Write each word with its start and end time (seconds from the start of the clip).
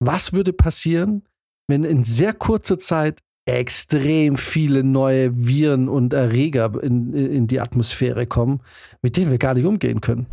was 0.00 0.32
würde 0.32 0.52
passieren, 0.52 1.22
wenn 1.68 1.84
in 1.84 2.04
sehr 2.04 2.32
kurzer 2.32 2.78
Zeit 2.78 3.20
extrem 3.46 4.36
viele 4.36 4.82
neue 4.82 5.46
Viren 5.46 5.88
und 5.88 6.14
Erreger 6.14 6.82
in, 6.82 7.12
in 7.12 7.46
die 7.46 7.60
Atmosphäre 7.60 8.26
kommen, 8.26 8.60
mit 9.02 9.16
denen 9.16 9.30
wir 9.30 9.38
gar 9.38 9.54
nicht 9.54 9.66
umgehen 9.66 10.00
können. 10.00 10.26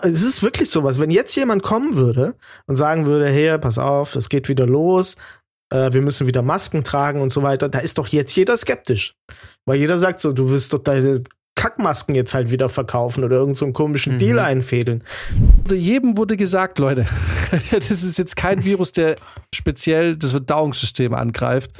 Es 0.00 0.22
ist 0.22 0.42
wirklich 0.42 0.70
sowas. 0.70 0.98
Wenn 0.98 1.10
jetzt 1.10 1.34
jemand 1.36 1.62
kommen 1.62 1.94
würde 1.94 2.34
und 2.66 2.76
sagen 2.76 3.04
würde, 3.06 3.28
hey, 3.28 3.58
pass 3.58 3.78
auf, 3.78 4.12
das 4.12 4.30
geht 4.30 4.48
wieder 4.48 4.66
los, 4.66 5.16
äh, 5.70 5.92
wir 5.92 6.00
müssen 6.00 6.26
wieder 6.26 6.42
Masken 6.42 6.84
tragen 6.84 7.20
und 7.20 7.32
so 7.32 7.42
weiter, 7.42 7.68
da 7.68 7.80
ist 7.80 7.98
doch 7.98 8.06
jetzt 8.08 8.34
jeder 8.34 8.56
skeptisch. 8.56 9.14
Weil 9.66 9.78
jeder 9.78 9.98
sagt 9.98 10.20
so, 10.20 10.32
du 10.32 10.50
willst 10.50 10.72
doch 10.72 10.78
deine 10.78 11.22
Kackmasken 11.54 12.14
jetzt 12.14 12.34
halt 12.34 12.50
wieder 12.50 12.68
verkaufen 12.68 13.24
oder 13.24 13.36
irgendeinen 13.36 13.68
so 13.68 13.72
komischen 13.72 14.14
mhm. 14.14 14.18
Deal 14.18 14.38
einfädeln. 14.38 15.04
Jedem 15.70 16.16
wurde 16.16 16.36
gesagt, 16.36 16.78
Leute, 16.78 17.04
das 17.70 17.90
ist 17.90 18.18
jetzt 18.18 18.36
kein 18.36 18.64
Virus, 18.64 18.92
der 18.92 19.16
speziell 19.54 20.16
das 20.16 20.30
Verdauungssystem 20.30 21.14
angreift. 21.14 21.70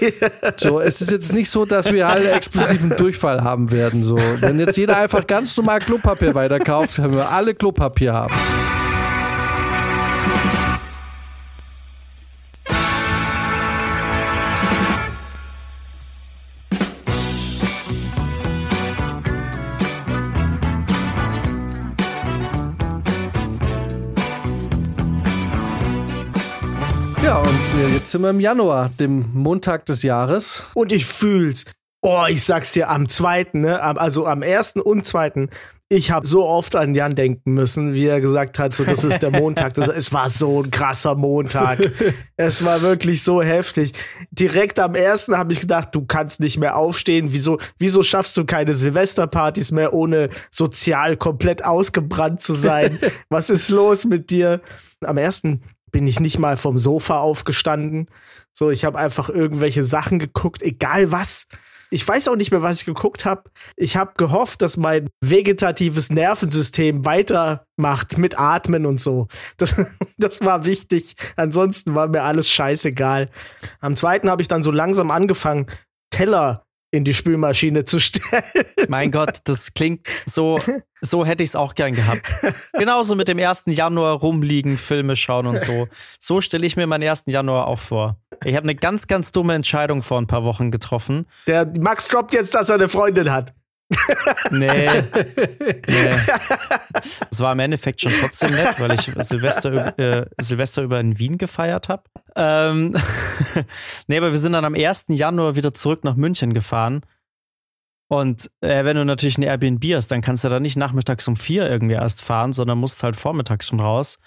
so, 0.56 0.80
es 0.80 1.00
ist 1.00 1.10
jetzt 1.10 1.32
nicht 1.32 1.48
so, 1.48 1.64
dass 1.64 1.92
wir 1.92 2.08
alle 2.08 2.32
explosiven 2.32 2.96
Durchfall 2.96 3.42
haben 3.42 3.70
werden. 3.70 4.02
So, 4.02 4.16
wenn 4.16 4.58
jetzt 4.58 4.76
jeder 4.76 4.96
einfach 4.98 5.26
ganz 5.26 5.56
normal 5.56 5.78
Klopapier 5.78 6.34
weiterkauft, 6.34 6.96
können 6.96 7.14
wir 7.14 7.30
alle 7.30 7.54
Klopapier 7.54 8.12
haben. 8.12 8.34
Jetzt 27.76 28.12
sind 28.12 28.22
wir 28.22 28.30
im 28.30 28.40
Januar, 28.40 28.90
dem 29.00 29.30
Montag 29.32 29.86
des 29.86 30.02
Jahres. 30.02 30.62
Und 30.74 30.92
ich 30.92 31.06
fühl's. 31.06 31.64
Oh, 32.02 32.24
ich 32.28 32.44
sag's 32.44 32.72
dir, 32.72 32.88
am 32.88 33.08
zweiten, 33.08 33.62
ne? 33.62 33.80
Also 33.82 34.26
am 34.26 34.42
ersten 34.42 34.80
und 34.80 35.06
zweiten. 35.06 35.48
Ich 35.88 36.10
habe 36.10 36.26
so 36.26 36.44
oft 36.44 36.76
an 36.76 36.94
Jan 36.94 37.14
denken 37.14 37.52
müssen, 37.52 37.94
wie 37.94 38.06
er 38.06 38.20
gesagt 38.20 38.58
hat, 38.58 38.74
so 38.74 38.84
das 38.84 39.04
ist 39.04 39.22
der 39.22 39.30
Montag. 39.30 39.74
Das, 39.74 39.88
es 39.88 40.12
war 40.12 40.28
so 40.28 40.62
ein 40.62 40.70
krasser 40.70 41.14
Montag. 41.14 41.78
es 42.36 42.64
war 42.64 42.82
wirklich 42.82 43.22
so 43.22 43.42
heftig. 43.42 43.92
Direkt 44.30 44.78
am 44.78 44.94
ersten 44.94 45.36
habe 45.36 45.52
ich 45.52 45.60
gedacht, 45.60 45.94
du 45.94 46.04
kannst 46.04 46.40
nicht 46.40 46.58
mehr 46.58 46.76
aufstehen. 46.76 47.28
Wieso, 47.32 47.58
wieso 47.78 48.02
schaffst 48.02 48.36
du 48.36 48.44
keine 48.44 48.74
Silvesterpartys 48.74 49.72
mehr, 49.72 49.92
ohne 49.92 50.30
sozial 50.50 51.16
komplett 51.16 51.64
ausgebrannt 51.64 52.40
zu 52.40 52.54
sein? 52.54 52.98
Was 53.28 53.50
ist 53.50 53.68
los 53.68 54.04
mit 54.04 54.30
dir? 54.30 54.60
Am 55.00 55.18
ersten 55.18 55.62
bin 55.94 56.08
ich 56.08 56.18
nicht 56.18 56.40
mal 56.40 56.56
vom 56.56 56.76
Sofa 56.76 57.20
aufgestanden. 57.20 58.08
So, 58.50 58.70
ich 58.70 58.84
habe 58.84 58.98
einfach 58.98 59.28
irgendwelche 59.28 59.84
Sachen 59.84 60.18
geguckt, 60.18 60.60
egal 60.60 61.12
was. 61.12 61.46
Ich 61.88 62.06
weiß 62.06 62.26
auch 62.26 62.34
nicht 62.34 62.50
mehr, 62.50 62.62
was 62.62 62.80
ich 62.80 62.84
geguckt 62.84 63.24
habe. 63.24 63.44
Ich 63.76 63.96
habe 63.96 64.14
gehofft, 64.16 64.60
dass 64.60 64.76
mein 64.76 65.08
vegetatives 65.20 66.10
Nervensystem 66.10 67.04
weitermacht 67.04 68.18
mit 68.18 68.40
Atmen 68.40 68.86
und 68.86 69.00
so. 69.00 69.28
Das, 69.56 69.96
das 70.18 70.40
war 70.40 70.64
wichtig. 70.64 71.14
Ansonsten 71.36 71.94
war 71.94 72.08
mir 72.08 72.22
alles 72.22 72.50
scheißegal. 72.50 73.30
Am 73.78 73.94
zweiten 73.94 74.28
habe 74.28 74.42
ich 74.42 74.48
dann 74.48 74.64
so 74.64 74.72
langsam 74.72 75.12
angefangen, 75.12 75.66
Teller 76.10 76.64
in 76.94 77.04
die 77.04 77.12
Spülmaschine 77.12 77.84
zu 77.84 77.98
stellen. 77.98 78.44
Mein 78.88 79.10
Gott, 79.10 79.38
das 79.44 79.74
klingt 79.74 80.06
so, 80.26 80.60
so 81.00 81.26
hätte 81.26 81.42
ich 81.42 81.50
es 81.50 81.56
auch 81.56 81.74
gern 81.74 81.92
gehabt. 81.92 82.22
Genauso 82.72 83.16
mit 83.16 83.26
dem 83.26 83.38
1. 83.38 83.64
Januar 83.66 84.14
rumliegen, 84.20 84.78
Filme 84.78 85.16
schauen 85.16 85.46
und 85.46 85.60
so. 85.60 85.88
So 86.20 86.40
stelle 86.40 86.64
ich 86.64 86.76
mir 86.76 86.86
meinen 86.86 87.08
1. 87.08 87.24
Januar 87.26 87.66
auch 87.66 87.80
vor. 87.80 88.16
Ich 88.44 88.54
habe 88.54 88.64
eine 88.64 88.76
ganz, 88.76 89.08
ganz 89.08 89.32
dumme 89.32 89.54
Entscheidung 89.54 90.02
vor 90.02 90.18
ein 90.20 90.28
paar 90.28 90.44
Wochen 90.44 90.70
getroffen. 90.70 91.26
Der 91.48 91.66
Max 91.66 92.06
droppt 92.08 92.32
jetzt, 92.32 92.54
dass 92.54 92.68
er 92.68 92.76
eine 92.76 92.88
Freundin 92.88 93.32
hat. 93.32 93.52
Nee. 94.50 94.88
nee. 95.88 96.14
Es 97.30 97.40
war 97.40 97.52
im 97.52 97.58
Endeffekt 97.58 98.00
schon 98.00 98.12
trotzdem 98.20 98.50
nett, 98.50 98.80
weil 98.80 98.94
ich 98.94 99.10
Silvester, 99.26 99.98
äh, 99.98 100.26
Silvester 100.40 100.82
über 100.82 101.00
in 101.00 101.18
Wien 101.18 101.38
gefeiert 101.38 101.88
habe. 101.88 102.04
Ähm, 102.36 102.96
nee, 104.06 104.16
aber 104.16 104.30
wir 104.30 104.38
sind 104.38 104.52
dann 104.52 104.64
am 104.64 104.74
1. 104.74 105.06
Januar 105.08 105.56
wieder 105.56 105.74
zurück 105.74 106.04
nach 106.04 106.16
München 106.16 106.54
gefahren. 106.54 107.02
Und 108.08 108.50
äh, 108.60 108.84
wenn 108.84 108.96
du 108.96 109.04
natürlich 109.04 109.38
ein 109.38 109.42
Airbnb 109.42 109.84
hast, 109.94 110.08
dann 110.08 110.20
kannst 110.20 110.44
du 110.44 110.48
da 110.48 110.60
nicht 110.60 110.76
nachmittags 110.76 111.26
um 111.26 111.36
vier 111.36 111.68
irgendwie 111.68 111.94
erst 111.94 112.22
fahren, 112.22 112.52
sondern 112.52 112.78
musst 112.78 113.02
halt 113.02 113.16
vormittags 113.16 113.68
schon 113.68 113.80
raus. 113.80 114.18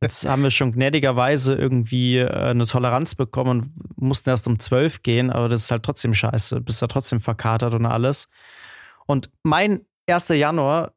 Jetzt 0.00 0.26
haben 0.26 0.42
wir 0.42 0.50
schon 0.50 0.72
gnädigerweise 0.72 1.54
irgendwie 1.54 2.18
äh, 2.18 2.30
eine 2.30 2.64
Toleranz 2.64 3.14
bekommen 3.14 3.50
und 3.50 3.98
mussten 4.02 4.30
erst 4.30 4.46
um 4.46 4.58
zwölf 4.58 5.02
gehen, 5.02 5.30
aber 5.30 5.48
das 5.48 5.64
ist 5.64 5.70
halt 5.70 5.82
trotzdem 5.82 6.14
scheiße. 6.14 6.60
Bist 6.60 6.80
da 6.80 6.86
trotzdem 6.86 7.20
verkatert 7.20 7.74
und 7.74 7.86
alles. 7.86 8.28
Und 9.08 9.30
mein 9.42 9.86
1. 10.08 10.28
Januar 10.28 10.92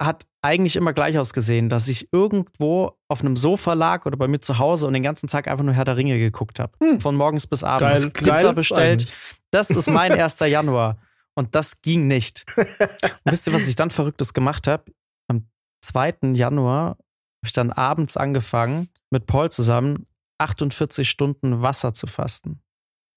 hat 0.00 0.26
eigentlich 0.42 0.76
immer 0.76 0.92
gleich 0.92 1.18
ausgesehen, 1.18 1.68
dass 1.68 1.88
ich 1.88 2.12
irgendwo 2.12 2.98
auf 3.08 3.20
einem 3.20 3.36
Sofa 3.36 3.74
lag 3.74 4.06
oder 4.06 4.16
bei 4.16 4.26
mir 4.26 4.40
zu 4.40 4.58
Hause 4.58 4.86
und 4.86 4.94
den 4.94 5.02
ganzen 5.02 5.28
Tag 5.28 5.48
einfach 5.48 5.64
nur 5.64 5.74
Herr 5.74 5.84
der 5.84 5.96
Ringe 5.96 6.18
geguckt 6.18 6.58
habe. 6.58 6.72
Hm. 6.80 7.00
Von 7.00 7.14
morgens 7.14 7.46
bis 7.46 7.62
abends. 7.62 8.02
Geil, 8.02 8.10
Pizza 8.10 8.52
bestellt. 8.52 9.06
Das 9.50 9.70
ist 9.70 9.88
mein 9.88 10.12
1. 10.20 10.38
Januar. 10.40 10.98
Und 11.34 11.54
das 11.54 11.82
ging 11.82 12.08
nicht. 12.08 12.44
Und 12.56 13.32
wisst 13.32 13.46
ihr, 13.46 13.52
was 13.52 13.68
ich 13.68 13.76
dann 13.76 13.90
Verrücktes 13.90 14.34
gemacht 14.34 14.66
habe? 14.66 14.92
Am 15.28 15.46
2. 15.82 16.32
Januar 16.34 16.90
habe 16.90 16.98
ich 17.44 17.52
dann 17.52 17.70
abends 17.72 18.16
angefangen, 18.16 18.88
mit 19.10 19.26
Paul 19.26 19.50
zusammen 19.50 20.06
48 20.38 21.08
Stunden 21.08 21.62
Wasser 21.62 21.94
zu 21.94 22.06
fasten. 22.06 22.60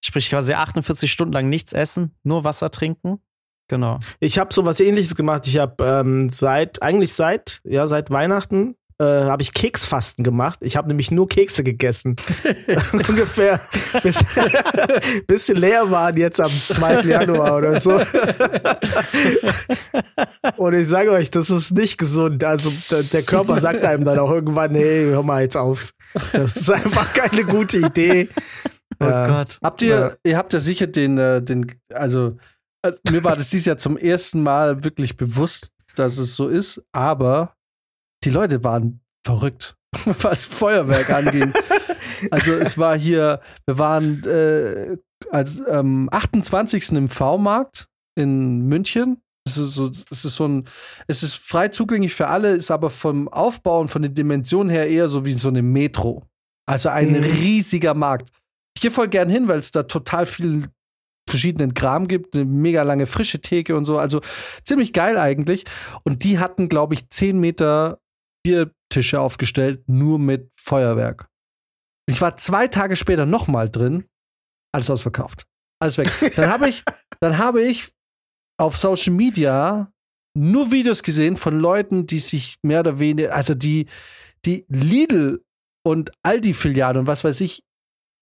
Sprich 0.04 0.30
quasi 0.30 0.54
48 0.54 1.12
Stunden 1.12 1.34
lang 1.34 1.50
nichts 1.50 1.74
essen, 1.74 2.16
nur 2.24 2.44
Wasser 2.44 2.70
trinken 2.72 3.20
Genau. 3.68 4.00
Ich 4.20 4.38
habe 4.38 4.54
so 4.54 4.66
was 4.66 4.80
ähnliches 4.80 5.16
gemacht. 5.16 5.48
Ich 5.48 5.58
habe 5.58 5.84
ähm, 5.84 6.30
seit, 6.30 6.82
eigentlich 6.82 7.14
seit, 7.14 7.62
ja, 7.64 7.88
seit 7.88 8.12
Weihnachten 8.12 8.76
äh, 8.98 9.04
habe 9.04 9.42
ich 9.42 9.54
Keksfasten 9.54 10.24
gemacht. 10.24 10.60
Ich 10.62 10.78
habe 10.78 10.88
nämlich 10.88 11.12
nur 11.12 11.28
Kekse 11.28 11.64
gegessen. 11.64 12.16
Ungefähr 12.94 13.60
bis, 14.04 14.24
bis 15.28 15.48
sie 15.48 15.54
leer 15.54 15.92
waren 15.92 16.16
jetzt 16.18 16.40
am 16.40 16.50
2. 16.52 17.02
Januar 17.02 17.58
oder 17.58 17.82
so. 17.82 18.00
Und 20.58 20.74
ich 20.74 20.88
sage 20.88 21.12
euch, 21.12 21.32
das 21.32 21.50
ist 21.50 21.72
nicht 21.72 21.98
gesund. 21.98 22.44
Also 22.44 22.72
der 23.12 23.24
Körper 23.24 23.60
sagt 23.60 23.84
einem 23.84 24.06
dann 24.06 24.20
auch 24.20 24.32
irgendwann, 24.32 24.72
nee, 24.72 25.06
hör 25.06 25.24
mal 25.24 25.42
jetzt 25.42 25.58
auf. 25.58 25.94
Das 26.32 26.56
ist 26.56 26.70
einfach 26.70 27.14
keine 27.14 27.44
gute 27.44 27.80
Idee. 27.80 28.30
Oh 29.00 29.06
äh, 29.06 29.28
Gott. 29.28 29.60
Habt 29.62 29.82
ihr, 29.82 30.18
äh, 30.24 30.30
ihr 30.30 30.38
habt 30.38 30.54
ja 30.54 30.60
sicher 30.60 30.88
den, 30.88 31.18
äh, 31.18 31.42
den, 31.42 31.68
also 31.94 32.38
also, 32.86 33.00
mir 33.10 33.24
war 33.24 33.36
das 33.36 33.50
dieses 33.50 33.66
Jahr 33.66 33.78
zum 33.78 33.98
ersten 33.98 34.44
Mal 34.44 34.84
wirklich 34.84 35.18
bewusst, 35.18 35.72
dass 35.96 36.18
es 36.18 36.36
so 36.36 36.48
ist, 36.48 36.84
aber 36.92 37.56
die 38.24 38.30
Leute 38.30 38.64
waren 38.64 39.02
verrückt, 39.26 39.76
was 40.06 40.46
Feuerwerk 40.46 41.10
anging. 41.10 41.54
also 42.32 42.52
es 42.54 42.78
war 42.78 42.98
hier, 42.98 43.42
wir 43.66 43.80
waren 43.80 44.24
äh, 44.26 44.98
als 45.32 45.62
ähm, 45.68 46.10
28. 46.12 46.92
im 46.92 47.10
V-Markt 47.10 47.88
in 48.16 48.68
München. 48.68 49.22
Es 49.48 49.58
ist, 49.58 49.74
so, 49.76 49.92
es 50.12 50.26
ist 50.26 50.36
so 50.36 50.48
ein, 50.48 50.68
es 51.08 51.22
ist 51.22 51.36
frei 51.36 51.68
zugänglich 51.68 52.16
für 52.16 52.28
alle, 52.28 52.56
ist 52.56 52.72
aber 52.72 52.90
vom 52.90 53.28
Aufbau 53.28 53.80
und 53.80 53.90
von 53.90 54.02
den 54.02 54.16
Dimensionen 54.16 54.70
her 54.70 54.88
eher 54.90 55.08
so 55.08 55.26
wie 55.26 55.34
so 55.34 55.50
eine 55.50 55.62
Metro. 55.62 56.24
Also 56.68 56.90
ein 56.90 57.12
mhm. 57.12 57.24
riesiger 57.24 57.94
Markt. 57.94 58.30
Ich 58.76 58.82
gehe 58.82 58.92
voll 58.92 59.08
gern 59.08 59.30
hin, 59.30 59.48
weil 59.48 59.60
es 59.60 59.72
da 59.72 59.84
total 59.84 60.26
viel 60.26 60.68
verschiedenen 61.36 61.74
Kram 61.74 62.08
gibt, 62.08 62.36
eine 62.36 62.46
mega 62.46 62.84
lange 62.84 63.06
frische 63.06 63.42
Theke 63.42 63.76
und 63.76 63.86
so. 63.86 64.00
Also 64.00 64.22
ziemlich 64.64 64.94
geil 64.94 65.18
eigentlich. 65.18 65.66
Und 66.04 66.24
die 66.24 66.40
hatten, 66.40 66.70
glaube 66.70 66.94
ich, 66.94 67.10
10 67.10 67.40
Meter 67.40 68.00
Biertische 68.44 69.20
aufgestellt, 69.20 69.84
nur 69.88 70.20
mit 70.20 70.52
Feuerwerk. 70.60 71.28
Ich 72.08 72.22
war 72.22 72.38
zwei 72.38 72.68
Tage 72.68 72.96
später 72.96 73.26
nochmal 73.26 73.70
drin, 73.70 74.06
alles 74.74 74.90
ausverkauft. 74.90 75.46
Alles 75.82 75.98
weg. 75.98 76.12
Dann 76.36 76.50
habe 76.52 76.70
ich, 76.70 76.84
dann 77.20 77.38
habe 77.38 77.64
ich 77.64 77.92
auf 78.58 78.78
Social 78.78 79.14
Media 79.14 79.92
nur 80.38 80.72
Videos 80.72 81.04
gesehen 81.04 81.38
von 81.38 81.60
Leuten, 81.60 82.06
die 82.06 82.20
sich 82.20 82.58
mehr 82.62 82.82
oder 82.82 83.00
weniger, 83.00 83.34
also 83.34 83.54
die, 83.54 83.88
die 84.46 84.66
Lidl 84.70 85.44
und 85.84 86.12
Aldi-Filialen 86.24 86.98
und 87.00 87.08
was 87.08 87.24
weiß 87.24 87.42
ich 87.42 87.64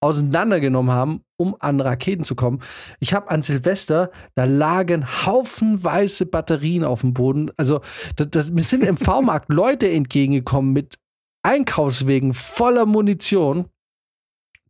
auseinandergenommen 0.03 0.93
haben, 0.93 1.21
um 1.37 1.55
an 1.59 1.79
Raketen 1.79 2.25
zu 2.25 2.35
kommen. 2.35 2.61
Ich 2.99 3.13
habe 3.13 3.31
an 3.31 3.41
Silvester, 3.41 4.11
da 4.35 4.43
lagen 4.43 5.05
haufenweise 5.25 6.25
Batterien 6.25 6.83
auf 6.83 7.01
dem 7.01 7.13
Boden. 7.13 7.51
Also, 7.55 7.81
das, 8.17 8.29
das, 8.29 8.51
mir 8.51 8.63
sind 8.63 8.83
im 8.83 8.97
V-Markt 8.97 9.49
Leute 9.51 9.89
entgegengekommen 9.89 10.73
mit 10.73 10.97
Einkaufswegen 11.43 12.33
voller 12.33 12.85
Munition. 12.85 13.69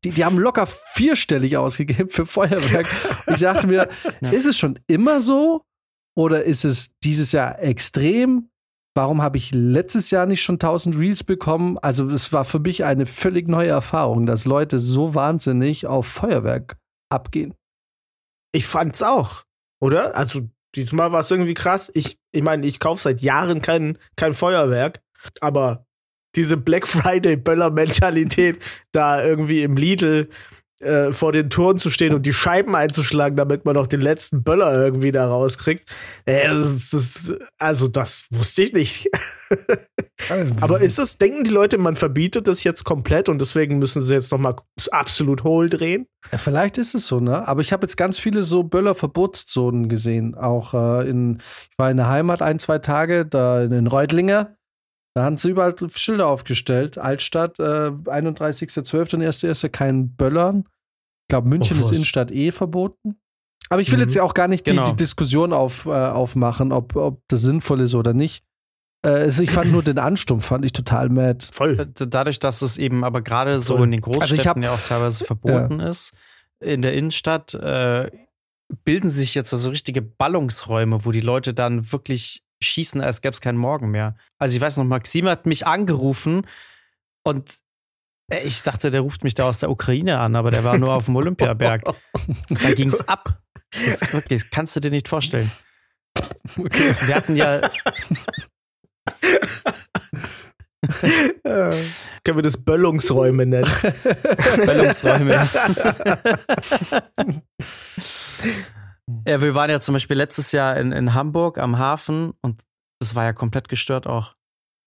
Die, 0.03 0.12
die 0.12 0.24
haben 0.24 0.38
locker 0.38 0.68
vierstellig 0.68 1.57
ausgegeben 1.57 2.09
für 2.09 2.25
Feuerwerk. 2.25 2.88
Ich 3.27 3.39
dachte 3.39 3.68
mir, 3.68 3.89
ja. 4.21 4.29
ist 4.29 4.45
es 4.45 4.57
schon 4.57 4.79
immer 4.88 5.19
so? 5.19 5.63
Oder 6.15 6.44
ist 6.44 6.63
es 6.63 6.91
dieses 7.03 7.31
Jahr 7.31 7.59
extrem? 7.59 8.50
Warum 8.95 9.22
habe 9.22 9.38
ich 9.38 9.51
letztes 9.54 10.12
Jahr 10.12 10.25
nicht 10.25 10.44
schon 10.44 10.56
1000 10.56 10.98
Reels 10.98 11.24
bekommen? 11.24 11.78
Also, 11.80 12.07
es 12.07 12.31
war 12.31 12.45
für 12.45 12.60
mich 12.60 12.84
eine 12.84 13.06
völlig 13.06 13.48
neue 13.48 13.69
Erfahrung, 13.69 14.25
dass 14.25 14.45
Leute 14.45 14.80
so 14.80 15.16
wahnsinnig 15.16 15.88
auf 15.88 16.07
Feuerwerk 16.07 16.78
abgehen. 17.10 17.54
Ich 18.51 18.66
fand's 18.66 19.01
auch, 19.01 19.44
oder? 19.80 20.16
Also, 20.16 20.48
diesmal 20.75 21.12
war 21.12 21.22
es 21.22 21.31
irgendwie 21.31 21.56
krass. 21.56 21.92
Ich, 21.94 22.18
ich 22.31 22.44
meine, 22.44 22.66
ich 22.66 22.80
kaufe 22.80 23.01
seit 23.01 23.22
Jahren 23.22 23.62
kein, 23.62 23.98
kein 24.16 24.34
Feuerwerk, 24.34 25.01
aber 25.42 25.86
diese 26.36 26.57
Black 26.57 26.88
Friday-Böller-Mentalität 26.88 28.63
da 28.92 29.24
irgendwie 29.24 29.63
im 29.63 29.75
Lidl 29.75 30.30
äh, 30.83 31.12
vor 31.12 31.31
den 31.31 31.50
Toren 31.50 31.77
zu 31.77 31.89
stehen 31.89 32.13
und 32.13 32.25
die 32.25 32.33
Scheiben 32.33 32.75
einzuschlagen, 32.75 33.35
damit 33.35 33.65
man 33.65 33.75
noch 33.75 33.88
den 33.88 34.01
letzten 34.01 34.44
Böller 34.44 34.74
irgendwie 34.74 35.12
da 35.12 35.27
rauskriegt. 35.27 35.89
Äh, 36.25 36.47
das, 36.47 36.89
das, 36.89 37.33
also, 37.57 37.88
das 37.88 38.25
wusste 38.31 38.63
ich 38.63 38.74
nicht. 38.74 39.09
Aber 40.62 40.81
ist 40.81 41.00
das, 41.00 41.18
denken 41.18 41.44
die 41.44 41.51
Leute, 41.51 41.77
man 41.77 41.95
verbietet 41.95 42.47
das 42.47 42.63
jetzt 42.63 42.83
komplett 42.83 43.30
und 43.30 43.39
deswegen 43.39 43.80
müssen 43.80 44.01
sie 44.01 44.13
jetzt 44.13 44.31
nochmal 44.31 44.56
absolut 44.91 45.44
hohl 45.44 45.69
drehen? 45.69 46.07
Ja, 46.31 46.38
vielleicht 46.38 46.77
ist 46.77 46.95
es 46.95 47.07
so, 47.07 47.19
ne? 47.19 47.47
Aber 47.47 47.62
ich 47.62 47.74
habe 47.74 47.86
jetzt 47.86 47.97
ganz 47.97 48.19
viele 48.19 48.44
so 48.44 48.63
Böller-Verbotszonen 48.63 49.89
gesehen. 49.89 50.36
Auch 50.36 50.74
äh, 50.74 51.09
in, 51.09 51.39
ich 51.71 51.77
war 51.77 51.91
in 51.91 51.97
der 51.97 52.07
Heimat 52.07 52.41
ein, 52.41 52.59
zwei 52.59 52.79
Tage, 52.79 53.25
da 53.25 53.63
in 53.63 53.88
Reutlinger. 53.88 54.56
Da 55.15 55.24
haben 55.24 55.38
sie 55.38 55.51
überall 55.51 55.75
Schilder 55.94 56.27
aufgestellt. 56.27 56.97
Altstadt, 56.97 57.59
äh, 57.59 57.63
31.12. 57.63 59.15
und 59.15 59.21
1.1. 59.21 59.69
kein 59.69 60.15
Böllern. 60.15 60.65
Ich 61.24 61.30
glaube, 61.30 61.50
München 61.50 61.78
oh, 61.78 61.80
ist 61.80 61.92
Innenstadt 61.92 62.31
eh 62.31 62.52
verboten. 62.52 63.16
Aber 63.70 63.81
ich 63.81 63.90
will 63.92 63.98
mhm. 63.98 64.04
jetzt 64.04 64.16
ja 64.16 64.24
auch 64.24 64.34
gar 64.34 64.48
nicht 64.48 64.66
genau. 64.66 64.84
die, 64.84 64.92
die, 64.92 64.96
Diskussion 64.98 65.54
auf, 65.54 65.86
äh, 65.86 65.90
aufmachen, 65.90 66.72
ob, 66.72 66.96
ob 66.96 67.22
das 67.28 67.42
sinnvoll 67.42 67.81
ist 67.81 67.96
oder 67.96 68.14
nicht. 68.14 68.44
Äh, 69.06 69.30
ich 69.30 69.52
fand 69.52 69.72
nur 69.72 69.84
den 69.84 70.00
Ansturm, 70.00 70.42
fand 70.42 70.66
ich 70.66 70.74
total 70.74 71.10
mad. 71.10 71.46
Voll. 71.52 71.80
Äh, 71.80 72.08
dadurch, 72.08 72.40
dass 72.40 72.62
es 72.62 72.78
eben 72.78 73.04
aber 73.04 73.22
gerade 73.22 73.60
so 73.60 73.81
in 73.84 73.92
den 73.92 74.02
Großstädten 74.02 74.40
also 74.40 74.50
hab, 74.50 74.64
ja 74.64 74.72
auch 74.74 74.81
teilweise 74.81 75.25
verboten 75.25 75.80
ja. 75.80 75.90
ist, 75.90 76.14
in 76.60 76.81
der 76.81 76.94
Innenstadt 76.94 77.54
äh, 77.54 78.12
bilden 78.84 79.10
sich 79.10 79.36
jetzt 79.36 79.54
also 79.54 79.70
richtige 79.70 80.02
Ballungsräume, 80.02 81.06
wo 81.06 81.12
die 81.12 81.22
Leute 81.22 81.54
dann 81.54 81.92
wirklich 81.92 82.44
schießen, 82.62 83.02
als 83.02 83.22
gäbe 83.22 83.34
es 83.34 83.42
keinen 83.42 83.58
Morgen 83.58 83.92
mehr. 83.92 84.16
Also 84.38 84.56
ich 84.56 84.62
weiß 84.62 84.78
noch, 84.78 84.86
Maxim 84.86 85.28
hat 85.28 85.46
mich 85.46 85.68
angerufen 85.68 86.48
und 87.24 87.58
ich 88.30 88.64
dachte, 88.64 88.90
der 88.90 89.02
ruft 89.02 89.24
mich 89.24 89.34
da 89.34 89.48
aus 89.48 89.60
der 89.60 89.70
Ukraine 89.70 90.20
an, 90.20 90.36
aber 90.36 90.52
der 90.52 90.64
war 90.64 90.78
nur 90.78 90.94
auf 90.94 91.06
dem 91.06 91.16
Olympiaberg. 91.16 91.84
da 92.50 92.72
ging 92.74 92.90
es 92.90 93.08
ab. 93.08 93.42
Das, 93.72 94.14
wirklich, 94.14 94.44
das 94.44 94.52
kannst 94.52 94.75
du 94.75 94.80
dir 94.80 94.92
nicht 94.92 95.08
vorstellen. 95.08 95.52
Okay. 96.58 96.96
Wir 97.08 97.16
hatten 97.16 97.36
ja. 97.36 97.62
ja. 101.44 101.72
Können 102.24 102.38
wir 102.38 102.44
das 102.44 102.64
Böllungsräume 102.64 103.46
nennen? 103.46 103.72
Böllungsräume. 104.56 105.48
Ja, 109.28 109.42
wir 109.42 109.54
waren 109.54 109.70
ja 109.70 109.80
zum 109.80 109.94
Beispiel 109.94 110.18
letztes 110.18 110.52
Jahr 110.52 110.78
in, 110.78 110.92
in 110.92 111.14
Hamburg 111.14 111.58
am 111.58 111.78
Hafen 111.78 112.34
und 112.42 112.62
das 113.00 113.16
war 113.16 113.25
ja 113.25 113.34
komplett 113.34 113.68
gestört 113.68 114.08
auch. 114.08 114.36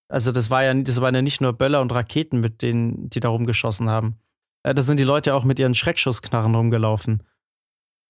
Also 0.09 0.31
das 0.31 0.49
war 0.49 0.63
ja, 0.63 0.73
das 0.73 1.01
waren 1.01 1.15
ja 1.15 1.21
nicht 1.21 1.41
nur 1.41 1.53
Böller 1.53 1.81
und 1.81 1.91
Raketen, 1.91 2.39
mit 2.39 2.61
denen 2.61 3.09
die 3.09 3.19
da 3.19 3.29
rumgeschossen 3.29 3.89
haben. 3.89 4.17
Äh, 4.63 4.73
da 4.73 4.81
sind 4.81 4.99
die 4.99 5.03
Leute 5.03 5.35
auch 5.35 5.43
mit 5.43 5.59
ihren 5.59 5.73
Schreckschussknarren 5.73 6.55
rumgelaufen. 6.55 7.23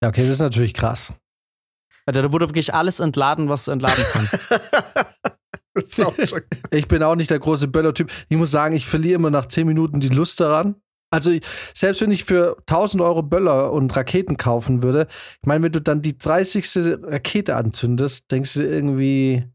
Ja, 0.02 0.10
okay, 0.10 0.22
das 0.22 0.32
ist 0.32 0.42
natürlich 0.42 0.74
krass. 0.74 1.14
Da 2.06 2.32
wurde 2.32 2.50
wirklich 2.50 2.74
alles 2.74 3.00
entladen, 3.00 3.50
was 3.50 3.66
du 3.66 3.72
entladen 3.72 4.04
kannst. 4.12 4.54
ich 6.72 6.88
bin 6.88 7.04
auch 7.04 7.16
nicht 7.16 7.30
der 7.30 7.40
große 7.40 7.68
Böller-Typ. 7.68 8.12
Ich 8.30 8.38
muss 8.38 8.52
sagen, 8.52 8.76
ich 8.76 8.88
verliere 8.88 9.16
immer 9.16 9.30
nach 9.30 9.46
10 9.46 9.68
Minuten 9.68 10.00
die 10.00 10.10
Lust 10.10 10.40
daran. 10.40 10.76
Also, 11.10 11.32
selbst 11.74 12.02
wenn 12.02 12.12
ich 12.12 12.24
für 12.24 12.58
1000 12.60 13.02
Euro 13.02 13.24
Böller 13.24 13.72
und 13.72 13.96
Raketen 13.96 14.38
kaufen 14.38 14.84
würde, 14.84 15.08
ich 15.42 15.48
meine, 15.48 15.66
wenn 15.66 15.72
du 15.72 15.82
dann 15.82 16.02
die 16.02 16.18
30. 16.18 17.00
Rakete 17.04 17.56
anzündest, 17.56 18.32
denkst 18.32 18.54
du 18.56 18.64
irgendwie, 18.64 19.46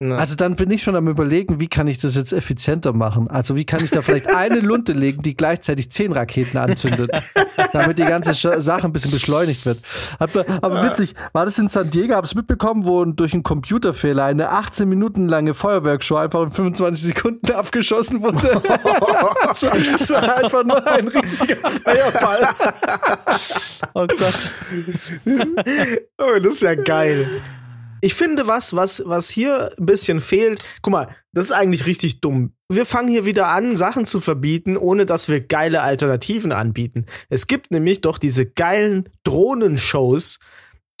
Also 0.00 0.36
dann 0.36 0.54
bin 0.54 0.70
ich 0.70 0.84
schon 0.84 0.94
am 0.94 1.08
überlegen, 1.08 1.58
wie 1.58 1.66
kann 1.66 1.88
ich 1.88 1.98
das 1.98 2.14
jetzt 2.14 2.32
effizienter 2.32 2.92
machen? 2.92 3.28
Also 3.28 3.56
wie 3.56 3.64
kann 3.64 3.82
ich 3.82 3.90
da 3.90 4.00
vielleicht 4.00 4.28
eine 4.28 4.60
Lunte 4.60 4.92
legen, 4.92 5.22
die 5.22 5.36
gleichzeitig 5.36 5.90
zehn 5.90 6.12
Raketen 6.12 6.56
anzündet, 6.56 7.10
damit 7.72 7.98
die 7.98 8.04
ganze 8.04 8.32
Sache 8.62 8.84
ein 8.84 8.92
bisschen 8.92 9.10
beschleunigt 9.10 9.66
wird. 9.66 9.82
Aber 10.20 10.84
witzig, 10.84 11.16
war 11.32 11.46
das 11.46 11.58
in 11.58 11.66
San 11.66 11.90
Diego? 11.90 12.14
Hab's 12.14 12.36
mitbekommen, 12.36 12.84
wo 12.84 13.04
durch 13.06 13.32
einen 13.32 13.42
Computerfehler 13.42 14.24
eine 14.24 14.50
18 14.50 14.88
Minuten 14.88 15.26
lange 15.26 15.52
Feuerwerkshow 15.52 16.14
einfach 16.14 16.42
in 16.44 16.50
25 16.52 17.14
Sekunden 17.16 17.50
abgeschossen 17.52 18.22
wurde. 18.22 18.38
das 19.60 20.10
war 20.10 20.36
einfach 20.36 20.62
nur 20.62 20.86
ein 20.86 21.08
riesiger 21.08 21.56
Feuerball. 21.56 22.48
oh 23.94 24.06
Gott. 24.06 24.50
oh, 26.18 26.38
das 26.40 26.54
ist 26.54 26.62
ja 26.62 26.76
geil. 26.76 27.42
Ich 28.00 28.14
finde 28.14 28.46
was, 28.46 28.74
was, 28.74 29.02
was 29.06 29.28
hier 29.28 29.70
ein 29.78 29.86
bisschen 29.86 30.20
fehlt. 30.20 30.62
Guck 30.82 30.92
mal, 30.92 31.08
das 31.32 31.46
ist 31.46 31.52
eigentlich 31.52 31.86
richtig 31.86 32.20
dumm. 32.20 32.52
Wir 32.70 32.86
fangen 32.86 33.08
hier 33.08 33.24
wieder 33.24 33.48
an, 33.48 33.76
Sachen 33.76 34.06
zu 34.06 34.20
verbieten, 34.20 34.76
ohne 34.76 35.06
dass 35.06 35.28
wir 35.28 35.40
geile 35.40 35.82
Alternativen 35.82 36.52
anbieten. 36.52 37.06
Es 37.28 37.46
gibt 37.46 37.70
nämlich 37.70 38.00
doch 38.00 38.18
diese 38.18 38.46
geilen 38.46 39.08
Drohnenshows, 39.24 40.38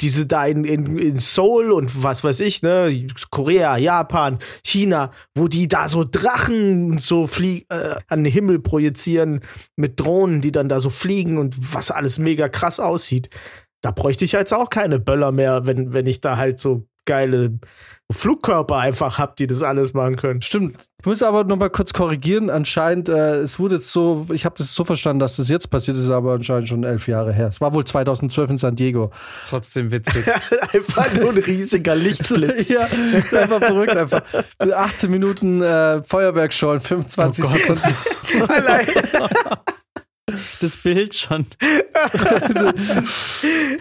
diese 0.00 0.26
da 0.26 0.46
in, 0.46 0.64
in, 0.64 0.96
in 0.96 1.18
Seoul 1.18 1.72
und 1.72 2.02
was 2.02 2.22
weiß 2.22 2.40
ich, 2.40 2.62
ne, 2.62 3.08
Korea, 3.30 3.76
Japan, 3.76 4.38
China, 4.64 5.10
wo 5.34 5.48
die 5.48 5.66
da 5.66 5.88
so 5.88 6.04
Drachen 6.04 7.00
so 7.00 7.26
flieg, 7.26 7.66
äh, 7.68 7.96
an 8.06 8.22
den 8.22 8.32
Himmel 8.32 8.60
projizieren 8.60 9.40
mit 9.76 9.98
Drohnen, 9.98 10.40
die 10.40 10.52
dann 10.52 10.68
da 10.68 10.78
so 10.78 10.88
fliegen 10.88 11.38
und 11.38 11.74
was 11.74 11.90
alles 11.90 12.18
mega 12.18 12.48
krass 12.48 12.78
aussieht 12.78 13.28
da 13.80 13.90
bräuchte 13.90 14.24
ich 14.24 14.32
jetzt 14.32 14.54
auch 14.54 14.70
keine 14.70 14.98
Böller 14.98 15.32
mehr, 15.32 15.66
wenn, 15.66 15.92
wenn 15.92 16.06
ich 16.06 16.20
da 16.20 16.36
halt 16.36 16.58
so 16.58 16.86
geile 17.04 17.58
Flugkörper 18.10 18.76
einfach 18.76 19.18
habe, 19.18 19.34
die 19.38 19.46
das 19.46 19.62
alles 19.62 19.92
machen 19.92 20.16
können. 20.16 20.40
Stimmt. 20.40 20.86
Ich 21.00 21.06
muss 21.06 21.22
aber 21.22 21.44
noch 21.44 21.56
mal 21.56 21.68
kurz 21.68 21.92
korrigieren. 21.92 22.48
Anscheinend, 22.48 23.10
äh, 23.10 23.40
es 23.40 23.58
wurde 23.58 23.76
jetzt 23.76 23.92
so, 23.92 24.26
ich 24.32 24.46
habe 24.46 24.54
das 24.56 24.74
so 24.74 24.84
verstanden, 24.84 25.20
dass 25.20 25.36
das 25.36 25.50
jetzt 25.50 25.68
passiert 25.68 25.98
ist, 25.98 26.08
aber 26.08 26.32
anscheinend 26.32 26.68
schon 26.68 26.84
elf 26.84 27.06
Jahre 27.06 27.34
her. 27.34 27.48
Es 27.48 27.60
war 27.60 27.74
wohl 27.74 27.84
2012 27.84 28.50
in 28.50 28.56
San 28.56 28.76
Diego. 28.76 29.10
Trotzdem 29.48 29.92
witzig. 29.92 30.26
einfach 30.72 31.12
nur 31.14 31.30
ein 31.30 31.38
riesiger 31.38 31.94
Lichtblitz. 31.94 32.68
ja, 32.70 32.80
einfach 32.80 33.58
verrückt. 33.58 33.96
Einfach 33.96 34.22
18 34.58 35.10
Minuten 35.10 35.62
äh, 35.62 36.02
Feuerwerkshow 36.02 36.72
in 36.72 36.80
25 36.80 37.44
oh 37.44 37.48
Sekunden. 37.48 37.82
Allein. 38.48 38.86
Das 40.60 40.76
Bild 40.76 41.14
schon. 41.14 41.46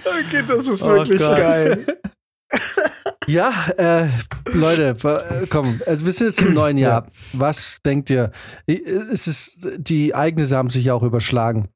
okay, 0.05 0.43
das 0.48 0.67
ist 0.67 0.83
oh 0.83 0.89
wirklich 0.89 1.19
Gott. 1.19 1.38
geil. 1.38 1.86
Ja, 3.27 3.67
äh, 3.77 4.07
Leute, 4.53 4.95
komm, 5.50 5.81
also 5.86 6.05
wir 6.05 6.13
sind 6.13 6.27
jetzt 6.27 6.41
im 6.41 6.53
neuen 6.53 6.77
Jahr. 6.77 7.05
Ja. 7.05 7.12
Was 7.33 7.79
denkt 7.86 8.10
ihr? 8.10 8.31
Es 8.65 9.27
ist, 9.27 9.67
die 9.77 10.12
Ereignisse 10.12 10.55
haben 10.55 10.69
sich 10.69 10.86
ja 10.86 10.93
auch 10.93 11.03
überschlagen. 11.03 11.67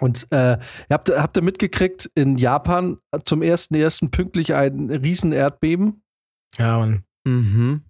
Und 0.00 0.26
äh, 0.32 0.58
habt, 0.90 1.10
habt 1.10 1.36
ihr 1.36 1.42
mitgekriegt, 1.42 2.10
in 2.14 2.38
Japan 2.38 2.98
zum 3.24 3.42
ersten 3.42 3.74
ersten 3.74 4.10
pünktlich 4.10 4.54
ein 4.54 4.90
Riesenerdbeben? 4.90 6.02
Ja, 6.58 6.78
Mann. 6.78 7.04
Mhm. 7.26 7.82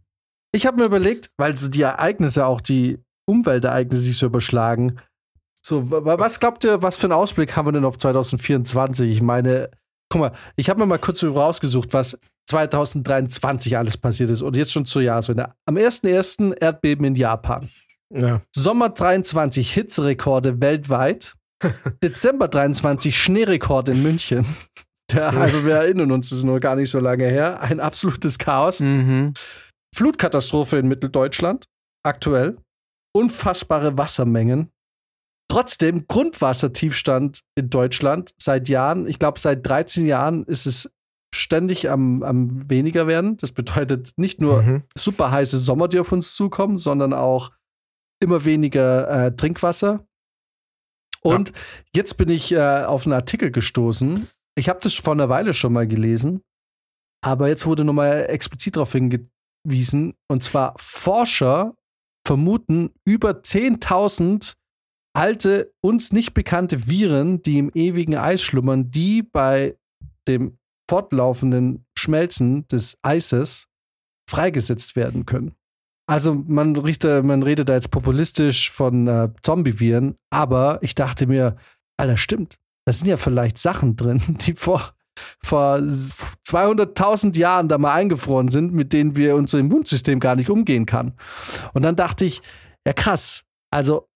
Ich 0.53 0.67
habe 0.67 0.79
mir 0.79 0.85
überlegt, 0.85 1.31
weil 1.39 1.57
so 1.57 1.69
die 1.69 1.83
Ereignisse, 1.83 2.47
auch 2.47 2.61
die 2.61 2.99
Umweltereignisse 3.29 4.03
sich 4.03 4.17
so 4.17 4.27
überschlagen, 4.27 5.01
so, 5.65 5.91
was 5.91 6.41
glaubt 6.41 6.65
ihr, 6.65 6.83
was 6.83 6.97
für 6.97 7.05
einen 7.05 7.13
Ausblick 7.13 7.57
haben 7.57 7.67
wir 7.67 7.73
denn 7.73 7.85
auf 7.85 7.99
2024? 7.99 9.11
Ich 9.11 9.23
meine, 9.23 9.71
guck 10.09 10.21
mal, 10.21 10.33
ich 10.57 10.71
habe 10.71 10.81
mir 10.81 10.87
mal 10.87 10.99
kurz 10.99 11.23
rausgesucht, 11.23 11.93
was 11.93 12.19
2023 12.49 13.77
alles 13.77 13.97
passiert 13.97 14.31
ist 14.31 14.43
und 14.43 14.57
jetzt 14.57 14.73
schon 14.73 14.85
zur 14.85 15.03
Jahreswende. 15.03 15.53
Am 15.67 15.77
1.1. 15.77 16.55
Erdbeben 16.61 17.05
in 17.05 17.15
Japan. 17.15 17.69
Ja. 18.13 18.43
Sommer 18.55 18.89
23 18.89 19.73
Hitzerekorde 19.73 20.61
weltweit. 20.61 21.35
Dezember 22.03 22.49
23 22.49 23.17
Schneerekord 23.17 23.89
in 23.89 24.03
München. 24.03 24.45
Ja, 25.13 25.31
also 25.31 25.67
wir 25.67 25.75
erinnern 25.75 26.13
uns, 26.13 26.29
das 26.29 26.39
ist 26.39 26.45
nur 26.45 26.61
gar 26.61 26.77
nicht 26.77 26.89
so 26.89 27.01
lange 27.01 27.27
her. 27.27 27.61
Ein 27.61 27.81
absolutes 27.81 28.39
Chaos. 28.39 28.79
Mhm. 28.79 29.35
Flutkatastrophe 29.93 30.79
in 30.79 30.87
Mitteldeutschland, 30.87 31.65
aktuell. 32.05 32.59
Unfassbare 33.13 33.99
Wassermengen. 33.99 34.71
Trotzdem 35.51 36.07
Grundwassertiefstand 36.07 37.41
in 37.57 37.71
Deutschland 37.71 38.35
seit 38.39 38.69
Jahren. 38.69 39.09
Ich 39.09 39.19
glaube, 39.19 39.41
seit 39.41 39.67
13 39.67 40.07
Jahren 40.07 40.45
ist 40.45 40.65
es 40.65 40.93
ständig 41.35 41.91
am, 41.91 42.23
am 42.23 42.71
weniger 42.71 43.09
werden. 43.09 43.37
Das 43.37 43.51
bedeutet 43.51 44.13
nicht 44.17 44.41
nur 44.41 44.63
mhm. 44.63 44.83
super 44.97 45.33
heiße 45.33 45.59
Sommer, 45.59 45.89
die 45.89 45.99
auf 45.99 46.13
uns 46.13 46.37
zukommen, 46.37 46.79
sondern 46.79 47.13
auch 47.13 47.51
immer 48.23 48.45
weniger 48.45 49.27
äh, 49.27 49.35
Trinkwasser. 49.35 50.07
Und 51.21 51.49
ja. 51.49 51.55
jetzt 51.97 52.17
bin 52.17 52.29
ich 52.29 52.53
äh, 52.53 52.85
auf 52.85 53.05
einen 53.05 53.15
Artikel 53.15 53.51
gestoßen. 53.51 54.29
Ich 54.55 54.69
habe 54.69 54.79
das 54.81 54.95
vor 54.95 55.15
einer 55.15 55.29
Weile 55.29 55.53
schon 55.53 55.73
mal 55.73 55.89
gelesen, 55.89 56.43
aber 57.25 57.49
jetzt 57.49 57.67
wurde 57.67 57.85
nochmal 57.85 58.27
explizit 58.29 58.77
darauf 58.77 58.93
hinge 58.93 59.29
hingewiesen. 59.65 60.15
Und 60.29 60.45
zwar 60.45 60.75
Forscher 60.79 61.75
vermuten 62.25 62.95
über 63.05 63.31
10.000 63.31 64.55
alte, 65.13 65.73
uns 65.81 66.13
nicht 66.13 66.35
bekannte 66.35 66.89
Viren, 66.89 67.43
die 67.43 67.59
im 67.59 67.71
ewigen 67.75 68.17
Eis 68.17 68.43
schlummern, 68.43 68.91
die 68.91 69.23
bei 69.23 69.77
dem 70.29 70.59
fortlaufenden 70.89 71.87
Schmelzen 71.97 72.67
des 72.69 72.99
Eises 73.03 73.67
freigesetzt 74.29 74.97
werden 74.97 75.27
können. 75.27 75.55
Also 76.09 76.35
man, 76.35 76.75
richte, 76.75 77.23
man 77.23 77.45
redet 77.45 77.69
da 77.69 77.75
jetzt 77.75 77.93
populistisch 77.93 78.71
von 78.71 79.07
äh, 79.07 79.29
Zombie-Viren, 79.43 80.17
aber 80.31 80.79
ich 80.83 80.97
dachte 80.97 81.29
mir, 81.29 81.57
Alter, 81.97 82.17
stimmt. 82.17 82.59
Da 82.85 82.93
sind 82.93 83.07
ja 83.07 83.17
vielleicht 83.17 83.59
Sachen 83.59 83.95
drin, 83.95 84.21
die 84.41 84.55
vor, 84.55 84.95
vor 85.41 85.77
200.000 85.77 87.39
Jahren 87.39 87.69
da 87.69 87.79
mal 87.79 87.95
eingefroren 87.95 88.49
sind, 88.49 88.73
mit 88.73 88.93
denen 88.93 89.15
wir 89.15 89.37
unser 89.37 89.61
Immunsystem 89.61 90.19
gar 90.19 90.35
nicht 90.35 90.51
umgehen 90.51 90.87
kann. 90.87 91.15
Und 91.75 91.83
dann 91.83 91.95
dachte 91.95 92.25
ich, 92.25 92.43
ja 92.85 92.93
krass, 92.93 93.45
also 93.71 94.09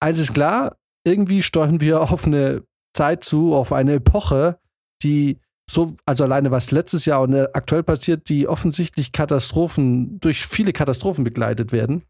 eins 0.00 0.18
ist 0.18 0.34
klar, 0.34 0.76
irgendwie 1.04 1.42
steuern 1.42 1.80
wir 1.80 2.00
auf 2.00 2.26
eine 2.26 2.64
Zeit 2.94 3.24
zu, 3.24 3.54
auf 3.54 3.72
eine 3.72 3.94
Epoche, 3.94 4.58
die 5.02 5.38
so, 5.70 5.94
also 6.04 6.24
alleine 6.24 6.50
was 6.50 6.72
letztes 6.72 7.04
Jahr 7.04 7.22
und 7.22 7.34
aktuell 7.54 7.84
passiert, 7.84 8.28
die 8.28 8.48
offensichtlich 8.48 9.12
Katastrophen, 9.12 10.18
durch 10.18 10.46
viele 10.46 10.72
Katastrophen 10.72 11.22
begleitet 11.22 11.70
werden. 11.70 12.02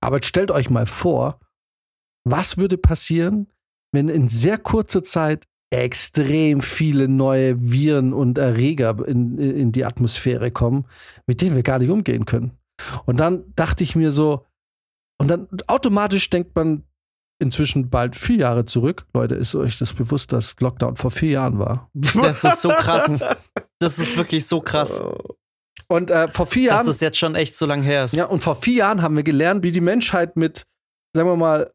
Aber 0.00 0.20
stellt 0.22 0.50
euch 0.50 0.68
mal 0.68 0.86
vor, 0.86 1.38
was 2.24 2.58
würde 2.58 2.76
passieren, 2.76 3.52
wenn 3.92 4.08
in 4.08 4.28
sehr 4.28 4.58
kurzer 4.58 5.04
Zeit 5.04 5.46
extrem 5.70 6.60
viele 6.60 7.08
neue 7.08 7.70
Viren 7.70 8.12
und 8.12 8.38
Erreger 8.38 9.06
in, 9.06 9.38
in 9.38 9.72
die 9.72 9.84
Atmosphäre 9.84 10.50
kommen, 10.50 10.86
mit 11.26 11.40
denen 11.40 11.56
wir 11.56 11.62
gar 11.62 11.78
nicht 11.78 11.90
umgehen 11.90 12.26
können. 12.26 12.58
Und 13.06 13.20
dann 13.20 13.44
dachte 13.54 13.84
ich 13.84 13.94
mir 13.94 14.12
so, 14.12 14.44
und 15.18 15.28
dann 15.28 15.48
automatisch 15.68 16.28
denkt 16.30 16.54
man 16.56 16.84
inzwischen 17.38 17.90
bald 17.90 18.16
vier 18.16 18.36
Jahre 18.36 18.64
zurück. 18.64 19.06
Leute, 19.14 19.34
ist 19.34 19.54
euch 19.54 19.78
das 19.78 19.92
bewusst, 19.92 20.32
dass 20.32 20.54
Lockdown 20.60 20.96
vor 20.96 21.10
vier 21.10 21.30
Jahren 21.30 21.58
war? 21.58 21.90
Das 21.92 22.44
ist 22.44 22.62
so 22.62 22.68
krass. 22.70 23.22
Das 23.80 23.98
ist 23.98 24.16
wirklich 24.16 24.46
so 24.46 24.62
krass. 24.62 25.02
Und 25.88 26.10
äh, 26.10 26.30
vor 26.30 26.46
vier 26.46 26.62
Jahren. 26.62 26.86
Dass 26.86 26.96
das 26.96 27.00
jetzt 27.00 27.18
schon 27.18 27.34
echt 27.34 27.54
so 27.54 27.66
lange 27.66 27.82
her 27.82 28.04
ist. 28.04 28.14
Ja, 28.14 28.24
und 28.24 28.40
vor 28.40 28.54
vier 28.54 28.76
Jahren 28.76 29.02
haben 29.02 29.16
wir 29.16 29.24
gelernt, 29.24 29.62
wie 29.62 29.72
die 29.72 29.82
Menschheit 29.82 30.36
mit, 30.36 30.62
sagen 31.14 31.28
wir 31.28 31.36
mal, 31.36 31.70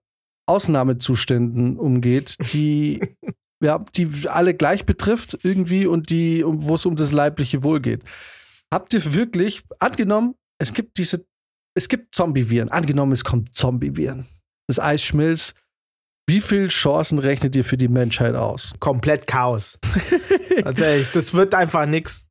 Ausnahmezuständen 0.48 1.78
umgeht, 1.78 2.38
die, 2.51 3.16
ja, 3.63 3.86
die 3.96 4.10
alle 4.28 4.56
gleich 4.56 4.88
betrifft 4.88 5.38
irgendwie 5.44 5.86
und 5.86 6.10
die, 6.10 6.44
wo 6.44 6.74
es 6.74 6.88
um 6.88 6.96
das 6.96 7.12
leibliche 7.12 7.63
Wohl 7.63 7.80
geht. 7.80 8.04
Habt 8.74 8.94
ihr 8.94 9.13
wirklich, 9.13 9.62
angenommen, 9.80 10.34
es 10.58 10.74
gibt 10.74 10.98
diese, 10.98 11.25
es 11.75 11.89
gibt 11.89 12.16
Zombie-Viren, 12.16 12.70
angenommen, 12.70 13.12
es 13.12 13.24
kommt 13.24 13.56
Zombie-Viren 13.56 14.25
das 14.70 14.80
Eis 14.80 15.04
schmilzt, 15.04 15.56
wie 16.28 16.42
viele 16.42 16.68
Chancen 16.68 17.18
rechnet 17.18 17.56
ihr 17.56 17.66
für 17.66 17.76
die 17.76 17.88
Menschheit 17.88 18.36
aus? 18.36 18.74
Komplett 18.80 19.26
Chaos. 19.26 19.80
Tatsächlich, 20.64 21.10
das 21.10 21.34
wird 21.34 21.56
einfach 21.56 21.88
nichts. 21.88 22.28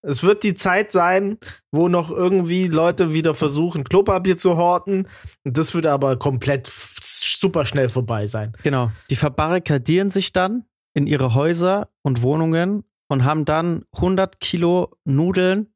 Es 0.00 0.22
wird 0.22 0.44
die 0.44 0.54
Zeit 0.54 0.92
sein, 0.92 1.36
wo 1.70 1.88
noch 1.88 2.10
irgendwie 2.10 2.68
Leute 2.68 3.12
wieder 3.12 3.34
versuchen, 3.34 3.84
Klopapier 3.84 4.38
zu 4.38 4.56
horten. 4.56 5.08
Das 5.44 5.74
wird 5.74 5.84
aber 5.84 6.18
komplett 6.18 6.70
super 6.72 7.66
schnell 7.66 7.90
vorbei 7.90 8.26
sein. 8.26 8.56
Genau. 8.62 8.90
Die 9.10 9.16
verbarrikadieren 9.16 10.08
sich 10.08 10.32
dann 10.32 10.64
in 10.94 11.06
ihre 11.06 11.34
Häuser 11.34 11.90
und 12.02 12.22
Wohnungen 12.22 12.84
und 13.08 13.24
haben 13.24 13.44
dann 13.44 13.84
100 13.94 14.40
Kilo 14.40 14.96
Nudeln 15.04 15.74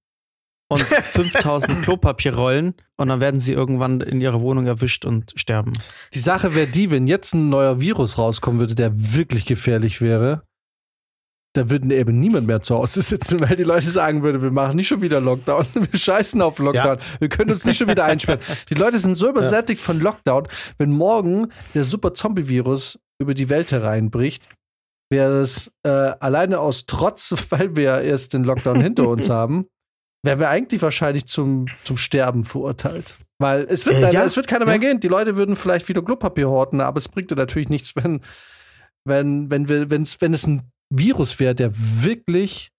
und 0.72 0.80
5000 0.82 1.82
Klopapierrollen 1.82 2.74
und 2.96 3.08
dann 3.08 3.20
werden 3.20 3.40
sie 3.40 3.52
irgendwann 3.52 4.00
in 4.00 4.20
ihrer 4.20 4.40
Wohnung 4.40 4.66
erwischt 4.66 5.04
und 5.04 5.32
sterben. 5.36 5.72
Die 6.14 6.18
Sache 6.18 6.54
wäre 6.54 6.66
die, 6.66 6.90
wenn 6.90 7.06
jetzt 7.06 7.34
ein 7.34 7.48
neuer 7.48 7.80
Virus 7.80 8.18
rauskommen 8.18 8.60
würde, 8.60 8.74
der 8.74 8.92
wirklich 9.14 9.44
gefährlich 9.44 10.00
wäre, 10.00 10.42
da 11.54 11.68
würden 11.68 11.90
eben 11.90 12.18
niemand 12.18 12.46
mehr 12.46 12.62
zu 12.62 12.76
Hause 12.76 13.02
sitzen, 13.02 13.40
weil 13.40 13.56
die 13.56 13.64
Leute 13.64 13.88
sagen 13.88 14.22
würden, 14.22 14.42
wir 14.42 14.50
machen 14.50 14.76
nicht 14.76 14.88
schon 14.88 15.02
wieder 15.02 15.20
Lockdown, 15.20 15.66
wir 15.74 15.98
scheißen 15.98 16.40
auf 16.40 16.58
Lockdown, 16.58 16.98
ja. 16.98 17.20
wir 17.20 17.28
können 17.28 17.50
uns 17.50 17.64
nicht 17.64 17.76
schon 17.76 17.88
wieder 17.88 18.04
einsperren. 18.04 18.40
Die 18.70 18.74
Leute 18.74 18.98
sind 18.98 19.14
so 19.14 19.28
übersättigt 19.28 19.80
ja. 19.80 19.86
von 19.86 20.00
Lockdown, 20.00 20.48
wenn 20.78 20.90
morgen 20.90 21.52
der 21.74 21.84
super 21.84 22.14
Zombie-Virus 22.14 22.98
über 23.20 23.34
die 23.34 23.48
Welt 23.48 23.70
hereinbricht, 23.70 24.48
wäre 25.10 25.40
das 25.40 25.70
äh, 25.84 25.88
alleine 25.88 26.58
aus 26.58 26.86
Trotz, 26.86 27.34
weil 27.50 27.76
wir 27.76 28.00
erst 28.00 28.32
den 28.32 28.44
Lockdown 28.44 28.80
hinter 28.80 29.08
uns 29.08 29.28
haben, 29.28 29.66
wären 30.22 30.38
wir 30.38 30.48
eigentlich 30.48 30.82
wahrscheinlich 30.82 31.26
zum, 31.26 31.66
zum 31.84 31.96
Sterben 31.96 32.44
verurteilt. 32.44 33.16
Weil 33.38 33.66
es 33.68 33.86
wird, 33.86 33.96
äh, 33.96 34.12
ja, 34.12 34.24
es 34.24 34.36
wird 34.36 34.46
keiner 34.46 34.66
ja. 34.66 34.70
mehr 34.70 34.78
gehen. 34.78 35.00
Die 35.00 35.08
Leute 35.08 35.36
würden 35.36 35.56
vielleicht 35.56 35.88
wieder 35.88 36.02
Klopapier 36.02 36.48
horten, 36.48 36.80
aber 36.80 36.98
es 36.98 37.08
bringt 37.08 37.30
dir 37.30 37.36
natürlich 37.36 37.68
nichts, 37.68 37.96
wenn, 37.96 38.20
wenn, 39.04 39.50
wenn, 39.50 39.68
wir, 39.68 39.90
wenn's, 39.90 40.20
wenn 40.20 40.32
es 40.32 40.46
ein 40.46 40.62
Virus 40.90 41.40
wäre, 41.40 41.54
der 41.54 41.72
wirklich 41.74 42.70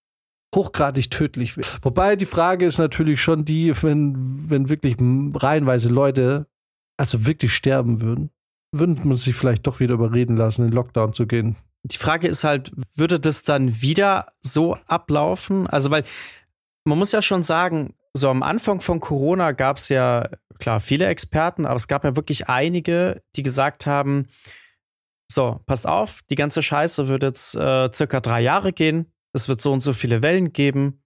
hochgradig 0.55 1.09
tödlich 1.09 1.57
wäre. 1.57 1.67
Wobei 1.81 2.15
die 2.15 2.27
Frage 2.27 2.65
ist 2.65 2.77
natürlich 2.77 3.21
schon 3.21 3.43
die, 3.43 3.73
wenn, 3.81 4.49
wenn 4.49 4.69
wirklich 4.69 4.95
reihenweise 4.99 5.89
Leute 5.89 6.47
also 6.95 7.25
wirklich 7.25 7.53
sterben 7.53 8.01
würden, 8.01 8.29
würde 8.71 9.07
man 9.07 9.17
sich 9.17 9.35
vielleicht 9.35 9.67
doch 9.67 9.79
wieder 9.79 9.95
überreden 9.95 10.37
lassen, 10.37 10.65
in 10.65 10.71
Lockdown 10.71 11.13
zu 11.13 11.25
gehen. 11.27 11.55
Die 11.83 11.97
Frage 11.97 12.27
ist 12.27 12.43
halt, 12.43 12.71
würde 12.95 13.19
das 13.19 13.43
dann 13.43 13.81
wieder 13.81 14.27
so 14.41 14.77
ablaufen? 14.87 15.67
Also, 15.67 15.91
weil 15.91 16.05
man 16.85 16.97
muss 16.97 17.11
ja 17.11 17.21
schon 17.21 17.43
sagen, 17.43 17.95
so 18.13 18.29
am 18.29 18.43
Anfang 18.43 18.81
von 18.81 18.99
Corona 18.99 19.51
gab 19.53 19.77
es 19.77 19.89
ja, 19.89 20.29
klar, 20.59 20.79
viele 20.79 21.07
Experten, 21.07 21.65
aber 21.65 21.75
es 21.75 21.87
gab 21.87 22.03
ja 22.03 22.15
wirklich 22.15 22.49
einige, 22.49 23.23
die 23.35 23.43
gesagt 23.43 23.85
haben, 23.85 24.27
so, 25.31 25.59
passt 25.65 25.87
auf, 25.87 26.21
die 26.29 26.35
ganze 26.35 26.61
Scheiße 26.61 27.07
wird 27.07 27.23
jetzt 27.23 27.55
äh, 27.55 27.91
circa 27.91 28.19
drei 28.19 28.41
Jahre 28.41 28.71
gehen. 28.71 29.11
Es 29.33 29.49
wird 29.49 29.61
so 29.61 29.73
und 29.73 29.79
so 29.79 29.93
viele 29.93 30.21
Wellen 30.21 30.53
geben, 30.53 31.01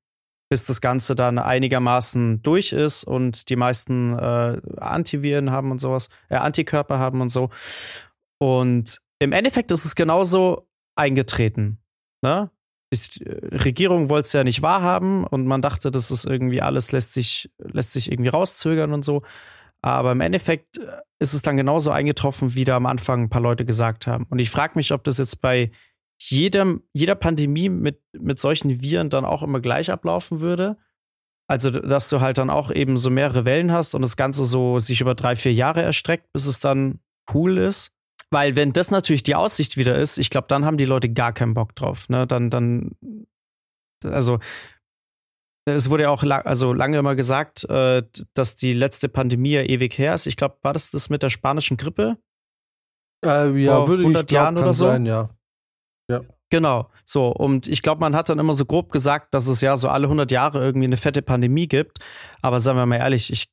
bis 0.49 0.65
das 0.65 0.81
Ganze 0.81 1.15
dann 1.15 1.39
einigermaßen 1.39 2.41
durch 2.41 2.73
ist 2.73 3.05
und 3.05 3.47
die 3.49 3.55
meisten 3.55 4.17
äh, 4.19 4.59
Antiviren 4.77 5.51
haben 5.51 5.71
und 5.71 5.79
sowas, 5.79 6.09
äh, 6.29 6.35
Antikörper 6.35 6.99
haben 6.99 7.21
und 7.21 7.29
so. 7.29 7.51
Und 8.37 9.01
im 9.19 9.31
Endeffekt 9.31 9.71
ist 9.71 9.85
es 9.85 9.95
genauso 9.95 10.67
eingetreten. 10.95 11.79
Ne? 12.21 12.51
Die 12.93 13.25
äh, 13.25 13.55
Regierung 13.57 14.09
wollte 14.09 14.27
es 14.27 14.33
ja 14.33 14.43
nicht 14.43 14.61
wahrhaben 14.61 15.25
und 15.25 15.45
man 15.45 15.61
dachte, 15.61 15.91
das 15.91 16.11
ist 16.11 16.25
irgendwie 16.25 16.61
alles 16.61 16.91
lässt 16.91 17.13
sich, 17.13 17.51
lässt 17.57 17.93
sich 17.93 18.11
irgendwie 18.11 18.29
rauszögern 18.29 18.93
und 18.93 19.03
so. 19.03 19.23
Aber 19.81 20.11
im 20.11 20.21
Endeffekt 20.21 20.77
äh, 20.77 21.01
ist 21.19 21.33
es 21.33 21.41
dann 21.41 21.57
genauso 21.57 21.91
eingetroffen, 21.91 22.55
wie 22.55 22.65
da 22.65 22.77
am 22.77 22.85
Anfang 22.85 23.23
ein 23.23 23.29
paar 23.29 23.41
Leute 23.41 23.65
gesagt 23.65 24.07
haben. 24.07 24.25
Und 24.29 24.39
ich 24.39 24.49
frage 24.49 24.73
mich, 24.75 24.91
ob 24.91 25.03
das 25.03 25.17
jetzt 25.17 25.41
bei 25.41 25.71
jedem, 26.19 26.83
jeder 26.93 27.15
Pandemie 27.15 27.69
mit, 27.69 28.01
mit 28.13 28.39
solchen 28.39 28.81
Viren 28.81 29.09
dann 29.09 29.25
auch 29.25 29.43
immer 29.43 29.59
gleich 29.59 29.91
ablaufen 29.91 30.41
würde. 30.41 30.77
Also, 31.47 31.69
dass 31.69 32.09
du 32.09 32.19
halt 32.19 32.39
dann 32.39 32.49
auch 32.49 32.71
eben 32.71 32.97
so 32.97 33.09
mehrere 33.09 33.45
Wellen 33.45 33.71
hast 33.71 33.93
und 33.95 34.01
das 34.01 34.17
Ganze 34.17 34.43
so 34.43 34.79
sich 34.79 34.99
über 34.99 35.15
drei, 35.15 35.35
vier 35.35 35.53
Jahre 35.53 35.81
erstreckt, 35.81 36.33
bis 36.33 36.45
es 36.45 36.59
dann 36.59 36.99
cool 37.33 37.57
ist. 37.57 37.93
Weil 38.29 38.55
wenn 38.55 38.73
das 38.73 38.91
natürlich 38.91 39.23
die 39.23 39.35
Aussicht 39.35 39.77
wieder 39.77 39.95
ist, 39.95 40.17
ich 40.17 40.29
glaube, 40.29 40.47
dann 40.47 40.65
haben 40.65 40.77
die 40.77 40.85
Leute 40.85 41.09
gar 41.09 41.31
keinen 41.31 41.53
Bock 41.53 41.75
drauf. 41.75 42.09
Ne? 42.09 42.27
Dann, 42.27 42.49
dann, 42.49 42.91
also 44.03 44.39
es 45.65 45.89
wurde 45.89 46.03
ja 46.03 46.09
auch 46.09 46.23
lang, 46.23 46.45
also 46.45 46.73
lange 46.73 46.97
immer 46.97 47.15
gesagt, 47.15 47.63
äh, 47.69 48.03
dass 48.33 48.55
die 48.55 48.73
letzte 48.73 49.09
Pandemie 49.09 49.51
ja 49.51 49.63
ewig 49.63 49.97
her 49.97 50.15
ist. 50.15 50.25
Ich 50.25 50.37
glaube, 50.37 50.57
war 50.61 50.73
das 50.73 50.91
das 50.91 51.09
mit 51.09 51.23
der 51.23 51.29
spanischen 51.29 51.77
Grippe? 51.77 52.17
Äh, 53.25 53.49
ja, 53.59 53.77
Vor 53.77 53.87
würde 53.87 54.03
100 54.03 54.23
ich 54.23 54.27
glaub, 54.27 54.43
Jahren 54.43 54.57
oder 54.57 54.73
so. 54.73 54.87
Sein, 54.87 55.05
ja. 55.05 55.29
ja. 56.09 56.21
Genau, 56.49 56.89
so. 57.03 57.29
Und 57.29 57.67
ich 57.67 57.81
glaube, 57.81 57.99
man 57.99 58.15
hat 58.15 58.29
dann 58.29 58.39
immer 58.39 58.53
so 58.53 58.65
grob 58.65 58.91
gesagt, 58.91 59.33
dass 59.33 59.47
es 59.47 59.59
ja 59.59 59.75
so 59.75 59.89
alle 59.89 60.05
100 60.05 60.31
Jahre 60.31 60.63
irgendwie 60.63 60.85
eine 60.85 60.97
fette 60.97 61.21
Pandemie 61.21 61.67
gibt. 61.67 61.99
Aber 62.41 62.59
sagen 62.59 62.77
wir 62.77 62.85
mal 62.85 62.97
ehrlich, 62.97 63.31
ich 63.31 63.49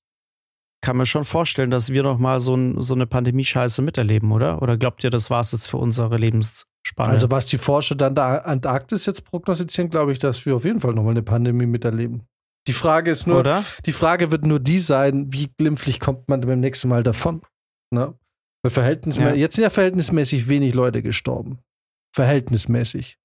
kann 0.85 0.99
mir 0.99 1.07
schon 1.07 1.25
vorstellen, 1.25 1.71
dass 1.71 1.91
wir 1.91 2.03
noch 2.03 2.19
mal 2.19 2.41
so, 2.41 2.55
ein, 2.55 2.83
so 2.83 2.93
eine 2.93 3.07
Pandemie-Scheiße 3.07 3.81
miterleben, 3.81 4.31
oder? 4.33 4.61
Oder 4.61 4.77
glaubt 4.77 5.03
ihr, 5.03 5.09
das 5.09 5.31
war 5.31 5.41
es 5.41 5.51
jetzt 5.53 5.67
für 5.67 5.79
unsere 5.79 6.19
Lebensspanne? 6.19 7.09
Also 7.09 7.31
was 7.31 7.47
die 7.47 7.57
Forscher 7.57 7.95
dann 7.95 8.15
der 8.15 8.47
Antarktis 8.47 9.07
jetzt 9.07 9.25
prognostizieren, 9.25 9.89
glaube 9.89 10.13
ich, 10.13 10.19
dass 10.19 10.45
wir 10.45 10.55
auf 10.55 10.67
jeden 10.67 10.81
Fall 10.81 10.93
noch 10.93 11.03
mal 11.03 11.13
eine 11.13 11.23
Pandemie 11.23 11.65
miterleben. 11.65 12.27
Die 12.67 12.75
Frage 12.75 13.11
ist 13.11 13.27
nur, 13.27 13.41
oder? 13.41 13.65
die 13.87 13.93
Frage 13.93 14.31
wird 14.31 14.45
nur 14.45 14.61
die 14.61 14.79
sein, 14.79 15.33
wie 15.33 15.51
glimpflich 15.59 16.01
kommt 16.01 16.29
man 16.29 16.43
beim 16.43 16.61
nächsten 16.61 16.89
Mal 16.89 17.03
davon? 17.03 17.41
Ne? 17.91 18.15
Weil 18.63 18.71
Verhältnis 18.71 19.17
ja. 19.17 19.33
jetzt 19.33 19.57
sind 19.57 19.65
ja 19.65 19.71
verhältnismäßig 19.71 20.49
wenig 20.49 20.75
Leute 20.75 21.03
gestorben. 21.03 21.61
Verhältnismäßig. 22.15 23.19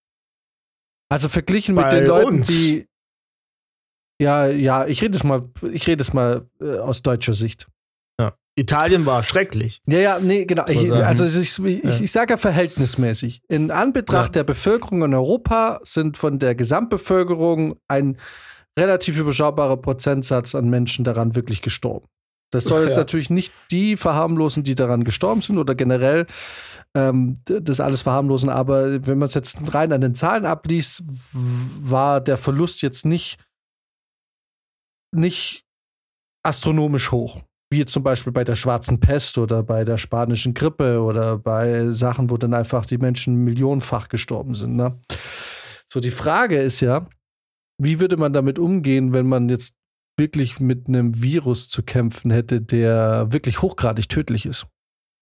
Also 1.12 1.28
verglichen 1.28 1.76
Bei 1.76 1.84
mit 1.84 1.92
den 1.92 2.06
Leuten, 2.06 2.40
uns. 2.40 2.48
die 2.48 2.89
ja, 4.22 4.48
ja, 4.48 4.86
ich 4.86 5.02
rede 5.02 5.18
es 5.18 5.24
mal, 5.24 5.50
ich 5.72 5.88
rede 5.88 6.02
es 6.02 6.14
mal 6.14 6.46
äh, 6.62 6.78
aus 6.78 7.02
deutscher 7.02 7.34
Sicht. 7.34 7.68
Ja. 8.20 8.34
Italien 8.56 9.06
war 9.06 9.24
schrecklich. 9.24 9.82
Ja, 9.88 10.00
ja, 10.00 10.20
nee, 10.20 10.46
genau. 10.46 10.66
Ich, 10.68 10.92
also 10.92 11.26
ich, 11.26 11.64
ich, 11.64 11.84
ja. 11.84 12.00
ich 12.02 12.12
sage 12.12 12.34
ja 12.34 12.38
verhältnismäßig. 12.38 13.42
In 13.48 13.72
Anbetracht 13.72 14.36
ja. 14.36 14.40
der 14.40 14.44
Bevölkerung 14.44 15.04
in 15.04 15.14
Europa 15.14 15.80
sind 15.84 16.18
von 16.18 16.38
der 16.40 16.56
Gesamtbevölkerung 16.56 17.78
ein 17.88 18.18
relativ 18.78 19.18
überschaubarer 19.18 19.78
Prozentsatz 19.78 20.54
an 20.56 20.70
Menschen 20.70 21.06
daran 21.06 21.36
wirklich 21.36 21.62
gestorben. 21.62 22.08
Das 22.52 22.64
soll 22.64 22.82
jetzt 22.82 22.94
ja. 22.94 22.98
natürlich 22.98 23.30
nicht 23.30 23.54
die 23.70 23.96
verharmlosen, 23.96 24.64
die 24.64 24.74
daran 24.74 25.04
gestorben 25.04 25.42
sind 25.42 25.60
oder 25.60 25.76
generell 25.76 26.26
ähm, 26.96 27.36
das 27.46 27.80
alles 27.80 28.02
verharmlosen, 28.02 28.50
aber 28.50 29.06
wenn 29.06 29.20
man 29.20 29.28
es 29.28 29.36
jetzt 29.36 29.74
rein 29.74 29.94
an 29.94 30.02
den 30.02 30.16
Zahlen 30.16 30.46
abliest, 30.46 31.04
war 31.32 32.22
der 32.22 32.38
Verlust 32.38 32.82
jetzt 32.82 33.06
nicht, 33.06 33.38
nicht 35.12 35.66
astronomisch 36.44 37.12
hoch. 37.12 37.42
Wie 37.72 37.80
jetzt 37.80 37.94
zum 37.94 38.04
Beispiel 38.04 38.34
bei 38.34 38.44
der 38.44 38.56
schwarzen 38.56 39.00
Pest 39.00 39.38
oder 39.38 39.62
bei 39.62 39.86
der 39.86 39.98
spanischen 39.98 40.56
Grippe 40.56 41.02
oder 41.02 41.38
bei 41.38 41.92
Sachen, 41.92 42.30
wo 42.32 42.38
dann 42.38 42.54
einfach 42.54 42.86
die 42.86 42.98
Menschen 42.98 43.36
millionenfach 43.44 44.10
gestorben 44.10 44.56
sind. 44.56 44.76
Ne? 44.76 45.00
So, 45.86 46.00
die 46.00 46.12
Frage 46.12 46.60
ist 46.60 46.80
ja, 46.80 47.08
wie 47.80 48.00
würde 48.00 48.18
man 48.18 48.34
damit 48.34 48.58
umgehen, 48.58 49.14
wenn 49.14 49.28
man 49.28 49.50
jetzt 49.50 49.76
wirklich 50.18 50.60
mit 50.60 50.88
einem 50.88 51.22
Virus 51.22 51.70
zu 51.70 51.84
kämpfen 51.84 52.32
hätte, 52.32 52.62
der 52.62 53.32
wirklich 53.32 53.62
hochgradig 53.62 54.10
tödlich 54.10 54.46
ist? 54.46 54.68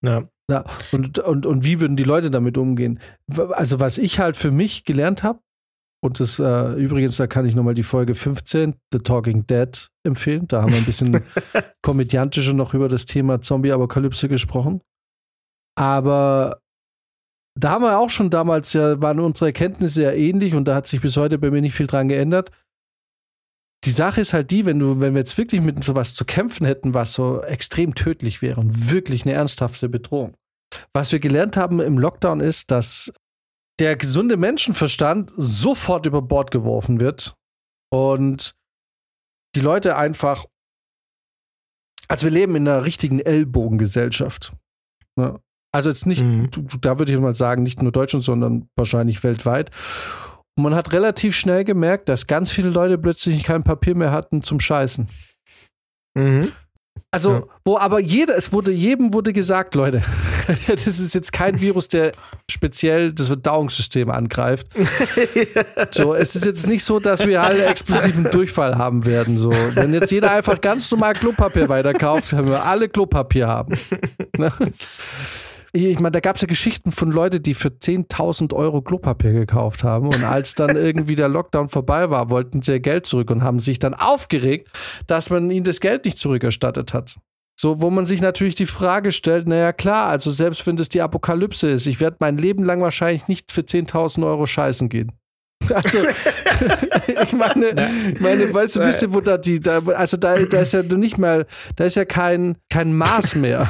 Ja. 0.03 0.29
ja 0.49 0.65
und, 0.91 1.19
und, 1.19 1.45
und 1.45 1.65
wie 1.65 1.79
würden 1.81 1.97
die 1.97 2.03
Leute 2.03 2.31
damit 2.31 2.57
umgehen? 2.57 2.99
Also, 3.51 3.79
was 3.79 3.97
ich 3.97 4.19
halt 4.19 4.37
für 4.37 4.51
mich 4.51 4.85
gelernt 4.85 5.23
habe, 5.23 5.39
und 6.07 6.19
das 6.19 6.39
äh, 6.39 6.73
übrigens, 6.73 7.17
da 7.17 7.27
kann 7.27 7.45
ich 7.45 7.55
nochmal 7.55 7.73
die 7.73 7.83
Folge 7.83 8.15
15, 8.15 8.75
The 8.91 8.99
Talking 8.99 9.45
Dead, 9.45 9.89
empfehlen. 10.03 10.47
Da 10.47 10.61
haben 10.61 10.71
wir 10.71 10.79
ein 10.79 10.85
bisschen 10.85 11.21
komödiantischer 11.83 12.53
noch 12.53 12.73
über 12.73 12.89
das 12.89 13.05
Thema 13.05 13.41
Zombie-Apokalypse 13.41 14.27
gesprochen. 14.27 14.81
Aber 15.75 16.59
da 17.55 17.71
haben 17.71 17.83
wir 17.83 17.99
auch 17.99 18.09
schon 18.09 18.29
damals 18.29 18.73
ja, 18.73 19.01
waren 19.01 19.19
unsere 19.19 19.47
Erkenntnisse 19.47 20.03
ja 20.03 20.11
ähnlich 20.11 20.55
und 20.55 20.67
da 20.67 20.75
hat 20.75 20.87
sich 20.87 21.01
bis 21.01 21.17
heute 21.17 21.37
bei 21.37 21.51
mir 21.51 21.61
nicht 21.61 21.75
viel 21.75 21.87
dran 21.87 22.07
geändert. 22.07 22.51
Die 23.83 23.91
Sache 23.91 24.21
ist 24.21 24.33
halt 24.33 24.51
die, 24.51 24.65
wenn 24.65 24.79
du, 24.79 24.99
wenn 24.99 25.13
wir 25.13 25.19
jetzt 25.19 25.37
wirklich 25.37 25.61
mit 25.61 25.83
sowas 25.83 26.15
zu 26.15 26.25
kämpfen 26.25 26.65
hätten, 26.65 26.93
was 26.93 27.13
so 27.13 27.41
extrem 27.41 27.95
tödlich 27.95 28.41
wäre 28.41 28.59
und 28.59 28.91
wirklich 28.91 29.23
eine 29.23 29.33
ernsthafte 29.33 29.87
Bedrohung. 29.87 30.35
Was 30.93 31.11
wir 31.11 31.19
gelernt 31.19 31.57
haben 31.57 31.79
im 31.79 31.97
Lockdown 31.97 32.39
ist, 32.39 32.71
dass 32.71 33.11
der 33.79 33.95
gesunde 33.95 34.37
Menschenverstand 34.37 35.31
sofort 35.35 36.05
über 36.05 36.21
Bord 36.21 36.51
geworfen 36.51 36.99
wird 36.99 37.35
und 37.93 38.55
die 39.55 39.61
Leute 39.61 39.95
einfach, 39.95 40.45
also 42.07 42.25
wir 42.25 42.31
leben 42.31 42.55
in 42.55 42.67
einer 42.67 42.83
richtigen 42.83 43.19
Ellbogengesellschaft. 43.19 44.53
Ne? 45.15 45.39
Also 45.73 45.89
jetzt 45.89 46.05
nicht, 46.05 46.23
mhm. 46.23 46.49
da 46.81 46.97
würde 46.97 47.13
ich 47.13 47.19
mal 47.19 47.35
sagen, 47.35 47.63
nicht 47.63 47.81
nur 47.81 47.91
Deutschland, 47.91 48.23
sondern 48.23 48.69
wahrscheinlich 48.75 49.23
weltweit. 49.23 49.71
Und 50.57 50.63
man 50.63 50.75
hat 50.75 50.91
relativ 50.91 51.35
schnell 51.35 51.63
gemerkt, 51.63 52.09
dass 52.09 52.25
ganz 52.25 52.51
viele 52.51 52.69
Leute 52.69 52.97
plötzlich 52.97 53.43
kein 53.43 53.63
Papier 53.63 53.95
mehr 53.95 54.11
hatten 54.11 54.41
zum 54.41 54.59
Scheißen. 54.59 55.07
Mhm. 56.15 56.51
Also, 57.11 57.33
ja. 57.33 57.43
wo 57.65 57.77
aber 57.77 57.99
jeder, 57.99 58.37
es 58.37 58.51
wurde, 58.53 58.71
jedem 58.71 59.13
wurde 59.13 59.33
gesagt, 59.33 59.75
Leute, 59.75 60.01
das 60.67 60.87
ist 60.87 61.13
jetzt 61.13 61.31
kein 61.31 61.59
Virus, 61.59 61.87
der 61.87 62.11
speziell 62.49 63.13
das 63.13 63.27
Verdauungssystem 63.27 64.09
angreift. 64.09 64.67
So, 65.91 66.13
es 66.13 66.35
ist 66.35 66.45
jetzt 66.45 66.67
nicht 66.67 66.83
so, 66.83 66.99
dass 66.99 67.25
wir 67.25 67.41
alle 67.41 67.65
explosiven 67.65 68.29
Durchfall 68.29 68.77
haben 68.77 69.05
werden. 69.05 69.37
So, 69.37 69.49
wenn 69.49 69.93
jetzt 69.93 70.11
jeder 70.11 70.31
einfach 70.31 70.59
ganz 70.61 70.89
normal 70.91 71.13
Klopapier 71.13 71.69
weiterkauft, 71.69 72.29
können 72.29 72.49
wir 72.49 72.65
alle 72.65 72.89
Klopapier 72.89 73.47
haben. 73.47 73.77
Ich 75.73 75.99
meine, 75.99 76.11
da 76.11 76.19
gab 76.19 76.35
es 76.35 76.41
ja 76.41 76.47
Geschichten 76.47 76.91
von 76.91 77.11
Leuten, 77.11 77.41
die 77.41 77.53
für 77.53 77.69
10.000 77.69 78.53
Euro 78.53 78.81
Klopapier 78.81 79.33
gekauft 79.33 79.83
haben. 79.83 80.07
Und 80.07 80.23
als 80.23 80.55
dann 80.55 80.75
irgendwie 80.75 81.15
der 81.15 81.27
Lockdown 81.27 81.67
vorbei 81.69 82.09
war, 82.09 82.29
wollten 82.29 82.61
sie 82.61 82.73
ihr 82.73 82.79
Geld 82.79 83.05
zurück 83.05 83.29
und 83.31 83.43
haben 83.43 83.59
sich 83.59 83.79
dann 83.79 83.93
aufgeregt, 83.93 84.69
dass 85.07 85.29
man 85.29 85.49
ihnen 85.51 85.65
das 85.65 85.79
Geld 85.79 86.05
nicht 86.05 86.17
zurückerstattet 86.17 86.93
hat. 86.93 87.17
So, 87.59 87.81
wo 87.81 87.89
man 87.89 88.05
sich 88.05 88.21
natürlich 88.21 88.53
die 88.55 88.67
Frage 88.67 89.11
stellt, 89.11 89.47
naja 89.47 89.73
klar, 89.73 90.07
also 90.07 90.29
selbst 90.29 90.67
wenn 90.67 90.77
das 90.77 90.89
die 90.89 91.01
Apokalypse 91.01 91.69
ist, 91.69 91.87
ich 91.87 91.99
werde 91.99 92.17
mein 92.19 92.37
Leben 92.37 92.63
lang 92.63 92.81
wahrscheinlich 92.81 93.27
nicht 93.27 93.51
für 93.51 93.61
10.000 93.61 94.25
Euro 94.25 94.45
scheißen 94.45 94.89
gehen. 94.89 95.11
Also, 95.73 95.97
ich 97.23 97.33
meine, 97.33 97.75
ja. 97.75 97.89
meine, 98.21 98.53
weißt 98.53 98.77
du, 98.77 98.85
wisst 98.85 99.01
ihr, 99.01 99.13
wo 99.13 99.19
da 99.19 99.37
die, 99.37 99.59
da, 99.59 99.79
also 99.79 100.15
da, 100.15 100.37
da 100.45 100.61
ist 100.61 100.71
ja 100.71 100.81
nicht 100.81 101.17
mal, 101.17 101.45
da 101.75 101.83
ist 101.83 101.95
ja 101.95 102.05
kein, 102.05 102.55
kein 102.69 102.93
Maß 102.93 103.35
mehr 103.35 103.67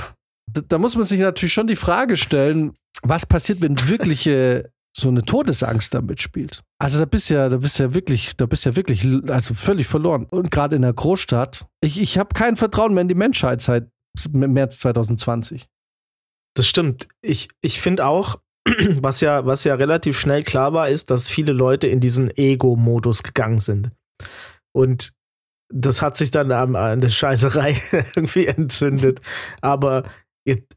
da 0.62 0.78
muss 0.78 0.96
man 0.96 1.04
sich 1.04 1.20
natürlich 1.20 1.54
schon 1.54 1.68
die 1.68 1.76
Frage 1.76 2.18
stellen, 2.18 2.74
was 3.04 3.26
passiert, 3.26 3.62
wenn 3.62 3.76
wirkliche 3.88 4.72
so 4.96 5.10
eine 5.10 5.22
Todesangst 5.22 5.94
damit 5.94 6.22
spielt. 6.22 6.64
Also 6.80 6.98
da 6.98 7.06
bist 7.06 7.30
ja, 7.30 7.50
da 7.50 7.58
bist 7.58 7.78
ja 7.78 7.94
wirklich, 7.94 8.36
da 8.36 8.48
bist 8.48 8.66
ja 8.66 8.76
wirklich, 8.76 9.08
also 9.30 9.54
völlig 9.54 9.86
verloren. 9.86 10.26
Und 10.26 10.50
gerade 10.50 10.76
in 10.76 10.82
der 10.82 10.94
Großstadt, 10.94 11.68
ich, 11.82 12.02
ich 12.02 12.18
habe 12.18 12.34
kein 12.34 12.56
Vertrauen 12.56 12.94
mehr 12.94 13.04
in 13.04 13.08
die 13.08 13.16
Menschheit 13.16 13.62
seit 13.62 13.90
März 14.32 14.80
2020. 14.80 15.68
Das 16.56 16.68
stimmt. 16.68 17.08
Ich, 17.22 17.50
ich 17.62 17.80
finde 17.80 18.08
auch, 18.08 18.40
was 19.02 19.22
ja, 19.22 19.46
was 19.46 19.64
ja 19.64 19.76
relativ 19.76 20.20
schnell 20.20 20.42
klar 20.42 20.74
war, 20.74 20.90
ist, 20.90 21.12
dass 21.12 21.30
viele 21.30 21.54
Leute 21.54 21.88
in 21.88 22.00
diesen 22.00 22.36
Ego-Modus 22.36 23.22
gegangen 23.22 23.60
sind. 23.60 23.92
Und 24.74 25.14
das 25.70 26.02
hat 26.02 26.18
sich 26.18 26.32
dann 26.32 26.52
an, 26.52 26.76
an 26.76 27.02
der 27.02 27.10
Scheißerei 27.10 27.80
irgendwie 27.92 28.48
entzündet. 28.48 29.22
Aber 29.62 30.04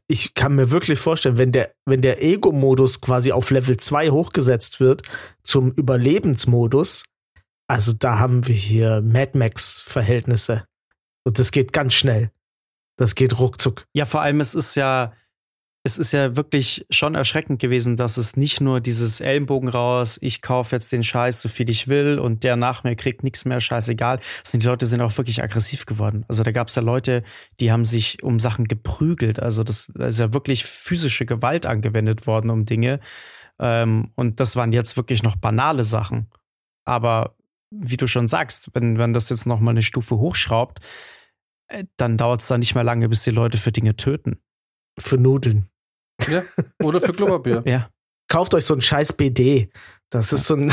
ich 0.07 0.33
kann 0.33 0.55
mir 0.55 0.71
wirklich 0.71 0.99
vorstellen, 0.99 1.37
wenn 1.37 1.51
der, 1.51 1.73
wenn 1.85 2.01
der 2.01 2.21
Ego-Modus 2.21 2.99
quasi 2.99 3.31
auf 3.31 3.51
Level 3.51 3.77
2 3.77 4.09
hochgesetzt 4.09 4.79
wird 4.79 5.03
zum 5.43 5.71
Überlebensmodus, 5.71 7.03
also 7.67 7.93
da 7.93 8.19
haben 8.19 8.47
wir 8.47 8.55
hier 8.55 9.01
Mad 9.01 9.37
Max-Verhältnisse. 9.37 10.65
Und 11.23 11.39
das 11.39 11.51
geht 11.51 11.71
ganz 11.71 11.93
schnell. 11.93 12.31
Das 12.97 13.15
geht 13.15 13.39
ruckzuck. 13.39 13.85
Ja, 13.93 14.05
vor 14.05 14.21
allem, 14.21 14.41
es 14.41 14.55
ist 14.55 14.75
ja, 14.75 15.13
es 15.83 15.97
ist 15.97 16.11
ja 16.11 16.35
wirklich 16.35 16.85
schon 16.91 17.15
erschreckend 17.15 17.59
gewesen, 17.59 17.95
dass 17.97 18.17
es 18.17 18.37
nicht 18.37 18.61
nur 18.61 18.81
dieses 18.81 19.19
Ellenbogen 19.19 19.67
raus, 19.67 20.19
ich 20.21 20.43
kaufe 20.43 20.75
jetzt 20.75 20.91
den 20.91 21.01
Scheiß 21.01 21.41
so 21.41 21.49
viel 21.49 21.71
ich 21.71 21.87
will 21.87 22.19
und 22.19 22.43
der 22.43 22.55
nach 22.55 22.83
mir 22.83 22.95
kriegt 22.95 23.23
nichts 23.23 23.45
mehr, 23.45 23.59
scheißegal. 23.59 24.19
Die 24.53 24.57
Leute 24.59 24.85
sind 24.85 25.01
auch 25.01 25.17
wirklich 25.17 25.41
aggressiv 25.41 25.87
geworden. 25.87 26.23
Also 26.27 26.43
da 26.43 26.51
gab 26.51 26.67
es 26.67 26.75
ja 26.75 26.83
Leute, 26.83 27.23
die 27.59 27.71
haben 27.71 27.85
sich 27.85 28.21
um 28.21 28.39
Sachen 28.39 28.67
geprügelt. 28.67 29.39
Also 29.39 29.63
das, 29.63 29.91
da 29.95 30.07
ist 30.07 30.19
ja 30.19 30.33
wirklich 30.33 30.65
physische 30.65 31.25
Gewalt 31.25 31.65
angewendet 31.65 32.27
worden 32.27 32.51
um 32.51 32.65
Dinge. 32.65 32.99
Ähm, 33.59 34.11
und 34.15 34.39
das 34.39 34.55
waren 34.55 34.73
jetzt 34.73 34.97
wirklich 34.97 35.23
noch 35.23 35.35
banale 35.35 35.83
Sachen. 35.83 36.29
Aber 36.85 37.35
wie 37.71 37.97
du 37.97 38.05
schon 38.05 38.27
sagst, 38.27 38.69
wenn, 38.73 38.99
wenn 38.99 39.13
das 39.13 39.29
jetzt 39.29 39.47
noch 39.47 39.59
mal 39.59 39.71
eine 39.71 39.81
Stufe 39.81 40.17
hochschraubt, 40.17 40.79
äh, 41.69 41.85
dann 41.97 42.17
dauert 42.17 42.41
es 42.41 42.47
da 42.47 42.59
nicht 42.59 42.75
mehr 42.75 42.83
lange, 42.83 43.09
bis 43.09 43.23
die 43.23 43.31
Leute 43.31 43.57
für 43.57 43.71
Dinge 43.71 43.95
töten. 43.95 44.39
Für 45.01 45.17
Nudeln. 45.17 45.67
Ja, 46.27 46.41
oder 46.83 47.01
für 47.01 47.13
Klopapier. 47.13 47.63
ja. 47.65 47.89
Kauft 48.27 48.53
euch 48.53 48.65
so 48.65 48.73
ein 48.73 48.81
scheiß 48.81 49.13
BD. 49.13 49.69
Das 50.11 50.33
ist 50.33 50.45
so 50.45 50.55
ein, 50.55 50.65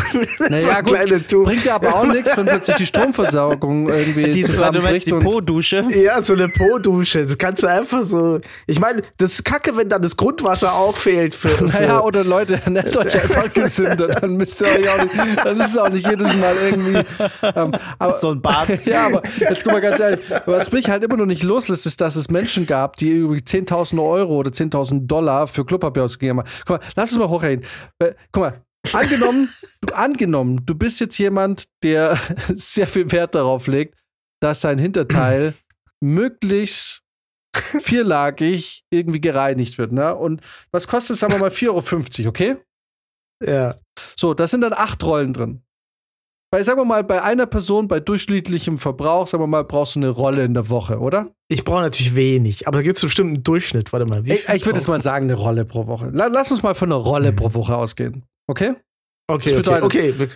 naja, 0.48 0.58
so 0.58 0.70
ein 0.70 0.84
kleine 0.84 1.24
Tour. 1.24 1.44
Bringt 1.44 1.64
ja 1.64 1.76
aber 1.76 1.94
auch 1.94 2.06
nichts, 2.06 2.36
wenn 2.36 2.44
plötzlich 2.44 2.76
die 2.76 2.86
Stromversorgung 2.86 3.88
irgendwie 3.88 4.32
die, 4.32 4.42
zusammenbricht. 4.42 5.06
Die 5.06 5.12
Po-Dusche. 5.12 5.84
Ja, 5.90 6.20
so 6.20 6.34
eine 6.34 6.48
Po-Dusche. 6.48 7.24
Das 7.24 7.38
kannst 7.38 7.62
du 7.62 7.68
einfach 7.68 8.02
so. 8.02 8.40
Ich 8.66 8.80
meine, 8.80 9.02
das 9.16 9.34
ist 9.34 9.44
kacke, 9.44 9.76
wenn 9.76 9.88
dann 9.88 10.02
das 10.02 10.16
Grundwasser 10.16 10.74
auch 10.74 10.96
fehlt. 10.96 11.36
Für, 11.36 11.50
für 11.50 11.66
naja, 11.66 12.00
oder 12.00 12.24
Leute, 12.24 12.60
nennt 12.68 12.96
euch 12.96 13.14
einfach 13.14 13.54
gesünder. 13.54 14.08
Dann 14.08 14.36
müsst 14.36 14.60
ihr 14.60 14.66
euch 14.66 14.90
auch 14.90 15.04
nicht, 15.04 15.44
dann 15.44 15.60
ist 15.60 15.68
es 15.68 15.78
auch 15.78 15.88
nicht 15.88 16.10
jedes 16.10 16.34
Mal 16.34 16.56
irgendwie. 16.56 17.06
Ähm, 17.54 17.72
aber, 17.96 18.12
so 18.14 18.30
ein 18.32 18.42
Bad. 18.42 18.86
ja, 18.86 19.06
aber 19.06 19.22
jetzt 19.38 19.62
guck 19.62 19.72
mal 19.72 19.80
ganz 19.80 20.00
ehrlich. 20.00 20.18
Was 20.46 20.72
mich 20.72 20.90
halt 20.90 21.04
immer 21.04 21.16
noch 21.16 21.26
nicht 21.26 21.44
loslässt, 21.44 21.86
ist, 21.86 22.00
dass 22.00 22.16
es 22.16 22.28
Menschen 22.28 22.66
gab, 22.66 22.96
die 22.96 23.12
irgendwie 23.12 23.40
10.000 23.40 24.04
Euro 24.04 24.34
oder 24.34 24.50
10.000 24.50 25.06
Dollar 25.06 25.46
für 25.46 25.64
Klopapier 25.64 26.02
ausgegeben 26.02 26.40
haben. 26.40 26.48
Guck 26.66 26.80
mal, 26.80 26.88
lass 26.96 27.12
uns 27.12 27.20
mal 27.20 27.28
hochreden. 27.28 27.64
Äh, 28.00 28.14
guck 28.32 28.42
mal, 28.42 28.54
angenommen, 28.94 29.48
du, 29.80 29.94
angenommen, 29.94 30.66
du 30.66 30.74
bist 30.74 31.00
jetzt 31.00 31.18
jemand, 31.18 31.68
der 31.82 32.18
sehr 32.56 32.88
viel 32.88 33.10
Wert 33.12 33.34
darauf 33.34 33.66
legt, 33.66 33.96
dass 34.40 34.60
sein 34.60 34.78
Hinterteil 34.78 35.54
möglichst 36.00 37.02
vierlagig 37.54 38.84
irgendwie 38.90 39.20
gereinigt 39.20 39.78
wird. 39.78 39.92
Ne? 39.92 40.14
Und 40.14 40.42
was 40.70 40.86
kostet, 40.86 41.16
sagen 41.16 41.32
wir 41.32 41.40
mal, 41.40 41.50
4,50 41.50 42.20
Euro, 42.20 42.28
okay? 42.28 42.56
Ja. 43.44 43.74
So, 44.16 44.34
da 44.34 44.46
sind 44.46 44.60
dann 44.60 44.72
acht 44.72 45.02
Rollen 45.04 45.32
drin. 45.32 45.62
Bei, 46.50 46.62
sagen 46.62 46.80
wir 46.80 46.86
mal, 46.86 47.04
bei 47.04 47.22
einer 47.22 47.44
Person 47.44 47.88
bei 47.88 48.00
durchschnittlichem 48.00 48.78
Verbrauch, 48.78 49.26
sagen 49.26 49.42
wir 49.42 49.48
mal, 49.48 49.64
brauchst 49.64 49.96
du 49.96 50.00
eine 50.00 50.08
Rolle 50.08 50.44
in 50.44 50.54
der 50.54 50.70
Woche, 50.70 50.98
oder? 50.98 51.30
Ich 51.48 51.62
brauche 51.62 51.82
natürlich 51.82 52.16
wenig, 52.16 52.66
aber 52.66 52.78
da 52.78 52.82
gibt 52.82 52.96
es 52.96 53.02
bestimmt 53.02 53.28
einen 53.34 53.42
Durchschnitt. 53.42 53.92
Warte 53.92 54.06
mal, 54.06 54.24
wie 54.24 54.32
Ich, 54.32 54.48
ich 54.48 54.64
würde 54.64 54.78
jetzt 54.78 54.88
mal 54.88 55.00
sagen, 55.00 55.26
eine 55.26 55.34
Rolle 55.34 55.66
pro 55.66 55.86
Woche. 55.86 56.10
Lass 56.12 56.50
uns 56.50 56.62
mal 56.62 56.74
von 56.74 56.90
einer 56.90 57.00
Rolle 57.00 57.32
mhm. 57.32 57.36
pro 57.36 57.52
Woche 57.52 57.76
ausgehen. 57.76 58.24
Okay? 58.48 58.74
Okay, 59.30 59.50
das 59.50 59.58
bedeutet, 59.58 59.84
okay, 59.84 60.14
okay. 60.18 60.30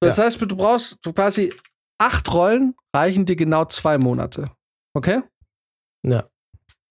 Das 0.00 0.18
heißt, 0.18 0.40
du 0.40 0.56
brauchst 0.56 0.98
du 1.02 1.12
quasi 1.12 1.52
acht 1.98 2.32
Rollen, 2.32 2.74
reichen 2.94 3.26
dir 3.26 3.36
genau 3.36 3.64
zwei 3.64 3.98
Monate. 3.98 4.50
Okay? 4.94 5.22
Ja. 6.06 6.28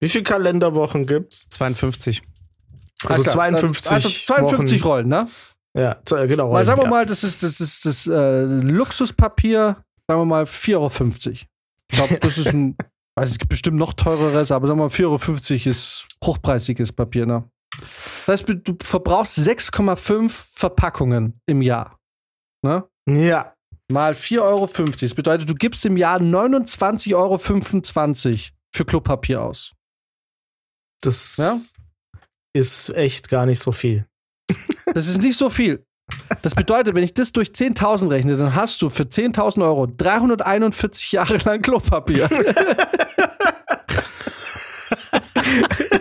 Wie 0.02 0.10
viele 0.10 0.26
Kalenderwochen 0.26 1.08
gibt's? 1.08 1.48
52. 1.50 2.22
Also 3.06 3.24
52. 3.24 3.92
Also 3.92 4.10
52 4.10 4.82
Wochen. 4.82 4.88
Rollen, 4.90 5.08
ne? 5.08 5.30
Ja, 5.78 6.02
genau. 6.06 6.44
Rollen, 6.44 6.54
mal 6.54 6.66
sagen 6.66 6.80
wir 6.80 6.86
ja. 6.86 6.90
mal, 6.90 7.06
das 7.06 7.24
ist 7.24 7.42
das, 7.44 7.62
ist 7.62 7.86
das 7.86 8.08
äh, 8.08 8.44
Luxuspapier 8.44 9.84
sagen 10.08 10.22
wir 10.22 10.26
mal 10.26 10.44
4,50 10.44 10.76
Euro. 10.76 10.90
Ich 11.32 11.48
glaube, 11.90 12.20
das 12.20 12.38
ist 12.38 12.54
ein, 12.54 12.76
weiß 13.16 13.32
es 13.32 13.40
gibt 13.40 13.50
bestimmt 13.50 13.78
noch 13.78 13.94
teureres, 13.94 14.52
aber 14.52 14.68
sagen 14.68 14.80
wir 14.80 14.84
mal 14.86 14.90
4,50 14.90 15.52
Euro 15.52 15.70
ist 15.70 16.08
hochpreisiges 16.24 16.92
Papier, 16.92 17.26
ne? 17.26 17.50
Das 18.26 18.42
heißt, 18.42 18.50
du 18.64 18.76
verbrauchst 18.82 19.38
6,5 19.38 20.30
Verpackungen 20.30 21.40
im 21.46 21.62
Jahr. 21.62 22.00
Ne? 22.64 22.84
Ja. 23.08 23.54
Mal 23.92 24.14
4,50 24.14 24.42
Euro. 24.42 24.68
Das 25.00 25.14
bedeutet, 25.14 25.50
du 25.50 25.54
gibst 25.54 25.86
im 25.86 25.96
Jahr 25.96 26.20
29,25 26.20 27.16
Euro 27.16 27.38
für 28.74 28.86
Klopapier 28.86 29.42
aus. 29.42 29.74
Das 31.02 31.38
ja? 31.38 31.56
ist 32.54 32.90
echt 32.90 33.30
gar 33.30 33.46
nicht 33.46 33.60
so 33.60 33.72
viel. 33.72 34.08
Das 34.94 35.08
ist 35.08 35.20
nicht 35.20 35.36
so 35.36 35.50
viel. 35.50 35.84
Das 36.44 36.54
bedeutet, 36.54 36.96
wenn 36.96 37.04
ich 37.04 37.14
das 37.16 37.32
durch 37.32 37.50
10.000 37.50 38.12
rechne, 38.12 38.38
dann 38.38 38.54
hast 38.54 38.82
du 38.84 38.90
für 38.92 39.04
10.000 39.04 39.64
Euro 39.64 39.88
341 39.88 41.12
Jahre 41.12 41.38
lang 41.38 41.64
Klopapier. 41.64 42.30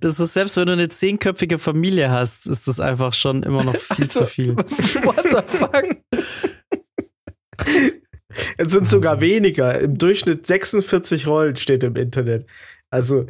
Das 0.00 0.20
ist 0.20 0.34
selbst 0.34 0.56
wenn 0.56 0.66
du 0.66 0.72
eine 0.74 0.88
zehnköpfige 0.88 1.58
Familie 1.58 2.10
hast, 2.10 2.46
ist 2.46 2.68
das 2.68 2.78
einfach 2.78 3.14
schon 3.14 3.42
immer 3.42 3.64
noch 3.64 3.76
viel 3.76 4.04
also, 4.04 4.20
zu 4.20 4.26
viel. 4.26 4.56
What 4.56 5.22
the 5.24 5.42
fuck? 5.56 5.96
Es 8.58 8.72
sind 8.72 8.88
sogar 8.88 9.20
weniger. 9.20 9.80
Im 9.80 9.96
Durchschnitt 9.96 10.46
46 10.46 11.26
Rollen 11.26 11.56
steht 11.56 11.84
im 11.84 11.96
Internet. 11.96 12.48
Also, 12.90 13.26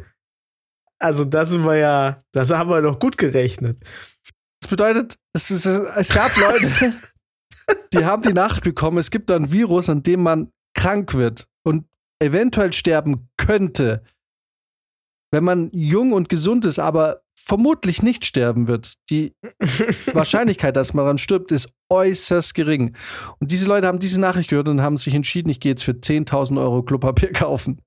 also 0.99 1.23
das 1.23 1.51
sind 1.51 1.63
wir 1.63 1.77
ja, 1.77 2.23
das 2.33 2.51
haben 2.51 2.69
wir 2.69 2.81
noch 2.81 2.99
gut 2.99 3.17
gerechnet. 3.17 3.77
Das 4.61 4.69
bedeutet, 4.69 5.17
es, 5.33 5.49
ist, 5.51 5.65
es 5.65 6.09
gab 6.09 6.35
Leute, 6.37 6.93
die 7.93 8.05
haben 8.05 8.23
die 8.23 8.33
Nachricht 8.33 8.63
bekommen, 8.63 8.97
es 8.97 9.11
gibt 9.11 9.29
da 9.29 9.35
ein 9.35 9.51
Virus, 9.51 9.89
an 9.89 10.03
dem 10.03 10.23
man 10.23 10.51
krank 10.73 11.13
wird 11.13 11.47
und 11.63 11.85
eventuell 12.19 12.73
sterben 12.73 13.29
könnte 13.37 14.03
wenn 15.31 15.43
man 15.43 15.69
jung 15.71 16.13
und 16.13 16.29
gesund 16.29 16.65
ist, 16.65 16.79
aber 16.79 17.21
vermutlich 17.35 18.01
nicht 18.01 18.25
sterben 18.25 18.67
wird. 18.67 18.93
Die 19.09 19.33
Wahrscheinlichkeit, 20.13 20.75
dass 20.75 20.93
man 20.93 21.05
dann 21.05 21.17
stirbt, 21.17 21.51
ist 21.51 21.69
äußerst 21.89 22.53
gering. 22.53 22.95
Und 23.39 23.51
diese 23.51 23.67
Leute 23.67 23.87
haben 23.87 23.99
diese 23.99 24.19
Nachricht 24.19 24.49
gehört 24.49 24.67
und 24.67 24.81
haben 24.81 24.97
sich 24.97 25.13
entschieden, 25.13 25.49
ich 25.49 25.59
gehe 25.59 25.71
jetzt 25.71 25.83
für 25.83 25.93
10.000 25.93 26.59
Euro 26.59 26.83
Klopapier 26.83 27.31
kaufen. 27.33 27.81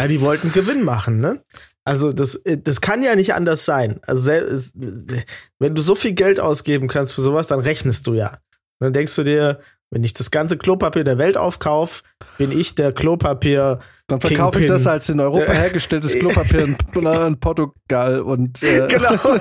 Ja, 0.00 0.06
die 0.06 0.20
wollten 0.20 0.52
Gewinn 0.52 0.84
machen, 0.84 1.18
ne? 1.18 1.42
Also 1.84 2.12
das, 2.12 2.36
äh, 2.36 2.58
das 2.58 2.80
kann 2.80 3.02
ja 3.02 3.16
nicht 3.16 3.34
anders 3.34 3.64
sein. 3.64 4.00
Also 4.02 4.30
wenn 4.30 5.74
du 5.74 5.82
so 5.82 5.94
viel 5.94 6.12
Geld 6.12 6.40
ausgeben 6.40 6.88
kannst 6.88 7.14
für 7.14 7.22
sowas, 7.22 7.48
dann 7.48 7.60
rechnest 7.60 8.06
du 8.06 8.14
ja. 8.14 8.38
Und 8.78 8.86
dann 8.86 8.92
denkst 8.92 9.16
du 9.16 9.24
dir, 9.24 9.60
wenn 9.92 10.02
ich 10.04 10.14
das 10.14 10.30
ganze 10.30 10.56
Klopapier 10.56 11.04
der 11.04 11.18
Welt 11.18 11.36
aufkaufe, 11.36 12.02
bin 12.38 12.50
ich 12.50 12.74
der 12.74 12.92
Klopapier. 12.92 13.80
Dann 14.06 14.22
verkaufe 14.22 14.60
ich 14.60 14.66
das 14.66 14.86
als 14.86 15.10
in 15.10 15.20
Europa 15.20 15.52
hergestelltes 15.52 16.18
Klopapier 16.18 16.64
in, 16.64 16.76
in 17.26 17.38
Portugal 17.38 18.22
und. 18.22 18.62
Äh 18.62 18.86
genau. 18.88 19.12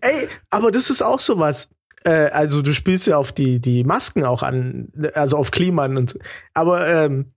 Ey, 0.00 0.28
aber 0.50 0.70
das 0.70 0.90
ist 0.90 1.02
auch 1.02 1.18
sowas. 1.18 1.70
Äh, 2.04 2.28
also 2.28 2.62
du 2.62 2.72
spielst 2.72 3.08
ja 3.08 3.16
auf 3.16 3.32
die, 3.32 3.60
die 3.60 3.82
Masken 3.82 4.24
auch 4.24 4.44
an, 4.44 4.92
also 5.14 5.36
auf 5.36 5.50
Kliman 5.50 5.96
und. 5.96 6.16
Aber 6.54 6.86
ähm, 6.86 7.32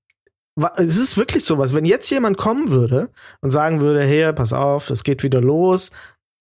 es 0.78 0.98
ist 0.98 1.18
wirklich 1.18 1.44
sowas. 1.44 1.74
Wenn 1.74 1.86
jetzt 1.86 2.08
jemand 2.12 2.38
kommen 2.38 2.70
würde 2.70 3.10
und 3.42 3.50
sagen 3.50 3.82
würde, 3.82 4.04
hey, 4.04 4.32
pass 4.32 4.54
auf, 4.54 4.92
es 4.92 5.04
geht 5.04 5.24
wieder 5.24 5.42
los, 5.42 5.90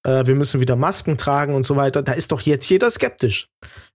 äh, 0.04 0.26
wir 0.26 0.34
müssen 0.34 0.60
wieder 0.60 0.76
Masken 0.76 1.18
tragen 1.18 1.54
und 1.54 1.66
so 1.66 1.76
weiter, 1.76 2.02
da 2.02 2.12
ist 2.12 2.30
doch 2.30 2.42
jetzt 2.42 2.68
jeder 2.68 2.90
skeptisch. 2.90 3.48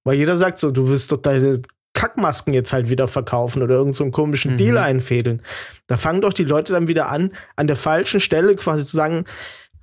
Weil 0.04 0.18
jeder 0.18 0.38
sagt 0.38 0.60
so, 0.60 0.72
du 0.72 0.90
willst 0.90 1.12
doch 1.12 1.18
deine 1.18 1.62
Kackmasken 1.94 2.54
jetzt 2.54 2.72
halt 2.72 2.90
wieder 2.90 3.08
verkaufen 3.08 3.62
oder 3.62 3.76
irgendeinen 3.76 4.12
so 4.12 4.12
komischen 4.12 4.54
mhm. 4.54 4.58
Deal 4.58 4.78
einfädeln. 4.78 5.42
Da 5.88 5.98
fangen 5.98 6.22
doch 6.22 6.34
die 6.34 6.44
Leute 6.44 6.74
dann 6.74 6.88
wieder 6.88 7.10
an, 7.10 7.32
an 7.56 7.68
der 7.68 7.76
falschen 7.76 8.20
Stelle 8.20 8.56
quasi 8.56 8.86
zu 8.86 8.96
sagen, 8.96 9.26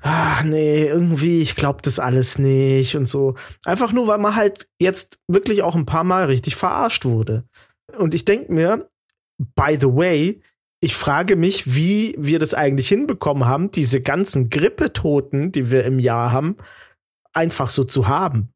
ach 0.00 0.44
nee, 0.44 0.86
irgendwie, 0.86 1.42
ich 1.42 1.56
glaube 1.56 1.82
das 1.82 1.98
alles 1.98 2.38
nicht 2.38 2.96
und 2.96 3.06
so. 3.06 3.34
Einfach 3.64 3.92
nur, 3.92 4.06
weil 4.06 4.18
man 4.18 4.36
halt 4.36 4.68
jetzt 4.80 5.18
wirklich 5.28 5.62
auch 5.62 5.74
ein 5.74 5.86
paar 5.86 6.04
Mal 6.04 6.26
richtig 6.26 6.56
verarscht 6.56 7.04
wurde. 7.04 7.44
Und 7.98 8.14
ich 8.14 8.24
denke 8.24 8.52
mir, 8.52 8.88
by 9.54 9.76
the 9.80 9.88
way, 9.88 10.40
ich 10.80 10.94
frage 10.94 11.36
mich, 11.36 11.74
wie 11.74 12.14
wir 12.18 12.38
das 12.38 12.54
eigentlich 12.54 12.88
hinbekommen 12.88 13.46
haben, 13.46 13.70
diese 13.70 14.00
ganzen 14.00 14.50
Grippetoten, 14.50 15.50
die 15.50 15.70
wir 15.70 15.84
im 15.84 15.98
Jahr 15.98 16.32
haben, 16.32 16.56
einfach 17.32 17.70
so 17.70 17.84
zu 17.84 18.08
haben. 18.08 18.52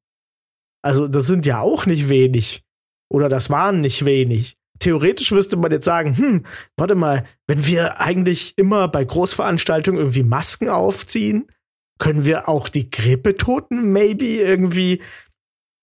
Also, 0.82 1.08
das 1.08 1.26
sind 1.26 1.46
ja 1.46 1.60
auch 1.60 1.86
nicht 1.86 2.08
wenig. 2.08 2.62
Oder 3.12 3.28
das 3.28 3.50
waren 3.50 3.80
nicht 3.80 4.04
wenig. 4.04 4.56
Theoretisch 4.78 5.30
müsste 5.32 5.56
man 5.56 5.72
jetzt 5.72 5.84
sagen, 5.84 6.16
hm, 6.16 6.44
warte 6.76 6.94
mal, 6.94 7.24
wenn 7.46 7.66
wir 7.66 8.00
eigentlich 8.00 8.54
immer 8.56 8.88
bei 8.88 9.04
Großveranstaltungen 9.04 10.00
irgendwie 10.00 10.22
Masken 10.22 10.68
aufziehen, 10.70 11.50
können 11.98 12.24
wir 12.24 12.48
auch 12.48 12.68
die 12.68 12.88
Grippetoten 12.88 13.92
maybe 13.92 14.24
irgendwie 14.24 15.02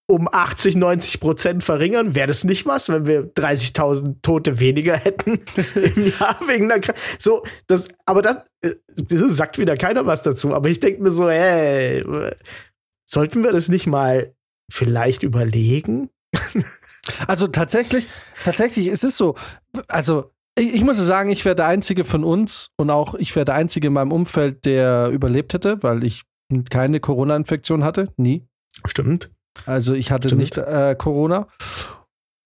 um 0.09 0.29
80, 0.31 0.77
90 0.77 1.19
Prozent 1.19 1.63
verringern. 1.63 2.15
Wäre 2.15 2.27
das 2.27 2.45
nicht 2.45 2.65
was, 2.65 2.89
wenn 2.89 3.05
wir 3.05 3.33
30.000 3.33 4.21
Tote 4.21 4.59
weniger 4.59 4.95
hätten 4.97 5.39
im 5.75 6.07
Jahr 6.19 6.39
wegen 6.47 6.69
der 6.69 6.79
Krankheit? 6.79 7.19
So, 7.19 7.43
das, 7.67 7.87
aber 8.05 8.21
das, 8.21 8.37
äh, 8.61 8.75
das 8.87 9.37
sagt 9.37 9.59
wieder 9.59 9.75
keiner 9.75 10.05
was 10.05 10.23
dazu. 10.23 10.55
Aber 10.55 10.69
ich 10.69 10.79
denke 10.79 11.03
mir 11.03 11.11
so, 11.11 11.29
ey, 11.29 12.01
sollten 13.05 13.43
wir 13.43 13.51
das 13.51 13.69
nicht 13.69 13.85
mal 13.85 14.33
vielleicht 14.71 15.23
überlegen? 15.23 16.09
also 17.27 17.47
tatsächlich, 17.47 18.07
tatsächlich 18.43 18.87
ist 18.87 19.03
es 19.03 19.17
so. 19.17 19.35
Also 19.87 20.31
ich, 20.57 20.73
ich 20.73 20.83
muss 20.83 20.97
sagen, 20.97 21.29
ich 21.29 21.45
wäre 21.45 21.55
der 21.55 21.67
Einzige 21.67 22.03
von 22.03 22.23
uns 22.23 22.69
und 22.77 22.89
auch 22.89 23.15
ich 23.15 23.35
wäre 23.35 23.45
der 23.45 23.55
Einzige 23.55 23.87
in 23.87 23.93
meinem 23.93 24.11
Umfeld, 24.11 24.65
der 24.65 25.09
überlebt 25.09 25.53
hätte, 25.53 25.81
weil 25.83 26.03
ich 26.03 26.23
keine 26.69 26.99
Corona-Infektion 26.99 27.83
hatte. 27.83 28.13
Nie. 28.17 28.45
Stimmt. 28.85 29.31
Also 29.65 29.93
ich 29.93 30.11
hatte 30.11 30.29
Stimmt. 30.29 30.41
nicht 30.41 30.57
äh, 30.57 30.95
Corona. 30.97 31.47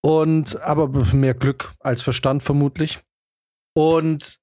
Und 0.04 0.60
aber 0.62 0.88
mehr 1.14 1.34
Glück 1.34 1.72
als 1.80 2.02
Verstand 2.02 2.44
vermutlich. 2.44 3.00
Und 3.76 4.40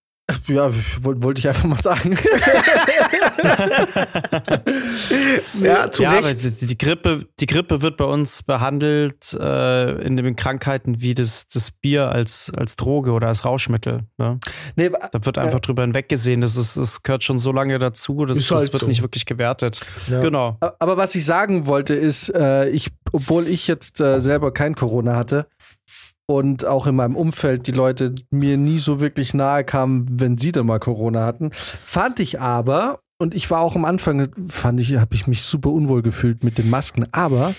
ja, 0.46 0.70
wollte 1.02 1.40
ich 1.40 1.48
einfach 1.48 1.64
mal 1.64 1.80
sagen. 1.80 2.16
ja, 5.62 5.90
zu 5.90 6.03
ja, 6.03 6.12
Recht. 6.12 6.70
Die 6.70 6.79
Grippe, 6.79 7.27
die 7.38 7.46
Grippe 7.46 7.83
wird 7.83 7.96
bei 7.96 8.05
uns 8.05 8.42
behandelt 8.42 9.37
äh, 9.38 10.03
in 10.03 10.16
den 10.16 10.37
Krankheiten 10.37 11.01
wie 11.01 11.14
das, 11.14 11.48
das 11.48 11.70
Bier 11.70 12.11
als, 12.11 12.53
als 12.57 12.77
Droge 12.77 13.12
oder 13.12 13.29
als 13.29 13.44
Rauschmittel. 13.44 14.01
Ne? 14.18 14.38
Nee, 14.77 14.90
da 15.12 15.24
wird 15.24 15.38
einfach 15.38 15.59
äh, 15.59 15.62
drüber 15.62 15.83
hinweggesehen. 15.83 16.40
Das, 16.40 16.57
ist, 16.57 16.77
das 16.77 17.03
gehört 17.03 17.24
schon 17.24 17.38
so 17.38 17.53
lange 17.53 17.79
dazu, 17.79 18.24
das, 18.24 18.38
das 18.38 18.51
halt 18.51 18.72
wird 18.72 18.81
so. 18.81 18.87
nicht 18.87 19.03
wirklich 19.03 19.27
gewertet. 19.27 19.81
Ja. 20.09 20.20
Genau. 20.20 20.57
Aber 20.61 20.96
was 20.96 21.14
ich 21.14 21.24
sagen 21.24 21.66
wollte, 21.66 21.94
ist, 21.94 22.35
äh, 22.35 22.68
ich, 22.70 22.90
obwohl 23.12 23.46
ich 23.46 23.68
jetzt 23.68 24.01
äh, 24.01 24.20
selber 24.20 24.53
kein 24.53 24.74
Corona 24.74 25.16
hatte, 25.16 25.46
und 26.31 26.66
auch 26.66 26.87
in 26.87 26.94
meinem 26.94 27.16
Umfeld 27.16 27.66
die 27.66 27.72
Leute 27.72 28.14
mir 28.31 28.59
nie 28.59 28.79
so 28.79 29.01
wirklich 29.01 29.33
nahe 29.33 29.64
kamen, 29.64 30.05
wenn 30.20 30.37
sie 30.37 30.53
dann 30.53 30.66
mal 30.66 30.79
Corona 30.79 31.24
hatten. 31.24 31.51
Fand 31.53 32.20
ich 32.20 32.38
aber, 32.38 33.01
und 33.18 33.35
ich 33.35 33.50
war 33.50 33.61
auch 33.61 33.76
am 33.76 33.85
Anfang, 33.85 34.28
fand 34.48 34.81
ich, 34.81 34.96
habe 34.96 35.14
ich 35.14 35.26
mich 35.26 35.42
super 35.42 35.70
unwohl 35.70 36.02
gefühlt 36.02 36.44
mit 36.44 36.59
den 36.59 36.70
Masken, 36.70 37.07
aber 37.12 37.54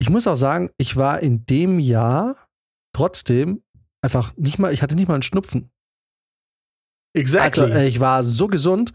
ich 0.00 0.10
muss 0.10 0.26
auch 0.26 0.36
sagen, 0.36 0.70
ich 0.78 0.96
war 0.96 1.20
in 1.20 1.44
dem 1.46 1.78
Jahr 1.78 2.36
trotzdem 2.94 3.62
einfach 4.02 4.36
nicht 4.36 4.58
mal, 4.58 4.72
ich 4.72 4.82
hatte 4.82 4.96
nicht 4.96 5.08
mal 5.08 5.14
einen 5.14 5.22
Schnupfen. 5.22 5.70
Exactly. 7.14 7.64
Also, 7.64 7.74
äh, 7.74 7.86
ich 7.86 8.00
war 8.00 8.24
so 8.24 8.48
gesund 8.48 8.92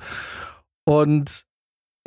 und 0.85 1.45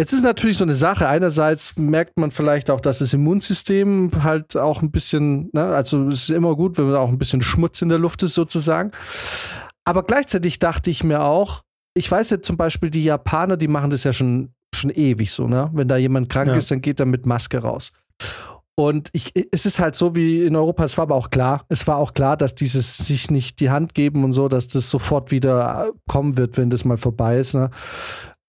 Jetzt 0.01 0.15
ist 0.15 0.23
natürlich 0.23 0.57
so 0.57 0.65
eine 0.65 0.75
Sache. 0.75 1.09
Einerseits 1.09 1.77
merkt 1.77 2.19
man 2.19 2.31
vielleicht 2.31 2.71
auch, 2.71 2.81
dass 2.81 3.01
das 3.01 3.13
Immunsystem 3.13 4.11
halt 4.23 4.57
auch 4.57 4.81
ein 4.81 4.91
bisschen, 4.91 5.51
ne, 5.53 5.75
also 5.75 6.09
es 6.09 6.23
ist 6.23 6.31
immer 6.31 6.57
gut, 6.57 6.79
wenn 6.79 6.95
auch 6.95 7.11
ein 7.11 7.19
bisschen 7.19 7.43
Schmutz 7.43 7.83
in 7.83 7.91
der 7.91 7.99
Luft 7.99 8.23
ist 8.23 8.33
sozusagen. 8.33 8.93
Aber 9.85 10.03
gleichzeitig 10.03 10.59
dachte 10.59 10.91
ich 10.91 11.05
mir 11.05 11.23
auch, 11.23 11.65
ich 12.01 12.11
weiß 12.11 12.31
ja 12.31 12.41
zum 12.41 12.57
Beispiel, 12.57 12.89
die 12.89 13.05
Japaner, 13.05 13.59
die 13.59 13.69
machen 13.69 13.91
das 13.91 14.05
ja 14.05 14.13
schon, 14.15 14.55
schon 14.75 14.91
ewig 14.91 15.31
so, 15.31 15.47
ne? 15.47 15.71
Wenn 15.75 15.87
da 15.87 15.99
jemand 15.99 16.31
krank 16.31 16.49
ja. 16.49 16.57
ist, 16.57 16.71
dann 16.71 16.81
geht 16.81 16.99
er 16.99 17.07
mit 17.07 17.27
Maske 17.27 17.59
raus. 17.59 17.93
Und 18.75 19.11
ich, 19.13 19.33
es 19.53 19.67
ist 19.67 19.79
halt 19.79 19.95
so 19.95 20.17
wie 20.17 20.47
in 20.47 20.57
Europa, 20.57 20.85
es 20.85 20.97
war 20.97 21.03
aber 21.03 21.15
auch 21.15 21.29
klar, 21.29 21.67
es 21.69 21.87
war 21.87 21.99
auch 21.99 22.15
klar, 22.15 22.39
dass 22.39 22.55
dieses 22.55 22.97
sich 22.97 23.31
nicht 23.31 23.61
die 23.61 23.69
Hand 23.69 23.95
geben 23.95 24.25
und 24.25 24.33
so, 24.33 24.49
dass 24.49 24.69
das 24.69 24.89
sofort 24.89 25.31
wieder 25.31 25.91
kommen 26.09 26.39
wird, 26.39 26.57
wenn 26.57 26.71
das 26.71 26.87
mal 26.87 26.97
vorbei 26.97 27.39
ist. 27.39 27.53
Ne? 27.53 27.69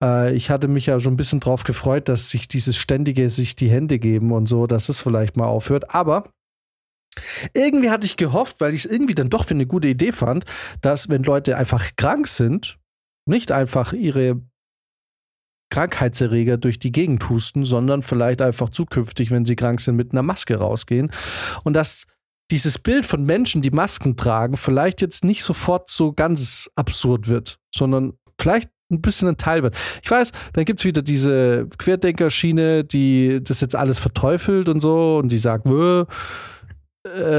Äh, 0.02 0.34
ich 0.34 0.50
hatte 0.50 0.70
mich 0.70 0.86
ja 0.86 1.02
schon 1.02 1.16
ein 1.16 1.18
bisschen 1.18 1.42
drauf 1.42 1.66
gefreut, 1.66 2.08
dass 2.08 2.30
sich 2.30 2.48
dieses 2.48 2.78
ständige 2.78 3.30
sich 3.30 3.58
die 3.58 3.70
Hände 3.70 4.00
geben 4.00 4.32
und 4.32 4.48
so, 4.48 4.68
dass 4.68 4.88
es 4.88 5.02
vielleicht 5.02 5.36
mal 5.36 5.48
aufhört. 5.48 5.94
Aber 5.94 6.30
irgendwie 7.54 7.90
hatte 7.90 8.08
ich 8.08 8.16
gehofft, 8.16 8.62
weil 8.62 8.74
ich 8.74 8.86
es 8.86 8.92
irgendwie 8.92 9.16
dann 9.16 9.30
doch 9.30 9.44
für 9.44 9.54
eine 9.54 9.66
gute 9.66 9.90
Idee 9.90 10.14
fand, 10.14 10.46
dass 10.80 11.10
wenn 11.10 11.24
Leute 11.24 11.58
einfach 11.58 11.90
krank 11.98 12.30
sind, 12.30 12.78
nicht 13.26 13.52
einfach 13.52 13.94
ihre 13.94 14.42
Krankheitserreger 15.72 16.58
durch 16.58 16.80
die 16.80 16.92
Gegend 16.92 17.30
husten, 17.30 17.66
sondern 17.66 18.04
vielleicht 18.04 18.42
einfach 18.42 18.70
zukünftig, 18.70 19.32
wenn 19.32 19.46
sie 19.46 19.56
krank 19.56 19.80
sind, 19.80 19.96
mit 19.96 20.12
einer 20.12 20.22
Maske 20.22 20.58
rausgehen. 20.58 21.12
Und 21.64 21.74
dass 21.74 22.06
dieses 22.52 22.78
Bild 22.78 23.06
von 23.06 23.24
Menschen, 23.24 23.62
die 23.62 23.72
Masken 23.72 24.18
tragen, 24.18 24.58
vielleicht 24.58 25.02
jetzt 25.02 25.24
nicht 25.24 25.44
sofort 25.44 25.90
so 25.90 26.12
ganz 26.12 26.70
absurd 26.76 27.30
wird, 27.30 27.60
sondern 27.74 28.14
vielleicht 28.38 28.70
ein 28.92 29.02
bisschen 29.02 29.30
ein 29.30 29.38
Teil 29.38 29.64
wird. 29.64 29.78
Ich 30.04 30.12
weiß, 30.12 30.32
dann 30.52 30.66
gibt 30.66 30.80
es 30.80 30.86
wieder 30.86 31.02
diese 31.02 31.68
Querdenkerschiene, 31.78 32.84
die 32.84 33.42
das 33.42 33.62
jetzt 33.62 33.76
alles 33.76 34.00
verteufelt 34.00 34.68
und 34.68 34.82
so 34.82 35.18
und 35.18 35.32
die 35.32 35.38
sagt, 35.38 35.66
äh, 35.66 36.06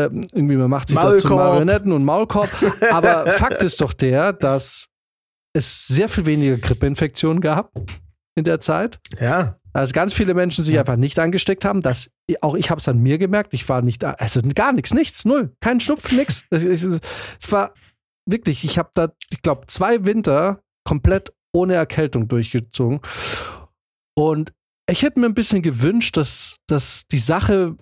irgendwie 0.07 0.57
man 0.57 0.71
macht 0.71 0.89
sich 0.89 0.97
Maulkorb. 0.97 1.23
dazu 1.23 1.35
Marionetten 1.35 1.93
und 1.93 2.05
Maulkorb. 2.05 2.49
Aber 2.91 3.27
Fakt 3.33 3.63
ist 3.63 3.83
doch 3.83 3.93
der, 3.93 4.33
dass 4.33 4.89
es 5.53 5.87
sehr 5.87 6.09
viel 6.09 6.27
weniger 6.27 6.57
Grippeinfektionen 6.57 7.41
gab 7.41 7.73
in 8.35 8.45
der 8.45 8.61
Zeit. 8.61 8.99
Ja. 9.21 9.59
Also 9.73 9.93
ganz 9.93 10.13
viele 10.13 10.35
Menschen 10.35 10.65
sich 10.65 10.79
einfach 10.79 10.97
nicht 10.97 11.19
angesteckt 11.19 11.65
haben. 11.65 11.81
Das, 11.81 12.11
auch 12.43 12.55
ich 12.55 12.71
habe 12.71 12.79
es 12.79 12.89
an 12.89 12.99
mir 12.99 13.19
gemerkt. 13.19 13.55
Ich 13.55 13.69
war 13.69 13.83
nicht, 13.83 14.05
also 14.05 14.41
gar 14.55 14.73
nichts, 14.73 14.93
nichts, 14.93 15.25
null, 15.25 15.55
kein 15.61 15.81
Schnupfen, 15.81 16.19
nichts. 16.19 16.45
Es, 16.51 16.83
es 16.83 17.01
war 17.51 17.73
wirklich, 18.27 18.65
ich 18.65 18.79
habe 18.79 18.91
da, 18.95 19.13
ich 19.31 19.43
glaube, 19.43 19.67
zwei 19.67 20.05
Winter 20.05 20.63
komplett 20.85 21.33
ohne 21.55 21.75
Erkältung 21.75 22.29
durchgezogen. 22.29 23.01
Und 24.15 24.53
ich 24.91 25.03
hätte 25.03 25.21
mir 25.21 25.27
ein 25.27 25.35
bisschen 25.35 25.63
gewünscht, 25.63 26.17
dass, 26.17 26.57
dass 26.67 27.07
die 27.07 27.19
Sache 27.19 27.77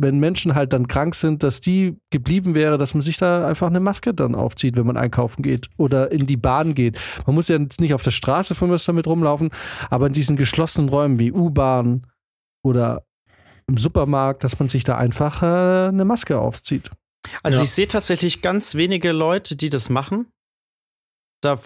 wenn 0.00 0.18
Menschen 0.18 0.54
halt 0.54 0.72
dann 0.72 0.88
krank 0.88 1.14
sind, 1.14 1.42
dass 1.42 1.60
die 1.60 1.96
geblieben 2.10 2.54
wäre, 2.54 2.78
dass 2.78 2.94
man 2.94 3.02
sich 3.02 3.18
da 3.18 3.46
einfach 3.46 3.66
eine 3.66 3.80
Maske 3.80 4.14
dann 4.14 4.34
aufzieht, 4.34 4.76
wenn 4.76 4.86
man 4.86 4.96
einkaufen 4.96 5.42
geht 5.42 5.68
oder 5.76 6.10
in 6.10 6.26
die 6.26 6.36
Bahn 6.36 6.74
geht. 6.74 6.98
Man 7.26 7.34
muss 7.34 7.48
ja 7.48 7.58
jetzt 7.58 7.80
nicht 7.80 7.94
auf 7.94 8.02
der 8.02 8.10
Straße 8.10 8.54
von 8.54 8.70
mir 8.70 8.78
damit 8.78 9.06
rumlaufen, 9.06 9.50
aber 9.90 10.06
in 10.06 10.12
diesen 10.12 10.36
geschlossenen 10.36 10.88
Räumen 10.88 11.18
wie 11.18 11.32
U-Bahn 11.32 12.06
oder 12.62 13.04
im 13.66 13.76
Supermarkt, 13.76 14.42
dass 14.42 14.58
man 14.58 14.68
sich 14.68 14.84
da 14.84 14.96
einfach 14.96 15.42
äh, 15.42 15.88
eine 15.88 16.04
Maske 16.04 16.38
aufzieht. 16.38 16.90
Also 17.42 17.58
ja. 17.58 17.64
ich 17.64 17.70
sehe 17.70 17.88
tatsächlich 17.88 18.42
ganz 18.42 18.74
wenige 18.74 19.12
Leute, 19.12 19.56
die 19.56 19.68
das 19.68 19.90
machen. 19.90 20.26
Da 21.42 21.60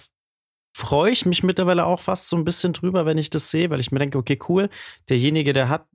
freue 0.76 1.12
ich 1.12 1.24
mich 1.24 1.42
mittlerweile 1.42 1.86
auch 1.86 2.00
fast 2.00 2.28
so 2.28 2.36
ein 2.36 2.44
bisschen 2.44 2.72
drüber, 2.72 3.06
wenn 3.06 3.18
ich 3.18 3.30
das 3.30 3.50
sehe, 3.50 3.70
weil 3.70 3.80
ich 3.80 3.92
mir 3.92 4.00
denke, 4.00 4.18
okay, 4.18 4.38
cool, 4.48 4.68
derjenige, 5.08 5.52
der 5.52 5.68
hat 5.68 5.86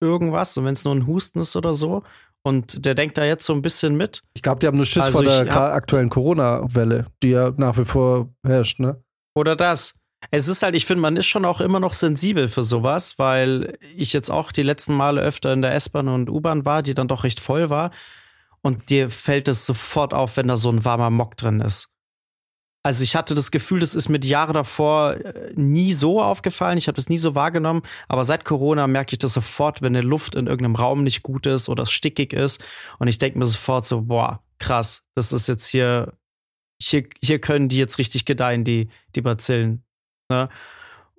irgendwas, 0.00 0.56
und 0.56 0.64
wenn 0.64 0.74
es 0.74 0.84
nur 0.84 0.94
ein 0.94 1.06
Husten 1.06 1.40
ist 1.40 1.56
oder 1.56 1.74
so. 1.74 2.02
Und 2.42 2.86
der 2.86 2.94
denkt 2.94 3.18
da 3.18 3.24
jetzt 3.24 3.44
so 3.44 3.52
ein 3.52 3.62
bisschen 3.62 3.96
mit. 3.96 4.22
Ich 4.34 4.42
glaube, 4.42 4.60
die 4.60 4.66
haben 4.66 4.76
nur 4.76 4.86
Schiss 4.86 5.02
also 5.02 5.22
vor 5.22 5.24
der 5.24 5.74
aktuellen 5.74 6.08
Corona-Welle, 6.08 7.06
die 7.22 7.30
ja 7.30 7.52
nach 7.56 7.76
wie 7.76 7.84
vor 7.84 8.28
herrscht, 8.46 8.78
ne? 8.78 9.02
Oder 9.34 9.56
das. 9.56 9.96
Es 10.30 10.48
ist 10.48 10.62
halt, 10.62 10.74
ich 10.74 10.86
finde, 10.86 11.02
man 11.02 11.16
ist 11.16 11.26
schon 11.26 11.44
auch 11.44 11.60
immer 11.60 11.78
noch 11.78 11.92
sensibel 11.92 12.48
für 12.48 12.64
sowas, 12.64 13.18
weil 13.18 13.76
ich 13.94 14.12
jetzt 14.12 14.30
auch 14.30 14.50
die 14.50 14.62
letzten 14.62 14.94
Male 14.94 15.20
öfter 15.20 15.52
in 15.52 15.62
der 15.62 15.74
S-Bahn 15.74 16.08
und 16.08 16.28
U-Bahn 16.30 16.64
war, 16.64 16.82
die 16.82 16.94
dann 16.94 17.06
doch 17.06 17.22
recht 17.24 17.38
voll 17.38 17.70
war. 17.70 17.92
Und 18.62 18.90
dir 18.90 19.10
fällt 19.10 19.46
es 19.46 19.64
sofort 19.64 20.14
auf, 20.14 20.36
wenn 20.36 20.48
da 20.48 20.56
so 20.56 20.70
ein 20.70 20.84
warmer 20.84 21.10
Mock 21.10 21.36
drin 21.36 21.60
ist. 21.60 21.88
Also 22.88 23.04
ich 23.04 23.14
hatte 23.14 23.34
das 23.34 23.50
Gefühl, 23.50 23.80
das 23.80 23.94
ist 23.94 24.08
die 24.08 24.28
Jahre 24.30 24.54
davor 24.54 25.12
äh, 25.12 25.52
nie 25.54 25.92
so 25.92 26.22
aufgefallen. 26.22 26.78
Ich 26.78 26.88
habe 26.88 26.96
das 26.96 27.10
nie 27.10 27.18
so 27.18 27.34
wahrgenommen. 27.34 27.82
Aber 28.08 28.24
seit 28.24 28.46
Corona 28.46 28.86
merke 28.86 29.12
ich 29.12 29.18
das 29.18 29.34
sofort, 29.34 29.82
wenn 29.82 29.94
eine 29.94 30.00
Luft 30.00 30.34
in 30.34 30.46
irgendeinem 30.46 30.76
Raum 30.76 31.02
nicht 31.02 31.22
gut 31.22 31.44
ist 31.44 31.68
oder 31.68 31.82
es 31.82 31.90
stickig 31.90 32.32
ist. 32.32 32.64
Und 32.98 33.08
ich 33.08 33.18
denke 33.18 33.38
mir 33.38 33.44
sofort 33.44 33.84
so, 33.84 34.00
boah, 34.00 34.42
krass, 34.58 35.04
das 35.14 35.34
ist 35.34 35.48
jetzt 35.48 35.68
hier, 35.68 36.14
hier, 36.80 37.04
hier 37.20 37.38
können 37.42 37.68
die 37.68 37.76
jetzt 37.76 37.98
richtig 37.98 38.24
gedeihen, 38.24 38.64
die, 38.64 38.88
die 39.14 39.20
Bazillen. 39.20 39.84
Ne? 40.30 40.48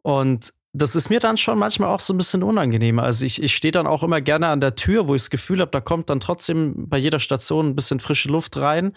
Und 0.02 0.52
das 0.74 0.96
ist 0.96 1.12
mir 1.12 1.20
dann 1.20 1.38
schon 1.38 1.60
manchmal 1.60 1.90
auch 1.90 2.00
so 2.00 2.16
ein 2.16 2.18
bisschen 2.18 2.42
unangenehmer. 2.42 3.04
Also 3.04 3.26
ich, 3.26 3.44
ich 3.44 3.56
stehe 3.56 3.72
dann 3.72 3.86
auch 3.86 4.02
immer 4.02 4.22
gerne 4.22 4.48
an 4.48 4.60
der 4.60 4.74
Tür, 4.74 5.06
wo 5.06 5.14
ich 5.14 5.22
das 5.22 5.30
Gefühl 5.30 5.60
habe, 5.60 5.70
da 5.70 5.82
kommt 5.82 6.10
dann 6.10 6.20
trotzdem 6.20 6.90
bei 6.90 6.98
jeder 6.98 7.20
Station 7.20 7.68
ein 7.68 7.76
bisschen 7.76 8.00
frische 8.00 8.30
Luft 8.30 8.58
rein 8.58 8.94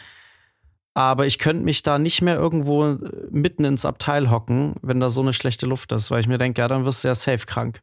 aber 0.95 1.27
ich 1.27 1.39
könnte 1.39 1.65
mich 1.65 1.83
da 1.83 1.99
nicht 1.99 2.23
mehr 2.23 2.37
irgendwo 2.37 2.85
äh, 2.85 2.99
mitten 3.31 3.65
ins 3.65 3.85
Abteil 3.85 4.31
hocken, 4.31 4.75
wenn 4.83 5.01
da 5.01 5.11
so 5.11 5.21
eine 5.21 5.33
schlechte 5.33 5.67
Luft 5.67 5.93
ist, 5.93 6.11
weil 6.11 6.21
ich 6.21 6.29
mir 6.29 6.39
denke, 6.39 6.61
ja, 6.61 6.69
dann 6.69 6.85
wirst 6.85 7.05
du 7.05 7.09
ja 7.09 7.15
safe 7.15 7.47
krank. 7.47 7.81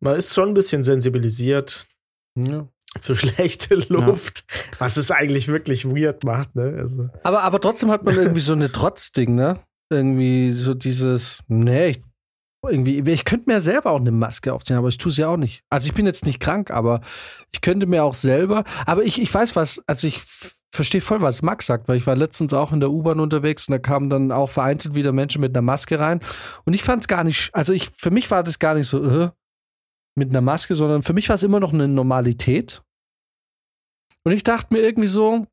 Man 0.00 0.16
ist 0.16 0.34
schon 0.34 0.48
ein 0.48 0.54
bisschen 0.54 0.82
sensibilisiert 0.82 1.86
ja. 2.36 2.66
für 3.00 3.16
schlechte 3.16 3.74
Luft, 3.74 4.44
ja. 4.48 4.76
was 4.78 4.96
es 4.96 5.10
eigentlich 5.10 5.48
wirklich 5.48 5.84
weird 5.86 6.24
macht. 6.24 6.54
Ne? 6.54 6.76
Also. 6.78 7.08
Aber, 7.22 7.42
aber 7.42 7.60
trotzdem 7.60 7.90
hat 7.90 8.04
man 8.04 8.16
irgendwie 8.16 8.40
so 8.40 8.52
eine 8.52 8.70
Trotzding, 8.72 9.34
ne? 9.34 9.58
Irgendwie 9.92 10.52
so 10.52 10.72
dieses, 10.72 11.42
nee, 11.48 11.88
ich, 11.88 12.00
irgendwie, 12.64 13.00
ich 13.10 13.24
könnte 13.24 13.50
mir 13.50 13.60
selber 13.60 13.90
auch 13.90 13.98
eine 13.98 14.12
Maske 14.12 14.52
aufziehen, 14.52 14.76
aber 14.76 14.88
ich 14.88 14.98
tue 14.98 15.10
es 15.10 15.16
ja 15.16 15.28
auch 15.28 15.36
nicht. 15.36 15.64
Also 15.70 15.88
ich 15.88 15.94
bin 15.94 16.06
jetzt 16.06 16.26
nicht 16.26 16.40
krank, 16.40 16.70
aber 16.70 17.00
ich 17.52 17.60
könnte 17.60 17.86
mir 17.86 18.04
auch 18.04 18.14
selber, 18.14 18.64
aber 18.86 19.02
ich, 19.02 19.20
ich 19.20 19.32
weiß 19.32 19.56
was, 19.56 19.82
also 19.88 20.06
ich 20.06 20.20
verstehe 20.72 21.00
voll, 21.00 21.20
was 21.20 21.42
Max 21.42 21.66
sagt, 21.66 21.88
weil 21.88 21.96
ich 21.96 22.06
war 22.06 22.16
letztens 22.16 22.54
auch 22.54 22.72
in 22.72 22.80
der 22.80 22.90
U-Bahn 22.90 23.20
unterwegs 23.20 23.68
und 23.68 23.72
da 23.72 23.78
kamen 23.78 24.08
dann 24.08 24.32
auch 24.32 24.48
vereinzelt 24.48 24.94
wieder 24.94 25.12
Menschen 25.12 25.40
mit 25.40 25.54
einer 25.54 25.62
Maske 25.62 25.98
rein. 25.98 26.20
Und 26.64 26.74
ich 26.74 26.82
fand 26.82 27.02
es 27.02 27.08
gar 27.08 27.24
nicht, 27.24 27.54
also 27.54 27.72
ich, 27.72 27.90
für 27.96 28.10
mich 28.10 28.30
war 28.30 28.42
das 28.42 28.58
gar 28.58 28.74
nicht 28.74 28.86
so 28.86 29.04
äh, 29.04 29.30
mit 30.16 30.30
einer 30.30 30.40
Maske, 30.40 30.74
sondern 30.74 31.02
für 31.02 31.12
mich 31.12 31.28
war 31.28 31.36
es 31.36 31.42
immer 31.42 31.60
noch 31.60 31.72
eine 31.72 31.88
Normalität. 31.88 32.82
Und 34.24 34.32
ich 34.32 34.44
dachte 34.44 34.72
mir 34.74 34.80
irgendwie 34.80 35.08
so, 35.08 35.46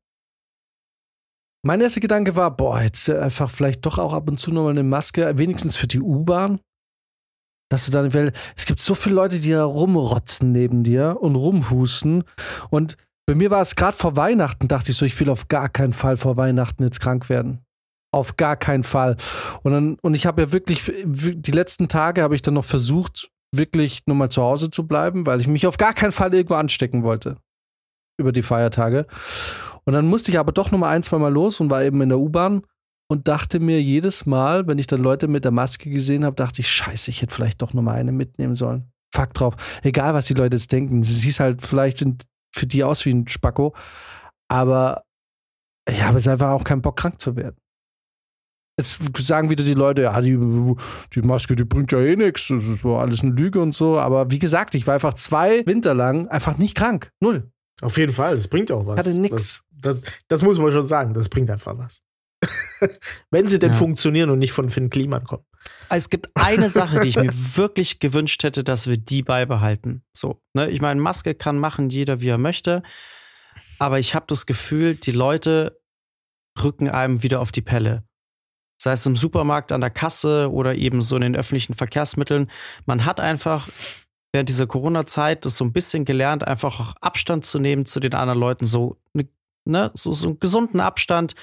mein 1.64 1.80
erster 1.80 2.00
Gedanke 2.00 2.36
war, 2.36 2.56
boah, 2.56 2.80
jetzt 2.80 3.10
einfach 3.10 3.50
vielleicht 3.50 3.84
doch 3.84 3.98
auch 3.98 4.12
ab 4.12 4.28
und 4.28 4.38
zu 4.38 4.52
nochmal 4.52 4.70
eine 4.70 4.84
Maske, 4.84 5.36
wenigstens 5.36 5.76
für 5.76 5.88
die 5.88 6.00
U-Bahn. 6.00 6.60
Dass 7.70 7.84
du 7.84 7.92
dann, 7.92 8.14
weil 8.14 8.32
es 8.56 8.64
gibt 8.64 8.80
so 8.80 8.94
viele 8.94 9.16
Leute, 9.16 9.40
die 9.40 9.50
da 9.50 9.64
rumrotzen 9.64 10.52
neben 10.52 10.84
dir 10.84 11.18
und 11.20 11.34
rumhusten. 11.34 12.24
Und 12.70 12.96
bei 13.28 13.34
mir 13.34 13.50
war 13.50 13.60
es 13.60 13.76
gerade 13.76 13.94
vor 13.94 14.16
Weihnachten, 14.16 14.68
dachte 14.68 14.90
ich 14.90 14.96
so, 14.96 15.04
ich 15.04 15.20
will 15.20 15.28
auf 15.28 15.48
gar 15.48 15.68
keinen 15.68 15.92
Fall 15.92 16.16
vor 16.16 16.38
Weihnachten 16.38 16.82
jetzt 16.82 16.98
krank 16.98 17.28
werden. 17.28 17.58
Auf 18.10 18.38
gar 18.38 18.56
keinen 18.56 18.84
Fall. 18.84 19.18
Und, 19.62 19.72
dann, 19.72 19.98
und 20.00 20.14
ich 20.14 20.24
habe 20.24 20.40
ja 20.40 20.50
wirklich, 20.50 20.90
die 21.04 21.50
letzten 21.50 21.88
Tage 21.88 22.22
habe 22.22 22.34
ich 22.34 22.40
dann 22.40 22.54
noch 22.54 22.64
versucht, 22.64 23.30
wirklich 23.54 24.06
nur 24.06 24.16
mal 24.16 24.30
zu 24.30 24.40
Hause 24.40 24.70
zu 24.70 24.86
bleiben, 24.86 25.26
weil 25.26 25.42
ich 25.42 25.46
mich 25.46 25.66
auf 25.66 25.76
gar 25.76 25.92
keinen 25.92 26.12
Fall 26.12 26.32
irgendwo 26.32 26.54
anstecken 26.54 27.02
wollte. 27.02 27.36
Über 28.18 28.32
die 28.32 28.40
Feiertage. 28.40 29.06
Und 29.84 29.92
dann 29.92 30.06
musste 30.06 30.30
ich 30.30 30.38
aber 30.38 30.52
doch 30.52 30.70
noch 30.70 30.78
mal 30.78 30.88
ein, 30.88 31.02
zwei 31.02 31.18
Mal 31.18 31.30
los 31.30 31.60
und 31.60 31.68
war 31.68 31.82
eben 31.82 32.00
in 32.00 32.08
der 32.08 32.20
U-Bahn 32.20 32.62
und 33.10 33.28
dachte 33.28 33.60
mir 33.60 33.82
jedes 33.82 34.24
Mal, 34.24 34.66
wenn 34.66 34.78
ich 34.78 34.86
dann 34.86 35.02
Leute 35.02 35.28
mit 35.28 35.44
der 35.44 35.52
Maske 35.52 35.90
gesehen 35.90 36.24
habe, 36.24 36.34
dachte 36.34 36.62
ich, 36.62 36.70
scheiße, 36.70 37.10
ich 37.10 37.20
hätte 37.20 37.34
vielleicht 37.34 37.60
doch 37.60 37.74
noch 37.74 37.82
mal 37.82 37.92
eine 37.92 38.12
mitnehmen 38.12 38.54
sollen. 38.54 38.90
Fakt 39.12 39.38
drauf. 39.38 39.54
Egal, 39.82 40.14
was 40.14 40.28
die 40.28 40.34
Leute 40.34 40.56
jetzt 40.56 40.72
denken. 40.72 41.04
Sie 41.04 41.12
siehst 41.12 41.40
halt 41.40 41.60
vielleicht 41.60 42.00
in 42.00 42.16
für 42.58 42.66
die 42.66 42.84
aus 42.84 43.04
wie 43.04 43.12
ein 43.12 43.28
Spacko. 43.28 43.74
Aber 44.48 45.04
ich 45.88 46.02
habe 46.02 46.18
jetzt 46.18 46.28
einfach 46.28 46.50
auch 46.50 46.64
keinen 46.64 46.82
Bock, 46.82 46.96
krank 46.96 47.20
zu 47.20 47.36
werden. 47.36 47.56
Jetzt 48.78 49.00
sagen 49.18 49.50
wieder 49.50 49.64
die 49.64 49.74
Leute, 49.74 50.02
ja, 50.02 50.20
die, 50.20 50.38
die 51.12 51.22
Maske, 51.22 51.56
die 51.56 51.64
bringt 51.64 51.90
ja 51.90 51.98
eh 51.98 52.14
nichts, 52.14 52.46
das 52.46 52.84
war 52.84 53.00
alles 53.00 53.22
eine 53.22 53.32
Lüge 53.32 53.60
und 53.60 53.72
so. 53.72 53.98
Aber 53.98 54.30
wie 54.30 54.38
gesagt, 54.38 54.76
ich 54.76 54.86
war 54.86 54.94
einfach 54.94 55.14
zwei 55.14 55.66
Winter 55.66 55.94
lang 55.94 56.28
einfach 56.28 56.58
nicht 56.58 56.76
krank. 56.76 57.10
Null. 57.20 57.50
Auf 57.80 57.96
jeden 57.96 58.12
Fall, 58.12 58.36
das 58.36 58.48
bringt 58.48 58.70
auch 58.70 58.86
was. 58.86 59.00
Ich 59.00 59.06
hatte 59.06 59.18
nichts. 59.18 59.64
Das, 59.70 59.96
das, 60.00 60.12
das, 60.28 60.42
muss 60.42 60.58
man 60.58 60.72
schon 60.72 60.86
sagen, 60.86 61.12
das 61.14 61.28
bringt 61.28 61.50
einfach 61.50 61.76
was. 61.76 62.02
Wenn 63.30 63.48
sie 63.48 63.58
denn 63.58 63.72
ja. 63.72 63.76
funktionieren 63.76 64.30
und 64.30 64.38
nicht 64.38 64.52
von 64.52 64.70
Finn 64.70 64.90
Kliman 64.90 65.24
kommen. 65.24 65.44
Es 65.88 66.10
gibt 66.10 66.30
eine 66.34 66.70
Sache, 66.70 67.00
die 67.00 67.08
ich 67.08 67.16
mir 67.16 67.32
wirklich 67.56 67.98
gewünscht 67.98 68.42
hätte, 68.42 68.62
dass 68.64 68.88
wir 68.88 68.96
die 68.96 69.22
beibehalten. 69.22 70.02
So, 70.12 70.40
ne? 70.54 70.70
Ich 70.70 70.80
meine, 70.80 71.00
Maske 71.00 71.34
kann 71.34 71.58
machen 71.58 71.90
jeder, 71.90 72.20
wie 72.20 72.28
er 72.28 72.38
möchte. 72.38 72.82
Aber 73.78 73.98
ich 73.98 74.14
habe 74.14 74.26
das 74.28 74.46
Gefühl, 74.46 74.94
die 74.94 75.12
Leute 75.12 75.80
rücken 76.62 76.88
einem 76.88 77.22
wieder 77.22 77.40
auf 77.40 77.52
die 77.52 77.62
Pelle. 77.62 78.04
Sei 78.80 78.92
es 78.92 79.06
im 79.06 79.16
Supermarkt, 79.16 79.72
an 79.72 79.80
der 79.80 79.90
Kasse 79.90 80.52
oder 80.52 80.74
eben 80.74 81.02
so 81.02 81.16
in 81.16 81.22
den 81.22 81.36
öffentlichen 81.36 81.74
Verkehrsmitteln. 81.74 82.50
Man 82.86 83.04
hat 83.04 83.18
einfach 83.20 83.68
während 84.32 84.48
dieser 84.48 84.66
Corona-Zeit 84.66 85.44
das 85.44 85.56
so 85.56 85.64
ein 85.64 85.72
bisschen 85.72 86.04
gelernt, 86.04 86.46
einfach 86.46 86.80
auch 86.80 86.94
Abstand 87.00 87.44
zu 87.44 87.58
nehmen 87.58 87.86
zu 87.86 87.98
den 87.98 88.14
anderen 88.14 88.38
Leuten. 88.38 88.66
So, 88.66 88.96
ne, 89.64 89.90
so, 89.94 90.12
so 90.12 90.28
einen 90.28 90.40
gesunden 90.40 90.80
Abstand 90.80 91.34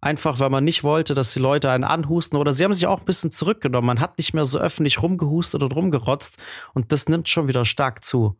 einfach 0.00 0.40
weil 0.40 0.50
man 0.50 0.64
nicht 0.64 0.84
wollte, 0.84 1.14
dass 1.14 1.32
die 1.32 1.38
Leute 1.40 1.70
einen 1.70 1.84
anhusten 1.84 2.38
oder 2.38 2.52
sie 2.52 2.64
haben 2.64 2.74
sich 2.74 2.86
auch 2.86 3.00
ein 3.00 3.06
bisschen 3.06 3.30
zurückgenommen. 3.30 3.86
Man 3.86 4.00
hat 4.00 4.18
nicht 4.18 4.34
mehr 4.34 4.44
so 4.44 4.58
öffentlich 4.58 5.02
rumgehustet 5.02 5.62
und 5.62 5.74
rumgerotzt 5.74 6.38
und 6.74 6.92
das 6.92 7.08
nimmt 7.08 7.28
schon 7.28 7.48
wieder 7.48 7.64
stark 7.64 8.04
zu. 8.04 8.36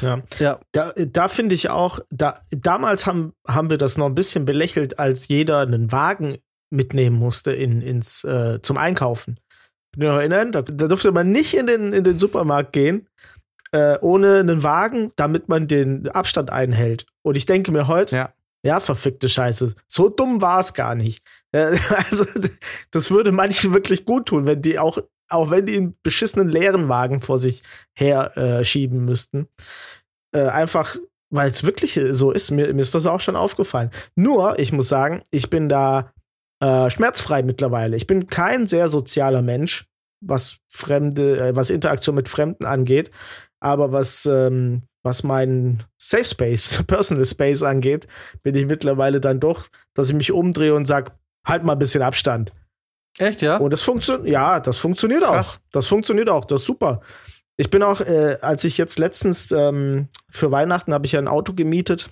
Ja, 0.00 0.22
ja. 0.38 0.60
da, 0.72 0.92
da 0.96 1.28
finde 1.28 1.54
ich 1.54 1.68
auch, 1.68 1.98
da, 2.10 2.40
damals 2.50 3.06
haben, 3.06 3.32
haben 3.46 3.70
wir 3.70 3.78
das 3.78 3.98
noch 3.98 4.06
ein 4.06 4.14
bisschen 4.14 4.44
belächelt, 4.44 4.98
als 4.98 5.28
jeder 5.28 5.60
einen 5.60 5.90
Wagen 5.92 6.38
mitnehmen 6.70 7.16
musste 7.16 7.52
in, 7.52 7.82
ins, 7.82 8.24
äh, 8.24 8.60
zum 8.62 8.76
Einkaufen. 8.76 9.38
Ihr 9.96 10.08
noch 10.08 10.18
erinnern? 10.18 10.52
Da, 10.52 10.62
da 10.62 10.86
durfte 10.86 11.10
man 11.10 11.30
nicht 11.30 11.54
in 11.54 11.66
den, 11.66 11.92
in 11.92 12.04
den 12.04 12.18
Supermarkt 12.18 12.72
gehen, 12.72 13.08
äh, 13.72 13.98
ohne 14.00 14.38
einen 14.38 14.62
Wagen, 14.62 15.12
damit 15.16 15.48
man 15.48 15.66
den 15.66 16.08
Abstand 16.08 16.50
einhält. 16.50 17.06
Und 17.22 17.36
ich 17.36 17.46
denke 17.46 17.72
mir 17.72 17.88
heute, 17.88 18.16
ja. 18.16 18.32
Ja, 18.62 18.80
verfickte 18.80 19.28
Scheiße. 19.28 19.74
So 19.88 20.08
dumm 20.08 20.42
war 20.42 20.60
es 20.60 20.74
gar 20.74 20.94
nicht. 20.94 21.24
Also, 21.52 22.24
das 22.92 23.10
würde 23.10 23.32
manchen 23.32 23.74
wirklich 23.74 24.04
gut 24.04 24.26
tun, 24.26 24.46
wenn 24.46 24.62
die 24.62 24.78
auch 24.78 24.98
auch 25.30 25.50
wenn 25.50 25.66
die 25.66 25.76
einen 25.76 25.96
beschissenen 26.02 26.48
leeren 26.48 26.88
Wagen 26.88 27.20
vor 27.20 27.38
sich 27.38 27.62
her 27.94 28.36
äh, 28.36 28.64
schieben 28.64 29.04
müssten. 29.04 29.48
Äh, 30.34 30.46
einfach, 30.46 30.96
weil 31.30 31.50
es 31.50 31.64
wirklich 31.64 31.98
so 32.10 32.32
ist. 32.32 32.50
Mir, 32.50 32.72
mir 32.74 32.80
ist 32.80 32.94
das 32.94 33.06
auch 33.06 33.20
schon 33.20 33.36
aufgefallen. 33.36 33.90
Nur, 34.16 34.58
ich 34.58 34.72
muss 34.72 34.88
sagen, 34.88 35.22
ich 35.30 35.48
bin 35.48 35.68
da 35.68 36.12
äh, 36.62 36.90
schmerzfrei 36.90 37.42
mittlerweile. 37.42 37.96
Ich 37.96 38.06
bin 38.06 38.26
kein 38.26 38.66
sehr 38.66 38.88
sozialer 38.88 39.42
Mensch, 39.42 39.86
was 40.20 40.58
Fremde, 40.68 41.38
äh, 41.38 41.56
was 41.56 41.70
Interaktion 41.70 42.16
mit 42.16 42.28
Fremden 42.28 42.64
angeht. 42.64 43.10
Aber 43.60 43.92
was, 43.92 44.26
ähm, 44.26 44.82
was 45.02 45.22
meinen 45.22 45.82
Safe 45.98 46.24
Space, 46.24 46.82
Personal 46.86 47.24
Space 47.24 47.62
angeht, 47.62 48.06
bin 48.42 48.54
ich 48.54 48.66
mittlerweile 48.66 49.20
dann 49.20 49.40
doch, 49.40 49.68
dass 49.94 50.08
ich 50.08 50.14
mich 50.14 50.32
umdrehe 50.32 50.74
und 50.74 50.86
sage, 50.86 51.12
halt 51.46 51.64
mal 51.64 51.72
ein 51.72 51.78
bisschen 51.78 52.02
Abstand. 52.02 52.52
Echt, 53.18 53.42
ja? 53.42 53.56
Und 53.56 53.72
das 53.72 53.82
funktioniert, 53.82 54.28
ja, 54.28 54.60
das 54.60 54.78
funktioniert 54.78 55.22
Krass. 55.22 55.56
auch. 55.56 55.70
Das 55.72 55.86
funktioniert 55.86 56.28
auch, 56.28 56.44
das 56.44 56.62
ist 56.62 56.66
super. 56.66 57.00
Ich 57.56 57.70
bin 57.70 57.82
auch, 57.82 58.00
äh, 58.00 58.38
als 58.40 58.64
ich 58.64 58.78
jetzt 58.78 58.98
letztens 58.98 59.50
ähm, 59.52 60.08
für 60.30 60.50
Weihnachten 60.50 60.94
habe 60.94 61.04
ich 61.06 61.12
ja 61.12 61.18
ein 61.18 61.28
Auto 61.28 61.52
gemietet, 61.52 62.10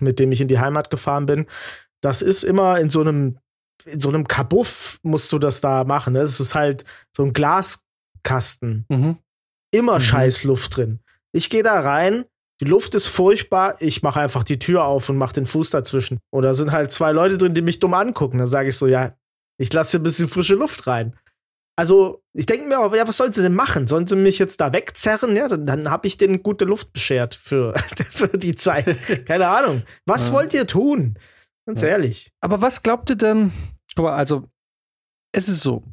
mit 0.00 0.18
dem 0.18 0.32
ich 0.32 0.40
in 0.40 0.48
die 0.48 0.58
Heimat 0.58 0.90
gefahren 0.90 1.26
bin. 1.26 1.46
Das 2.02 2.20
ist 2.22 2.42
immer 2.42 2.78
in 2.78 2.90
so 2.90 3.00
einem, 3.00 3.38
in 3.84 4.00
so 4.00 4.08
einem 4.08 4.28
Kabuff 4.28 4.98
musst 5.02 5.32
du 5.32 5.38
das 5.38 5.60
da 5.60 5.84
machen. 5.84 6.12
Ne? 6.12 6.20
Es 6.20 6.40
ist 6.40 6.54
halt 6.54 6.84
so 7.16 7.22
ein 7.22 7.32
Glaskasten. 7.32 8.84
Mhm. 8.88 9.18
Immer 9.70 9.96
mhm. 9.96 10.00
scheiß 10.00 10.44
Luft 10.44 10.76
drin. 10.76 11.00
Ich 11.32 11.50
gehe 11.50 11.62
da 11.62 11.80
rein, 11.80 12.24
die 12.60 12.64
Luft 12.64 12.94
ist 12.94 13.06
furchtbar, 13.06 13.76
ich 13.80 14.02
mache 14.02 14.20
einfach 14.20 14.42
die 14.42 14.58
Tür 14.58 14.84
auf 14.84 15.08
und 15.08 15.16
mache 15.16 15.34
den 15.34 15.46
Fuß 15.46 15.70
dazwischen. 15.70 16.18
Oder 16.32 16.54
sind 16.54 16.72
halt 16.72 16.90
zwei 16.90 17.12
Leute 17.12 17.38
drin, 17.38 17.54
die 17.54 17.62
mich 17.62 17.78
dumm 17.78 17.94
angucken. 17.94 18.38
Dann 18.38 18.46
sage 18.46 18.70
ich 18.70 18.76
so, 18.76 18.86
ja, 18.86 19.14
ich 19.58 19.72
lasse 19.72 19.98
ein 19.98 20.02
bisschen 20.02 20.28
frische 20.28 20.54
Luft 20.54 20.86
rein. 20.86 21.16
Also, 21.78 22.24
ich 22.32 22.46
denke 22.46 22.66
mir 22.66 22.78
aber, 22.78 22.96
ja, 22.96 23.06
was 23.06 23.16
sollen 23.16 23.30
sie 23.30 23.42
denn 23.42 23.54
machen? 23.54 23.86
Sollen 23.86 24.08
sie 24.08 24.16
mich 24.16 24.40
jetzt 24.40 24.60
da 24.60 24.72
wegzerren? 24.72 25.36
Ja, 25.36 25.46
dann, 25.46 25.64
dann 25.64 25.90
habe 25.90 26.08
ich 26.08 26.16
denen 26.16 26.42
gute 26.42 26.64
Luft 26.64 26.92
beschert 26.92 27.36
für, 27.36 27.72
für 28.10 28.36
die 28.36 28.56
Zeit. 28.56 29.26
Keine 29.26 29.46
Ahnung. 29.46 29.82
Was 30.04 30.26
ja. 30.26 30.32
wollt 30.32 30.54
ihr 30.54 30.66
tun? 30.66 31.16
Ganz 31.66 31.82
ja. 31.82 31.88
ehrlich. 31.88 32.32
Aber 32.40 32.60
was 32.60 32.82
glaubt 32.82 33.10
ihr 33.10 33.16
denn? 33.16 33.52
Guck 33.94 34.06
mal, 34.06 34.16
also, 34.16 34.48
es 35.32 35.48
ist 35.48 35.60
so. 35.60 35.84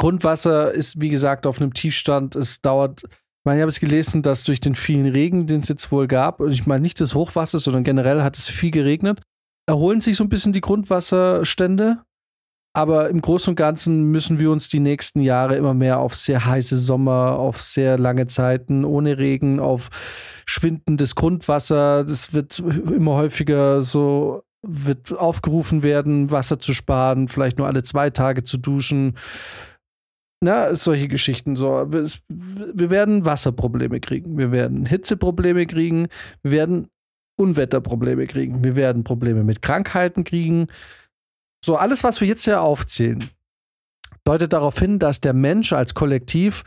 Grundwasser 0.00 0.72
ist, 0.72 0.98
wie 0.98 1.10
gesagt, 1.10 1.46
auf 1.46 1.60
einem 1.60 1.74
Tiefstand. 1.74 2.34
Es 2.34 2.62
dauert, 2.62 3.02
ich 3.40 3.44
meine, 3.44 3.60
ich 3.60 3.62
habe 3.62 3.70
es 3.70 3.80
gelesen, 3.80 4.22
dass 4.22 4.42
durch 4.42 4.60
den 4.60 4.74
vielen 4.74 5.06
Regen, 5.06 5.46
den 5.46 5.60
es 5.60 5.68
jetzt 5.68 5.90
wohl 5.92 6.06
gab, 6.06 6.40
und 6.40 6.52
ich 6.52 6.66
meine 6.66 6.82
nicht 6.82 7.00
das 7.00 7.14
Hochwasser, 7.14 7.58
sondern 7.58 7.84
generell 7.84 8.22
hat 8.22 8.36
es 8.36 8.48
viel 8.48 8.70
geregnet, 8.70 9.20
erholen 9.66 10.00
sich 10.00 10.16
so 10.16 10.24
ein 10.24 10.28
bisschen 10.28 10.52
die 10.52 10.60
Grundwasserstände. 10.60 12.02
Aber 12.74 13.08
im 13.08 13.20
Großen 13.20 13.50
und 13.50 13.56
Ganzen 13.56 14.04
müssen 14.04 14.38
wir 14.38 14.50
uns 14.50 14.68
die 14.68 14.78
nächsten 14.78 15.20
Jahre 15.20 15.56
immer 15.56 15.74
mehr 15.74 15.98
auf 15.98 16.14
sehr 16.14 16.44
heiße 16.44 16.76
Sommer, 16.76 17.38
auf 17.38 17.60
sehr 17.60 17.98
lange 17.98 18.26
Zeiten 18.26 18.84
ohne 18.84 19.18
Regen, 19.18 19.58
auf 19.58 19.88
schwindendes 20.46 21.14
Grundwasser. 21.14 22.04
Das 22.04 22.34
wird 22.34 22.58
immer 22.58 23.14
häufiger 23.14 23.82
so 23.82 24.42
wird 24.62 25.16
aufgerufen 25.16 25.82
werden, 25.82 26.30
Wasser 26.30 26.58
zu 26.58 26.74
sparen, 26.74 27.28
vielleicht 27.28 27.58
nur 27.58 27.66
alle 27.66 27.82
zwei 27.82 28.10
Tage 28.10 28.42
zu 28.44 28.58
duschen. 28.58 29.16
Na, 30.40 30.74
solche 30.74 31.08
Geschichten. 31.08 31.56
So, 31.56 31.86
wir 31.90 32.90
werden 32.90 33.24
Wasserprobleme 33.24 34.00
kriegen, 34.00 34.38
wir 34.38 34.52
werden 34.52 34.86
Hitzeprobleme 34.86 35.66
kriegen, 35.66 36.08
wir 36.42 36.52
werden 36.52 36.88
Unwetterprobleme 37.38 38.26
kriegen, 38.26 38.62
wir 38.62 38.76
werden 38.76 39.04
Probleme 39.04 39.42
mit 39.42 39.62
Krankheiten 39.62 40.24
kriegen. 40.24 40.68
So, 41.64 41.76
alles, 41.76 42.04
was 42.04 42.20
wir 42.20 42.28
jetzt 42.28 42.44
hier 42.44 42.62
aufzählen, 42.62 43.28
deutet 44.24 44.52
darauf 44.52 44.78
hin, 44.78 44.98
dass 44.98 45.20
der 45.20 45.32
Mensch 45.32 45.72
als 45.72 45.94
Kollektiv 45.94 46.64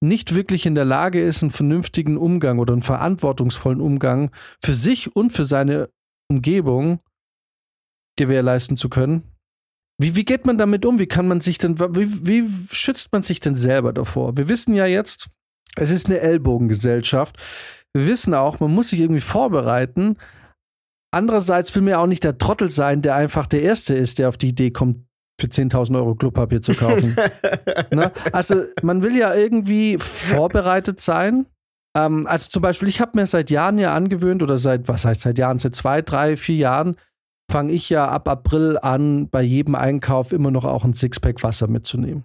nicht 0.00 0.34
wirklich 0.34 0.64
in 0.64 0.76
der 0.76 0.84
Lage 0.84 1.20
ist, 1.20 1.42
einen 1.42 1.50
vernünftigen 1.50 2.16
Umgang 2.16 2.58
oder 2.60 2.72
einen 2.72 2.82
verantwortungsvollen 2.82 3.80
Umgang 3.80 4.30
für 4.62 4.74
sich 4.74 5.16
und 5.16 5.30
für 5.30 5.44
seine 5.44 5.90
Umgebung 6.30 7.00
gewährleisten 8.16 8.76
zu 8.76 8.88
können. 8.88 9.22
Wie, 10.00 10.14
wie 10.14 10.24
geht 10.24 10.46
man 10.46 10.58
damit 10.58 10.86
um? 10.86 10.98
Wie 10.98 11.06
kann 11.06 11.28
man 11.28 11.40
sich 11.40 11.58
denn, 11.58 11.78
wie, 11.78 12.26
wie 12.26 12.48
schützt 12.70 13.12
man 13.12 13.22
sich 13.22 13.40
denn 13.40 13.54
selber 13.54 13.92
davor? 13.92 14.36
Wir 14.36 14.48
wissen 14.48 14.74
ja 14.74 14.86
jetzt, 14.86 15.28
es 15.76 15.90
ist 15.90 16.06
eine 16.06 16.20
Ellbogengesellschaft. 16.20 17.36
Wir 17.92 18.06
wissen 18.06 18.34
auch, 18.34 18.60
man 18.60 18.72
muss 18.72 18.90
sich 18.90 19.00
irgendwie 19.00 19.20
vorbereiten, 19.20 20.16
Andererseits 21.10 21.74
will 21.74 21.82
mir 21.82 22.00
auch 22.00 22.06
nicht 22.06 22.24
der 22.24 22.36
Trottel 22.36 22.68
sein, 22.68 23.00
der 23.00 23.14
einfach 23.14 23.46
der 23.46 23.62
Erste 23.62 23.94
ist, 23.94 24.18
der 24.18 24.28
auf 24.28 24.36
die 24.36 24.48
Idee 24.48 24.70
kommt, 24.70 25.06
für 25.40 25.46
10.000 25.46 25.96
Euro 25.96 26.14
Klopapier 26.14 26.60
zu 26.60 26.74
kaufen. 26.74 27.16
ne? 27.90 28.12
Also 28.32 28.64
man 28.82 29.02
will 29.02 29.16
ja 29.16 29.34
irgendwie 29.34 29.96
vorbereitet 29.98 31.00
sein. 31.00 31.46
Ähm, 31.96 32.26
also 32.26 32.50
zum 32.50 32.60
Beispiel, 32.60 32.88
ich 32.88 33.00
habe 33.00 33.12
mir 33.14 33.24
seit 33.26 33.50
Jahren 33.50 33.78
ja 33.78 33.94
angewöhnt, 33.94 34.42
oder 34.42 34.58
seit, 34.58 34.88
was 34.88 35.04
heißt 35.04 35.22
seit 35.22 35.38
Jahren, 35.38 35.58
seit 35.58 35.74
zwei, 35.74 36.02
drei, 36.02 36.36
vier 36.36 36.56
Jahren, 36.56 36.96
fange 37.50 37.72
ich 37.72 37.88
ja 37.90 38.08
ab 38.08 38.28
April 38.28 38.78
an, 38.80 39.28
bei 39.28 39.42
jedem 39.42 39.74
Einkauf 39.74 40.32
immer 40.32 40.50
noch 40.50 40.64
auch 40.64 40.84
ein 40.84 40.94
Sixpack 40.94 41.42
Wasser 41.42 41.68
mitzunehmen. 41.68 42.24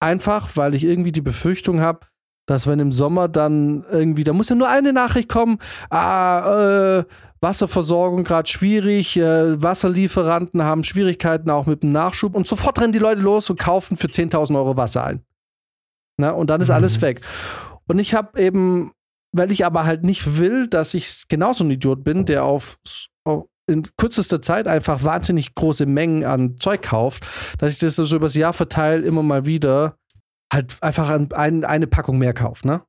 Einfach, 0.00 0.56
weil 0.56 0.74
ich 0.74 0.84
irgendwie 0.84 1.12
die 1.12 1.22
Befürchtung 1.22 1.80
habe, 1.80 2.00
dass 2.46 2.66
wenn 2.66 2.78
im 2.78 2.92
Sommer 2.92 3.28
dann 3.28 3.84
irgendwie, 3.90 4.24
da 4.24 4.32
muss 4.32 4.48
ja 4.48 4.56
nur 4.56 4.68
eine 4.68 4.92
Nachricht 4.92 5.28
kommen, 5.28 5.58
ah, 5.90 7.00
äh, 7.00 7.04
Wasserversorgung 7.40 8.24
gerade 8.24 8.48
schwierig, 8.48 9.16
äh, 9.16 9.60
Wasserlieferanten 9.62 10.62
haben 10.62 10.84
Schwierigkeiten 10.84 11.50
auch 11.50 11.66
mit 11.66 11.82
dem 11.82 11.92
Nachschub 11.92 12.34
und 12.34 12.46
sofort 12.46 12.80
rennen 12.80 12.92
die 12.92 12.98
Leute 12.98 13.22
los 13.22 13.50
und 13.50 13.58
kaufen 13.58 13.96
für 13.96 14.08
10.000 14.08 14.56
Euro 14.56 14.76
Wasser 14.76 15.04
ein. 15.04 15.22
Na, 16.18 16.30
und 16.30 16.48
dann 16.48 16.60
ist 16.60 16.68
mhm. 16.68 16.74
alles 16.74 17.00
weg. 17.00 17.20
Und 17.88 17.98
ich 17.98 18.14
habe 18.14 18.40
eben, 18.40 18.92
weil 19.32 19.52
ich 19.52 19.66
aber 19.66 19.84
halt 19.84 20.02
nicht 20.02 20.38
will, 20.38 20.66
dass 20.66 20.94
ich 20.94 21.28
genauso 21.28 21.64
ein 21.64 21.70
Idiot 21.70 22.04
bin, 22.04 22.24
der 22.24 22.44
auf, 22.44 22.78
auf 23.24 23.46
in 23.66 23.88
kürzester 23.96 24.40
Zeit 24.40 24.66
einfach 24.68 25.02
wahnsinnig 25.02 25.54
große 25.54 25.86
Mengen 25.86 26.24
an 26.24 26.58
Zeug 26.58 26.82
kauft, 26.82 27.26
dass 27.58 27.72
ich 27.72 27.78
das 27.78 27.96
so 27.96 28.16
übers 28.16 28.34
Jahr 28.34 28.52
verteile, 28.52 29.04
immer 29.04 29.22
mal 29.22 29.46
wieder 29.46 29.98
halt 30.52 30.76
einfach 30.80 31.08
ein, 31.08 31.32
ein, 31.32 31.64
eine 31.64 31.86
Packung 31.86 32.18
mehr 32.18 32.32
kaufe, 32.32 32.66
ne? 32.66 32.82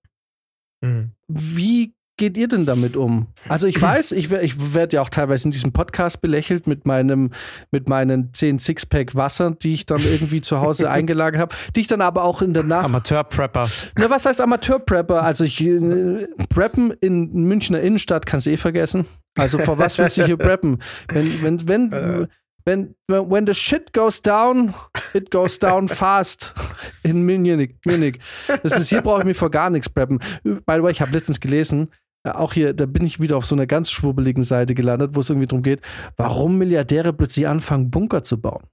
Mhm. 0.81 1.11
Wie 1.27 1.95
geht 2.17 2.35
ihr 2.37 2.47
denn 2.47 2.65
damit 2.65 2.97
um? 2.97 3.27
Also 3.47 3.67
ich 3.67 3.81
weiß, 3.81 4.11
ich, 4.11 4.31
ich 4.31 4.73
werde 4.73 4.97
ja 4.97 5.01
auch 5.01 5.09
teilweise 5.09 5.45
in 5.45 5.51
diesem 5.51 5.71
Podcast 5.71 6.19
belächelt 6.21 6.67
mit 6.67 6.85
meinem, 6.85 7.31
mit 7.71 7.87
meinen 7.87 8.33
10 8.33 8.59
Sixpack 8.59 9.15
Wasser, 9.15 9.51
die 9.51 9.75
ich 9.75 9.85
dann 9.85 10.01
irgendwie 10.01 10.41
zu 10.41 10.59
Hause 10.59 10.89
eingelagert 10.91 11.39
habe, 11.39 11.55
die 11.75 11.81
ich 11.81 11.87
dann 11.87 12.01
aber 12.01 12.23
auch 12.23 12.41
in 12.41 12.53
der 12.53 12.63
Nacht. 12.63 12.85
Amateur-Prepper. 12.85 13.67
Na, 13.97 14.09
was 14.09 14.25
heißt 14.25 14.41
Amateur-Prepper? 14.41 15.23
Also 15.23 15.43
ich 15.43 15.61
äh, 15.61 16.27
preppen 16.49 16.91
in 16.91 17.31
Münchner 17.31 17.79
Innenstadt 17.79 18.25
kannst 18.25 18.47
du 18.47 18.51
eh 18.51 18.57
vergessen. 18.57 19.05
Also 19.37 19.59
vor 19.59 19.77
was 19.77 19.97
willst 19.99 20.17
du 20.17 20.25
hier 20.25 20.37
preppen? 20.37 20.81
Wenn, 21.09 21.41
wenn, 21.43 21.67
wenn, 21.67 21.91
äh 21.91 22.27
wenn 22.67 22.95
when 23.07 23.47
the 23.47 23.53
shit 23.53 23.93
goes 23.93 24.21
down, 24.21 24.73
it 25.13 25.31
goes 25.31 25.57
down 25.57 25.87
fast 25.87 26.53
in 27.01 27.25
Munich. 27.25 27.75
Munich. 27.85 28.19
Das 28.61 28.77
ist 28.77 28.89
hier 28.89 29.01
brauche 29.01 29.19
ich 29.19 29.25
mich 29.25 29.37
vor 29.37 29.49
gar 29.49 29.69
nichts 29.69 29.89
preppen. 29.89 30.19
By 30.43 30.75
the 30.75 30.83
way, 30.83 30.91
ich 30.91 30.99
habe 30.99 31.13
letztens 31.13 31.39
gelesen, 31.39 31.89
auch 32.23 32.53
hier, 32.53 32.73
da 32.73 32.85
bin 32.85 33.05
ich 33.05 33.19
wieder 33.19 33.37
auf 33.37 33.45
so 33.45 33.55
einer 33.55 33.67
ganz 33.67 33.91
schwubbeligen 33.91 34.43
Seite 34.43 34.75
gelandet, 34.75 35.11
wo 35.13 35.21
es 35.21 35.29
irgendwie 35.29 35.47
darum 35.47 35.63
geht, 35.63 35.81
warum 36.17 36.57
Milliardäre 36.57 37.13
plötzlich 37.13 37.47
anfangen, 37.47 37.89
Bunker 37.89 38.23
zu 38.23 38.41
bauen. 38.41 38.63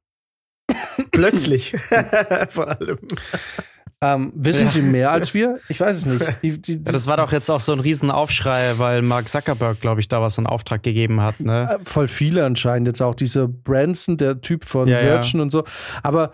Plötzlich. 1.13 1.73
Vor 2.49 2.69
allem. 2.69 2.99
Ähm, 4.01 4.33
wissen 4.35 4.67
ja. 4.67 4.71
Sie 4.71 4.83
mehr 4.83 5.13
als 5.13 5.33
wir? 5.33 5.59
Ich 5.69 5.81
weiß 5.81 5.97
es 5.97 6.07
nicht. 6.07 6.43
Die, 6.43 6.61
die, 6.61 6.79
die, 6.79 6.85
das 6.85 7.07
war 7.07 7.17
doch 7.17 7.33
jetzt 7.33 7.51
auch 7.51 7.61
so 7.61 7.73
ein 7.73 7.81
Riesenaufschrei, 7.81 8.75
weil 8.77 9.03
Mark 9.03 9.29
Zuckerberg, 9.29 9.81
glaube 9.81 10.01
ich, 10.01 10.09
da 10.09 10.21
was 10.21 10.37
in 10.37 10.47
Auftrag 10.47 10.83
gegeben 10.83 11.21
hat. 11.21 11.41
Ne? 11.41 11.79
Äh, 11.81 11.85
voll 11.85 12.09
viele 12.09 12.45
anscheinend. 12.45 12.89
Jetzt 12.89 13.01
auch 13.01 13.15
dieser 13.15 13.49
Branson, 13.49 14.17
der 14.17 14.41
Typ 14.41 14.65
von 14.65 14.89
ja, 14.89 15.01
Virgin 15.01 15.39
ja. 15.41 15.43
und 15.45 15.51
so. 15.51 15.65
Aber 16.03 16.33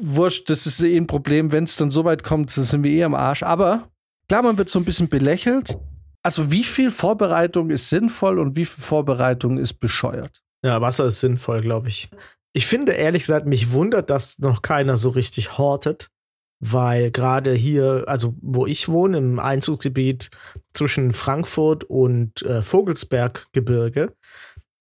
wurscht, 0.00 0.50
das 0.50 0.66
ist 0.66 0.82
eh 0.82 0.96
ein 0.96 1.06
Problem. 1.06 1.52
Wenn 1.52 1.64
es 1.64 1.76
dann 1.76 1.90
so 1.90 2.04
weit 2.04 2.24
kommt, 2.24 2.50
sind 2.50 2.82
wir 2.82 2.90
eh 2.90 3.04
am 3.04 3.14
Arsch. 3.14 3.42
Aber 3.42 3.88
klar, 4.28 4.42
man 4.42 4.58
wird 4.58 4.68
so 4.68 4.78
ein 4.80 4.84
bisschen 4.84 5.08
belächelt. 5.08 5.78
Also 6.26 6.50
wie 6.50 6.64
viel 6.64 6.90
Vorbereitung 6.90 7.70
ist 7.70 7.88
sinnvoll 7.88 8.40
und 8.40 8.56
wie 8.56 8.64
viel 8.64 8.82
Vorbereitung 8.82 9.58
ist 9.58 9.74
bescheuert? 9.74 10.42
Ja, 10.64 10.80
Wasser 10.80 11.04
ist 11.04 11.20
sinnvoll, 11.20 11.60
glaube 11.60 11.86
ich. 11.86 12.10
Ich 12.52 12.66
finde 12.66 12.94
ehrlich 12.94 13.22
gesagt, 13.22 13.46
mich 13.46 13.70
wundert, 13.70 14.10
dass 14.10 14.40
noch 14.40 14.60
keiner 14.60 14.96
so 14.96 15.10
richtig 15.10 15.56
hortet, 15.56 16.10
weil 16.58 17.12
gerade 17.12 17.52
hier, 17.52 18.06
also 18.08 18.34
wo 18.42 18.66
ich 18.66 18.88
wohne, 18.88 19.18
im 19.18 19.38
Einzugsgebiet 19.38 20.30
zwischen 20.74 21.12
Frankfurt 21.12 21.84
und 21.84 22.42
äh, 22.42 22.60
Vogelsberggebirge, 22.60 24.12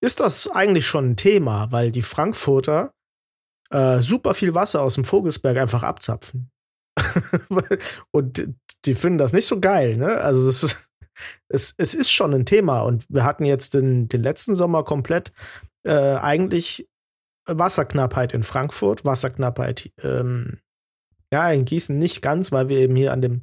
ist 0.01 0.21
das 0.21 0.49
eigentlich 0.49 0.87
schon 0.87 1.11
ein 1.11 1.15
Thema, 1.15 1.71
weil 1.71 1.91
die 1.91 2.01
Frankfurter 2.01 2.91
äh, 3.69 4.01
super 4.01 4.33
viel 4.33 4.55
Wasser 4.55 4.81
aus 4.81 4.95
dem 4.95 5.05
Vogelsberg 5.05 5.57
einfach 5.57 5.83
abzapfen. 5.83 6.49
und 8.11 8.47
die 8.85 8.95
finden 8.95 9.19
das 9.19 9.31
nicht 9.31 9.45
so 9.45 9.59
geil, 9.59 9.97
ne? 9.97 10.17
Also 10.17 10.49
es 10.49 10.63
ist, 10.63 10.89
es, 11.47 11.73
es 11.77 11.93
ist 11.93 12.11
schon 12.11 12.33
ein 12.33 12.45
Thema 12.45 12.81
und 12.81 13.05
wir 13.09 13.23
hatten 13.23 13.45
jetzt 13.45 13.73
den, 13.73 14.07
den 14.07 14.23
letzten 14.23 14.55
Sommer 14.55 14.83
komplett 14.83 15.31
äh, 15.85 16.15
eigentlich 16.15 16.87
Wasserknappheit 17.45 18.33
in 18.33 18.43
Frankfurt, 18.43 19.05
Wasserknappheit 19.05 19.91
ähm, 20.01 20.59
Ja, 21.31 21.51
in 21.51 21.65
Gießen 21.65 21.97
nicht 21.97 22.21
ganz, 22.21 22.51
weil 22.51 22.69
wir 22.69 22.79
eben 22.79 22.95
hier 22.95 23.11
an 23.11 23.21
dem, 23.21 23.41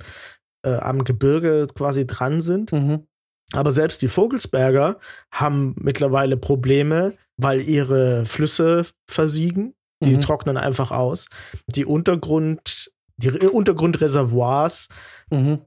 äh, 0.65 0.75
am 0.75 1.05
Gebirge 1.05 1.67
quasi 1.75 2.07
dran 2.07 2.41
sind. 2.41 2.73
Mhm. 2.73 3.07
Aber 3.53 3.71
selbst 3.71 4.03
die 4.03 4.09
Vogelsberger 4.09 4.99
haben 5.31 5.75
mittlerweile 5.79 6.37
Probleme, 6.37 7.15
weil 7.37 7.61
ihre 7.61 8.25
Flüsse 8.25 8.87
versiegen. 9.07 9.75
Die 10.03 10.17
mhm. 10.17 10.21
trocknen 10.21 10.57
einfach 10.57 10.91
aus. 10.91 11.29
Die 11.67 11.85
Untergrund, 11.85 12.91
die 13.19 13.31
Untergrundreservoirs, 13.31 14.89
mhm. 15.31 15.61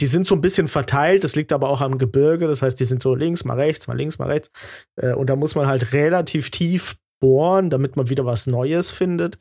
Die 0.00 0.06
sind 0.06 0.26
so 0.26 0.34
ein 0.34 0.40
bisschen 0.40 0.68
verteilt. 0.68 1.24
Das 1.24 1.36
liegt 1.36 1.52
aber 1.52 1.68
auch 1.68 1.80
am 1.80 1.98
Gebirge. 1.98 2.46
Das 2.46 2.62
heißt, 2.62 2.78
die 2.78 2.84
sind 2.84 3.02
so 3.02 3.14
links, 3.14 3.44
mal 3.44 3.58
rechts, 3.58 3.86
mal 3.86 3.96
links, 3.96 4.18
mal 4.18 4.28
rechts. 4.28 4.50
Äh, 4.96 5.14
und 5.14 5.30
da 5.30 5.36
muss 5.36 5.54
man 5.54 5.66
halt 5.66 5.92
relativ 5.92 6.50
tief 6.50 6.96
bohren, 7.20 7.70
damit 7.70 7.96
man 7.96 8.08
wieder 8.08 8.26
was 8.26 8.46
Neues 8.46 8.90
findet. 8.90 9.38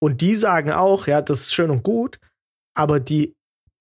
Und 0.00 0.20
die 0.20 0.34
sagen 0.34 0.70
auch, 0.70 1.06
ja, 1.06 1.22
das 1.22 1.40
ist 1.40 1.54
schön 1.54 1.70
und 1.70 1.82
gut, 1.82 2.18
aber 2.74 3.00
die 3.00 3.34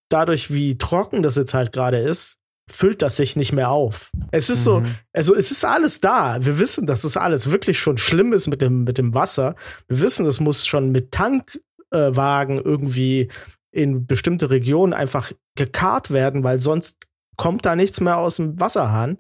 dadurch, 0.10 0.54
wie 0.54 0.78
trocken 0.78 1.24
das 1.24 1.36
jetzt 1.36 1.54
halt 1.54 1.72
gerade 1.72 1.97
ist, 1.97 2.38
füllt 2.70 3.01
das 3.01 3.18
sich 3.18 3.36
nicht 3.36 3.51
mehr 3.51 3.70
auf. 3.70 4.12
Es 4.32 4.49
ist 4.49 4.60
mhm. 4.60 4.64
so, 4.64 4.84
also 5.12 5.36
es 5.36 5.51
ist 5.51 5.66
alles 5.66 5.99
da. 5.99 6.38
Wir 6.45 6.60
wissen, 6.60 6.88
dass 6.88 7.01
das 7.01 7.18
alles 7.18 7.51
wirklich 7.51 7.80
schon 7.80 7.97
schlimm 7.97 8.32
ist 8.32 8.47
mit 8.47 8.62
dem, 8.62 8.84
mit 8.84 8.97
dem 8.97 9.14
Wasser. 9.14 9.56
Wir 9.88 10.01
wissen, 10.01 10.26
es 10.28 10.39
muss 10.39 10.66
schon 10.66 10.91
mit 10.91 11.12
Tankwagen 11.12 12.58
äh, 12.60 12.62
irgendwie 12.62 13.30
in 13.74 14.06
bestimmte 14.06 14.50
Regionen 14.50 14.94
einfach 14.94 15.32
gekarrt 15.58 16.12
werden, 16.12 16.44
weil 16.44 16.60
sonst 16.60 17.08
kommt 17.38 17.66
da 17.66 17.76
nichts 17.76 18.00
mehr 18.00 18.18
aus 18.18 18.38
dem 18.38 18.60
Wasserhahn 18.60 19.18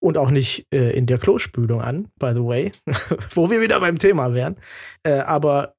und 0.00 0.16
auch 0.16 0.30
nicht 0.30 0.66
äh, 0.72 0.92
in 0.92 1.06
der 1.06 1.18
Klospülung 1.18 1.80
an, 1.80 2.08
by 2.18 2.32
the 2.32 2.44
way, 2.44 2.72
wo 3.34 3.50
wir 3.50 3.60
wieder 3.60 3.80
beim 3.80 3.98
Thema 3.98 4.32
wären. 4.32 4.56
Äh, 5.02 5.18
aber 5.18 5.74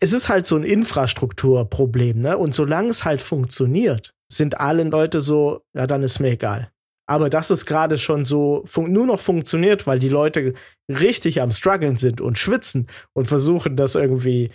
es 0.00 0.12
ist 0.12 0.28
halt 0.28 0.46
so 0.46 0.56
ein 0.56 0.64
Infrastrukturproblem, 0.64 2.20
ne? 2.20 2.38
Und 2.38 2.54
solange 2.54 2.90
es 2.90 3.04
halt 3.04 3.22
funktioniert, 3.22 4.14
sind 4.32 4.58
alle 4.60 4.84
Leute 4.84 5.20
so, 5.20 5.62
ja, 5.76 5.86
dann 5.86 6.02
ist 6.02 6.18
mir 6.18 6.32
egal. 6.32 6.70
Aber 7.08 7.30
dass 7.30 7.50
es 7.50 7.66
gerade 7.66 7.98
schon 7.98 8.24
so 8.24 8.64
nur 8.76 9.06
noch 9.06 9.20
funktioniert, 9.20 9.86
weil 9.86 10.00
die 10.00 10.08
Leute 10.08 10.54
richtig 10.88 11.40
am 11.40 11.52
struggeln 11.52 11.96
sind 11.96 12.20
und 12.20 12.38
schwitzen 12.38 12.88
und 13.12 13.26
versuchen 13.26 13.76
das 13.76 13.94
irgendwie. 13.94 14.50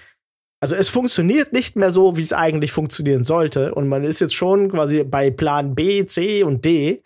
Also 0.62 0.76
es 0.76 0.90
funktioniert 0.90 1.54
nicht 1.54 1.76
mehr 1.76 1.92
so, 1.92 2.18
wie 2.18 2.22
es 2.22 2.34
eigentlich 2.34 2.72
funktionieren 2.72 3.24
sollte. 3.24 3.74
Und 3.74 3.88
man 3.88 4.04
ist 4.04 4.22
jetzt 4.22 4.36
schon 4.36 4.72
quasi 4.72 5.04
bei 5.04 5.32
Plan 5.32 5.74
B, 5.74 6.06
C 6.06 6.44
und 6.44 6.64
D. 6.64 7.02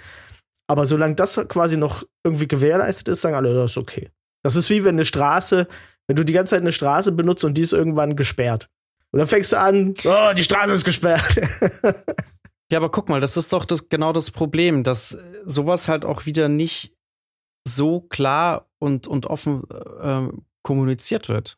Aber 0.67 0.85
solange 0.85 1.15
das 1.15 1.35
quasi 1.47 1.77
noch 1.77 2.03
irgendwie 2.23 2.47
gewährleistet 2.47 3.07
ist, 3.07 3.21
sagen 3.21 3.35
alle, 3.35 3.53
das 3.53 3.71
ist 3.71 3.77
okay. 3.77 4.09
Das 4.43 4.55
ist 4.55 4.69
wie 4.69 4.83
wenn 4.83 4.95
eine 4.95 5.05
Straße, 5.05 5.67
wenn 6.07 6.15
du 6.15 6.25
die 6.25 6.33
ganze 6.33 6.51
Zeit 6.51 6.61
eine 6.61 6.71
Straße 6.71 7.11
benutzt 7.11 7.45
und 7.45 7.55
die 7.55 7.61
ist 7.61 7.73
irgendwann 7.73 8.15
gesperrt. 8.15 8.69
Und 9.11 9.19
dann 9.19 9.27
fängst 9.27 9.53
du 9.53 9.59
an, 9.59 9.93
oh, 10.03 10.33
die 10.35 10.43
Straße 10.43 10.73
ist 10.73 10.83
gesperrt. 10.83 11.41
Ja, 12.71 12.79
aber 12.79 12.89
guck 12.89 13.09
mal, 13.09 13.21
das 13.21 13.37
ist 13.37 13.53
doch 13.53 13.65
das, 13.65 13.89
genau 13.89 14.11
das 14.11 14.31
Problem, 14.31 14.83
dass 14.83 15.17
sowas 15.45 15.87
halt 15.87 16.03
auch 16.03 16.25
wieder 16.25 16.49
nicht 16.49 16.95
so 17.67 18.01
klar 18.01 18.67
und, 18.79 19.07
und 19.07 19.27
offen 19.27 19.63
äh, 20.01 20.27
kommuniziert 20.63 21.29
wird. 21.29 21.57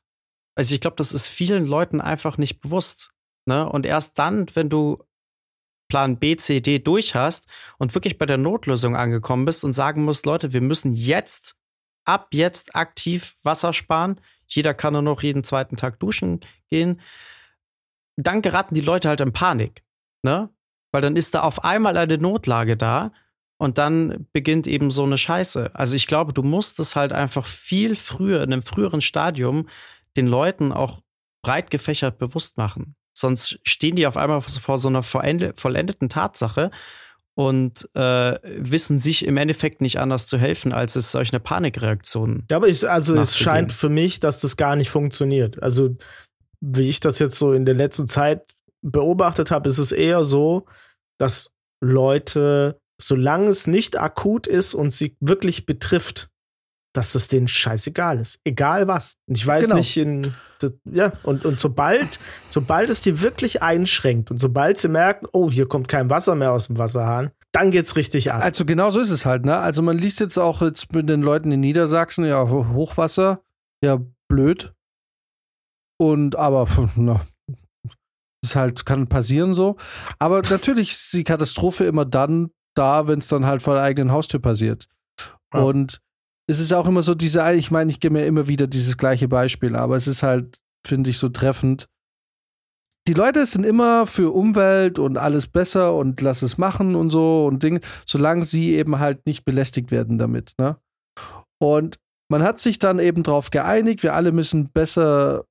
Also 0.58 0.74
ich 0.74 0.82
glaube, 0.82 0.96
das 0.96 1.12
ist 1.12 1.28
vielen 1.28 1.68
Leuten 1.68 2.02
einfach 2.02 2.40
nicht 2.40 2.62
bewusst. 2.62 3.12
Ne? 3.46 3.70
Und 3.70 3.86
erst 3.86 4.18
dann, 4.18 4.48
wenn 4.56 4.70
du 4.70 5.04
Plan 5.88 6.18
B, 6.18 6.36
C, 6.36 6.62
D 6.62 6.80
durch 6.80 7.14
hast 7.14 7.48
und 7.78 7.94
wirklich 7.94 8.18
bei 8.18 8.26
der 8.26 8.40
Notlösung 8.40 8.96
angekommen 8.96 9.46
bist 9.46 9.64
und 9.64 9.74
sagen 9.74 10.04
musst, 10.04 10.26
Leute, 10.26 10.54
wir 10.54 10.62
müssen 10.62 10.96
jetzt, 10.96 11.56
ab 12.06 12.30
jetzt 12.32 12.76
aktiv 12.76 13.36
Wasser 13.44 13.72
sparen. 13.72 14.20
Jeder 14.48 14.74
kann 14.74 14.94
nur 14.94 15.04
noch 15.04 15.22
jeden 15.22 15.44
zweiten 15.44 15.76
Tag 15.76 16.00
duschen 16.00 16.40
gehen. 16.72 17.02
Dann 18.16 18.42
geraten 18.42 18.74
die 18.74 18.82
Leute 18.82 19.10
halt 19.10 19.22
in 19.22 19.34
Panik. 19.34 19.84
Ne? 20.24 20.50
Weil 20.92 21.04
dann 21.04 21.16
ist 21.16 21.36
da 21.36 21.44
auf 21.44 21.66
einmal 21.66 21.98
eine 21.98 22.18
Notlage 22.18 22.76
da 22.76 23.12
und 23.58 23.78
dann 23.78 24.26
beginnt 24.34 24.66
eben 24.66 24.90
so 24.90 25.04
eine 25.04 25.20
Scheiße. 25.20 25.76
Also 25.76 25.96
ich 25.96 26.08
glaube, 26.08 26.34
du 26.34 26.42
musst 26.42 26.80
es 26.80 26.96
halt 26.96 27.14
einfach 27.14 27.46
viel 27.46 27.96
früher, 27.96 28.42
in 28.42 28.54
einem 28.54 28.64
früheren 28.64 29.02
Stadium, 29.02 29.68
den 30.18 30.28
Leuten 30.28 30.72
auch 30.72 31.02
breit 31.44 31.72
gefächert 31.72 32.18
bewusst 32.18 32.58
machen. 32.58 32.96
Sonst 33.18 33.60
stehen 33.64 33.96
die 33.96 34.06
auf 34.06 34.18
einmal 34.18 34.42
vor 34.42 34.78
so 34.78 34.90
einer 34.90 35.02
vollendeten 35.02 36.10
Tatsache 36.10 36.72
und 37.36 37.90
äh, 37.96 38.40
wissen 38.44 39.00
sich 39.00 39.26
im 39.26 39.38
Endeffekt 39.38 39.80
nicht 39.80 40.00
anders 40.00 40.28
zu 40.28 40.38
helfen, 40.38 40.74
als 40.74 40.96
es 40.96 41.12
solch 41.12 41.32
eine 41.32 41.40
Panikreaktion. 41.40 42.46
Ja, 42.50 42.58
aber 42.58 42.68
ich, 42.68 42.88
also 42.90 43.16
es 43.16 43.38
scheint 43.38 43.72
für 43.72 43.90
mich, 43.90 44.20
dass 44.20 44.42
das 44.42 44.58
gar 44.58 44.76
nicht 44.76 44.90
funktioniert. 44.90 45.62
Also 45.62 45.96
wie 46.62 46.90
ich 46.90 47.00
das 47.00 47.20
jetzt 47.20 47.38
so 47.38 47.54
in 47.54 47.66
der 47.66 47.76
letzten 47.76 48.08
Zeit 48.08 48.56
beobachtet 48.82 49.52
habe, 49.52 49.70
ist 49.70 49.78
es 49.78 49.92
eher 49.92 50.24
so, 50.24 50.66
dass 51.20 51.54
Leute, 51.80 52.80
solange 53.00 53.50
es 53.50 53.68
nicht 53.68 54.00
akut 54.00 54.48
ist 54.48 54.74
und 54.74 54.92
sie 54.92 55.16
wirklich 55.20 55.66
betrifft, 55.66 56.30
dass 56.98 57.16
es 57.16 57.28
denen 57.28 57.48
scheißegal 57.48 58.20
ist. 58.20 58.42
Egal 58.44 58.88
was. 58.88 59.18
Und 59.28 59.38
ich 59.38 59.46
weiß 59.46 59.66
genau. 59.66 59.78
nicht, 59.78 59.96
in, 59.98 60.34
ja, 60.92 61.14
und, 61.24 61.46
und 61.46 61.60
sobald, 61.60 62.20
sobald 62.50 62.90
es 62.90 63.02
die 63.02 63.22
wirklich 63.22 63.62
einschränkt 63.62 64.32
und 64.32 64.42
sobald 64.42 64.80
sie 64.80 64.88
merken, 64.88 65.28
oh, 65.32 65.52
hier 65.52 65.68
kommt 65.68 65.88
kein 65.88 66.10
Wasser 66.10 66.36
mehr 66.36 66.52
aus 66.52 66.68
dem 66.68 66.78
Wasserhahn, 66.78 67.32
dann 67.52 67.72
geht's 67.72 67.96
richtig 67.96 68.34
an. 68.34 68.42
Also 68.42 68.66
genau 68.66 68.90
so 68.90 69.00
ist 69.00 69.12
es 69.12 69.26
halt, 69.26 69.46
ne? 69.46 69.58
Also 69.58 69.82
man 69.82 69.98
liest 69.98 70.20
jetzt 70.20 70.38
auch 70.38 70.62
jetzt 70.62 70.94
mit 70.94 71.08
den 71.08 71.22
Leuten 71.22 71.52
in 71.52 71.60
Niedersachsen, 71.60 72.26
ja, 72.26 72.50
Hochwasser, 72.50 73.42
ja, 73.84 74.00
blöd. 74.28 74.74
Und 76.00 76.36
aber, 76.36 76.68
na, 76.96 77.22
das 78.42 78.56
halt 78.56 78.86
kann 78.86 79.08
passieren 79.08 79.54
so. 79.54 79.78
Aber 80.20 80.42
natürlich 80.42 80.92
ist 80.92 81.14
die 81.14 81.24
Katastrophe 81.24 81.86
immer 81.86 82.06
dann 82.06 82.52
da, 82.76 83.08
wenn 83.08 83.20
es 83.20 83.28
dann 83.28 83.46
halt 83.46 83.62
vor 83.62 83.76
der 83.76 83.84
eigenen 83.84 84.12
Haustür 84.12 84.40
passiert. 84.40 84.88
Ja. 85.54 85.62
Und 85.62 86.02
es 86.50 86.60
ist 86.60 86.74
auch 86.74 86.88
immer 86.88 87.04
so 87.04 87.14
diese, 87.14 87.52
ich 87.54 87.72
meine, 87.72 87.92
ich 87.92 88.00
gebe 88.00 88.14
mir 88.14 88.26
immer 88.26 88.48
wieder 88.48 88.68
dieses 88.68 88.98
gleiche 88.98 89.28
Beispiel, 89.28 89.76
aber 89.76 89.96
es 89.98 90.08
ist 90.08 90.24
halt, 90.24 90.62
finde 90.86 91.10
ich, 91.10 91.18
so 91.18 91.30
treffend. 91.30 91.88
Die 93.08 93.14
Leute 93.14 93.46
sind 93.46 93.66
immer 93.66 94.06
für 94.06 94.34
Umwelt 94.34 95.00
und 95.00 95.18
alles 95.18 95.48
besser 95.48 95.94
und 95.96 96.20
lass 96.22 96.42
es 96.42 96.58
machen 96.58 96.96
und 96.96 97.10
so 97.10 97.46
und 97.46 97.64
Dinge, 97.64 97.82
solange 98.06 98.44
sie 98.44 98.76
eben 98.76 99.00
halt 99.00 99.26
nicht 99.26 99.46
belästigt 99.46 99.92
werden 99.92 100.18
damit. 100.18 100.54
Ne? 100.58 100.78
Und 101.60 101.98
man 102.30 102.44
hat 102.44 102.60
sich 102.60 102.80
dann 102.80 103.00
eben 103.00 103.24
darauf 103.24 103.50
geeinigt, 103.50 104.04
wir 104.04 104.14
alle 104.14 104.32
müssen 104.32 104.70
besser 104.70 105.46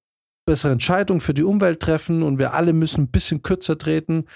bessere 0.49 0.73
Entscheidungen 0.73 1.21
für 1.21 1.35
die 1.35 1.43
Umwelt 1.43 1.81
treffen 1.81 2.23
und 2.23 2.39
wir 2.39 2.55
alle 2.55 2.73
müssen 2.73 3.03
ein 3.03 3.11
bisschen 3.11 3.43
kürzer 3.43 3.77
treten. 3.77 4.27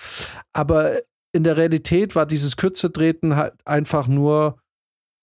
Aber 0.53 0.99
in 1.33 1.45
der 1.45 1.57
Realität 1.57 2.17
war 2.17 2.27
dieses 2.27 2.57
kürzer 2.57 2.93
treten 2.93 3.37
halt 3.37 3.55
einfach 3.65 4.09
nur, 4.09 4.59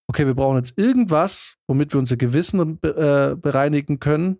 okay, 0.09 0.25
wir 0.25 0.35
brauchen 0.35 0.57
jetzt 0.57 0.77
irgendwas, 0.77 1.55
womit 1.67 1.93
wir 1.93 1.99
unser 1.99 2.17
Gewissen 2.17 2.79
äh, 2.81 3.35
bereinigen 3.35 3.99
können 3.99 4.39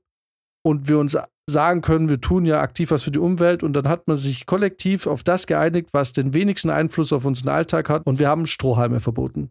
und 0.66 0.88
wir 0.88 1.00
uns 1.00 1.18
sagen 1.50 1.82
können, 1.82 2.10
wir 2.10 2.20
tun 2.20 2.46
ja 2.46 2.60
aktiv 2.60 2.92
was 2.92 3.04
für 3.04 3.12
die 3.12 3.20
Umwelt 3.20 3.64
und 3.64 3.74
dann 3.74 3.88
hat 3.88 4.08
man 4.08 4.18
sich 4.18 4.46
kollektiv 4.46 5.08
auf 5.08 5.24
das 5.24 5.48
geeinigt, 5.48 5.90
was 5.94 6.12
den 6.12 6.34
wenigsten 6.34 6.70
Einfluss 6.70 7.14
auf 7.14 7.24
unseren 7.24 7.50
Alltag 7.50 7.90
hat 7.90 8.06
und 8.06 8.20
wir 8.20 8.28
haben 8.28 8.46
Strohhalme 8.46 9.00
verboten. 9.00 9.50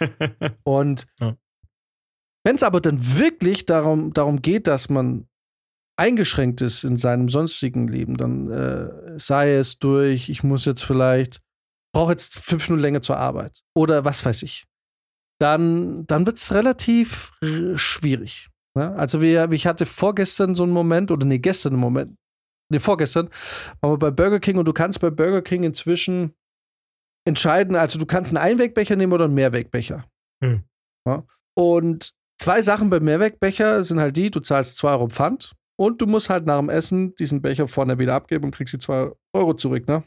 und 0.62 1.06
ja. 1.18 1.36
wenn 2.44 2.54
es 2.54 2.62
aber 2.62 2.80
dann 2.80 3.18
wirklich 3.18 3.66
darum, 3.66 4.12
darum 4.12 4.42
geht, 4.42 4.68
dass 4.68 4.88
man 4.88 5.26
eingeschränkt 5.96 6.60
ist 6.60 6.84
in 6.84 6.96
seinem 6.96 7.28
sonstigen 7.28 7.88
Leben, 7.88 8.16
dann 8.16 8.50
äh, 8.50 9.18
sei 9.18 9.54
es 9.54 9.78
durch, 9.78 10.28
ich 10.28 10.44
muss 10.44 10.64
jetzt 10.64 10.84
vielleicht, 10.84 11.40
brauche 11.92 12.12
jetzt 12.12 12.38
fünf 12.38 12.68
Minuten 12.68 12.82
länger 12.82 13.02
zur 13.02 13.16
Arbeit 13.16 13.62
oder 13.76 14.04
was 14.04 14.24
weiß 14.24 14.42
ich, 14.44 14.66
dann, 15.44 16.06
dann 16.06 16.24
wird 16.24 16.38
es 16.38 16.54
relativ 16.54 17.32
schwierig. 17.76 18.48
Ne? 18.74 18.94
Also 18.96 19.20
wir, 19.20 19.52
ich 19.52 19.66
hatte 19.66 19.84
vorgestern 19.84 20.54
so 20.54 20.62
einen 20.62 20.72
Moment, 20.72 21.10
oder 21.10 21.26
nee, 21.26 21.38
gestern 21.38 21.74
einen 21.74 21.82
Moment, 21.82 22.16
nee, 22.72 22.78
vorgestern, 22.78 23.28
waren 23.82 23.92
wir 23.92 23.98
bei 23.98 24.10
Burger 24.10 24.40
King 24.40 24.56
und 24.56 24.64
du 24.66 24.72
kannst 24.72 25.00
bei 25.00 25.10
Burger 25.10 25.42
King 25.42 25.64
inzwischen 25.64 26.34
entscheiden, 27.28 27.76
also 27.76 27.98
du 27.98 28.06
kannst 28.06 28.34
einen 28.34 28.42
Einwegbecher 28.42 28.96
nehmen 28.96 29.12
oder 29.12 29.26
einen 29.26 29.34
Mehrwegbecher. 29.34 30.06
Hm. 30.42 30.64
Ja? 31.06 31.24
Und 31.54 32.14
zwei 32.40 32.62
Sachen 32.62 32.88
beim 32.88 33.04
Mehrwegbecher 33.04 33.84
sind 33.84 34.00
halt 34.00 34.16
die, 34.16 34.30
du 34.30 34.40
zahlst 34.40 34.78
2 34.78 34.92
Euro 34.92 35.08
Pfand 35.08 35.52
und 35.78 36.00
du 36.00 36.06
musst 36.06 36.30
halt 36.30 36.46
nach 36.46 36.58
dem 36.58 36.70
Essen 36.70 37.14
diesen 37.16 37.42
Becher 37.42 37.68
vorne 37.68 37.98
wieder 37.98 38.14
abgeben 38.14 38.46
und 38.46 38.54
kriegst 38.54 38.72
die 38.72 38.78
2 38.78 39.12
Euro 39.34 39.52
zurück, 39.52 39.86
ne? 39.86 40.04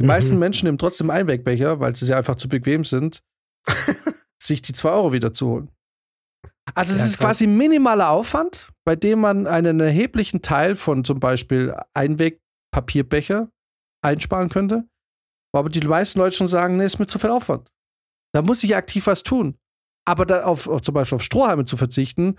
Die 0.00 0.04
mhm. 0.04 0.06
meisten 0.06 0.38
Menschen 0.38 0.66
nehmen 0.66 0.78
trotzdem 0.78 1.10
Einwegbecher, 1.10 1.80
weil 1.80 1.94
sie 1.94 2.06
ja 2.06 2.16
einfach 2.16 2.36
zu 2.36 2.48
bequem 2.48 2.84
sind, 2.84 3.22
sich 4.42 4.62
die 4.62 4.72
2 4.72 4.90
Euro 4.90 5.12
wieder 5.12 5.32
zu 5.32 5.48
holen. 5.48 5.70
Also 6.74 6.92
es 6.92 7.00
ja, 7.00 7.06
ist 7.06 7.18
quasi 7.18 7.46
minimaler 7.46 8.10
Aufwand, 8.10 8.70
bei 8.84 8.96
dem 8.96 9.20
man 9.20 9.46
einen 9.46 9.80
erheblichen 9.80 10.42
Teil 10.42 10.76
von 10.76 11.04
zum 11.04 11.20
Beispiel 11.20 11.74
Einwegpapierbecher 11.94 13.50
einsparen 14.04 14.48
könnte. 14.48 14.84
Aber 15.52 15.68
die 15.68 15.80
meisten 15.80 16.20
Leute 16.20 16.36
schon 16.36 16.46
sagen, 16.46 16.76
nee, 16.76 16.86
ist 16.86 16.98
mir 16.98 17.06
zu 17.06 17.18
viel 17.18 17.30
Aufwand. 17.30 17.72
Da 18.32 18.42
muss 18.42 18.62
ich 18.62 18.76
aktiv 18.76 19.06
was 19.06 19.22
tun. 19.22 19.58
Aber 20.06 20.26
da 20.26 20.44
auf, 20.44 20.68
auf 20.68 20.82
zum 20.82 20.94
Beispiel 20.94 21.16
auf 21.16 21.22
Strohhalme 21.22 21.64
zu 21.64 21.76
verzichten, 21.76 22.36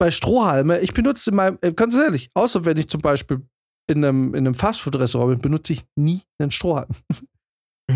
bei 0.00 0.10
Strohhalme, 0.10 0.80
ich 0.80 0.92
benutze 0.92 1.30
in 1.30 1.36
meinem, 1.36 1.58
äh, 1.60 1.72
ganz 1.72 1.94
ehrlich, 1.94 2.30
außer 2.34 2.64
wenn 2.64 2.76
ich 2.76 2.88
zum 2.88 3.00
Beispiel 3.00 3.42
in 3.88 4.04
einem, 4.04 4.34
in 4.34 4.46
einem 4.46 4.54
Fastfood-Restaurant 4.54 5.30
bin, 5.30 5.40
benutze 5.40 5.72
ich 5.72 5.86
nie 5.96 6.22
einen 6.38 6.50
Strohhalm. 6.50 6.88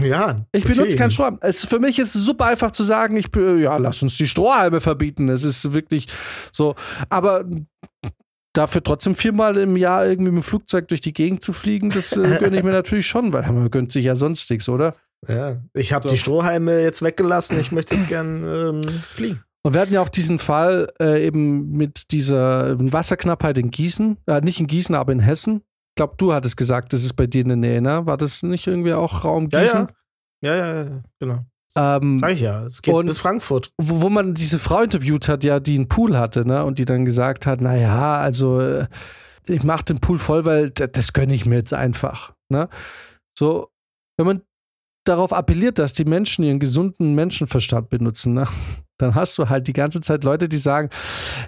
Ja. 0.00 0.46
Ich 0.52 0.64
benutze 0.64 0.96
keinen 0.96 1.10
Strohhalm. 1.10 1.38
Es, 1.42 1.66
für 1.66 1.78
mich 1.78 1.98
ist 1.98 2.14
es 2.14 2.24
super 2.24 2.46
einfach 2.46 2.70
zu 2.70 2.82
sagen, 2.82 3.16
ich, 3.16 3.26
ja, 3.34 3.76
lass 3.76 4.02
uns 4.02 4.16
die 4.16 4.26
Strohhalme 4.26 4.80
verbieten. 4.80 5.28
Es 5.28 5.44
ist 5.44 5.72
wirklich 5.72 6.06
so. 6.50 6.74
Aber 7.10 7.44
dafür 8.52 8.82
trotzdem 8.82 9.14
viermal 9.14 9.56
im 9.56 9.76
Jahr 9.76 10.06
irgendwie 10.06 10.30
mit 10.32 10.42
dem 10.42 10.46
Flugzeug 10.46 10.88
durch 10.88 11.00
die 11.00 11.12
Gegend 11.12 11.42
zu 11.42 11.52
fliegen, 11.52 11.90
das 11.90 12.12
äh, 12.16 12.38
gönne 12.40 12.58
ich 12.58 12.64
mir 12.64 12.72
natürlich 12.72 13.06
schon, 13.06 13.32
weil 13.32 13.50
man 13.50 13.70
gönnt 13.70 13.92
sich 13.92 14.04
ja 14.04 14.14
sonst 14.14 14.50
nichts, 14.50 14.68
oder? 14.68 14.94
Ja, 15.28 15.60
ich 15.74 15.92
habe 15.92 16.08
so. 16.08 16.14
die 16.14 16.18
Strohhalme 16.18 16.82
jetzt 16.82 17.02
weggelassen. 17.02 17.58
Ich 17.60 17.70
möchte 17.70 17.94
jetzt 17.94 18.08
gern 18.08 18.44
ähm, 18.44 18.88
fliegen. 18.88 19.40
Und 19.64 19.74
wir 19.74 19.80
hatten 19.80 19.94
ja 19.94 20.00
auch 20.00 20.08
diesen 20.08 20.40
Fall 20.40 20.92
äh, 21.00 21.24
eben 21.24 21.70
mit 21.70 22.10
dieser 22.10 22.76
Wasserknappheit 22.92 23.58
in 23.58 23.70
Gießen, 23.70 24.18
äh, 24.26 24.40
nicht 24.40 24.58
in 24.58 24.66
Gießen, 24.66 24.94
aber 24.94 25.12
in 25.12 25.20
Hessen. 25.20 25.62
Ich 25.92 25.96
glaube, 25.96 26.14
du 26.16 26.32
hattest 26.32 26.56
gesagt, 26.56 26.94
das 26.94 27.04
ist 27.04 27.12
bei 27.12 27.26
dir 27.26 27.42
in 27.42 27.48
der 27.48 27.56
Nähe, 27.58 27.82
ne? 27.82 28.06
War 28.06 28.16
das 28.16 28.42
nicht 28.42 28.66
irgendwie 28.66 28.94
auch 28.94 29.24
Raum 29.24 29.50
Gießen? 29.50 29.88
Ja, 30.40 30.56
ja, 30.56 30.66
ja, 30.66 30.82
ja 30.84 31.02
genau. 31.20 31.40
Ähm, 31.76 32.18
Sag 32.18 32.30
ich 32.32 32.40
ja, 32.40 32.64
es 32.64 32.80
geht 32.80 32.94
bis 33.06 33.18
Frankfurt. 33.18 33.72
Wo, 33.78 34.02
wo, 34.02 34.08
man 34.08 34.34
diese 34.34 34.58
Frau 34.58 34.82
interviewt 34.82 35.28
hat, 35.28 35.44
ja, 35.44 35.60
die 35.60 35.74
einen 35.74 35.88
Pool 35.88 36.16
hatte, 36.16 36.46
ne? 36.46 36.64
Und 36.64 36.78
die 36.78 36.86
dann 36.86 37.04
gesagt 37.04 37.46
hat, 37.46 37.60
naja, 37.60 38.16
also 38.16 38.60
äh, 38.60 38.86
ich 39.46 39.64
mache 39.64 39.84
den 39.84 40.00
Pool 40.00 40.18
voll, 40.18 40.44
weil 40.44 40.70
das, 40.70 40.92
das 40.92 41.12
gönne 41.12 41.34
ich 41.34 41.46
mir 41.46 41.56
jetzt 41.56 41.74
einfach. 41.74 42.34
Ne? 42.48 42.68
So, 43.38 43.70
wenn 44.16 44.26
man 44.26 44.42
darauf 45.04 45.32
appelliert, 45.32 45.78
dass 45.78 45.92
die 45.92 46.04
Menschen 46.04 46.44
ihren 46.44 46.58
gesunden 46.58 47.14
Menschenverstand 47.14 47.88
benutzen, 47.88 48.34
ne? 48.34 48.44
dann 48.98 49.14
hast 49.16 49.36
du 49.36 49.48
halt 49.48 49.66
die 49.66 49.72
ganze 49.72 50.00
Zeit 50.00 50.22
Leute, 50.22 50.48
die 50.48 50.56
sagen, 50.56 50.88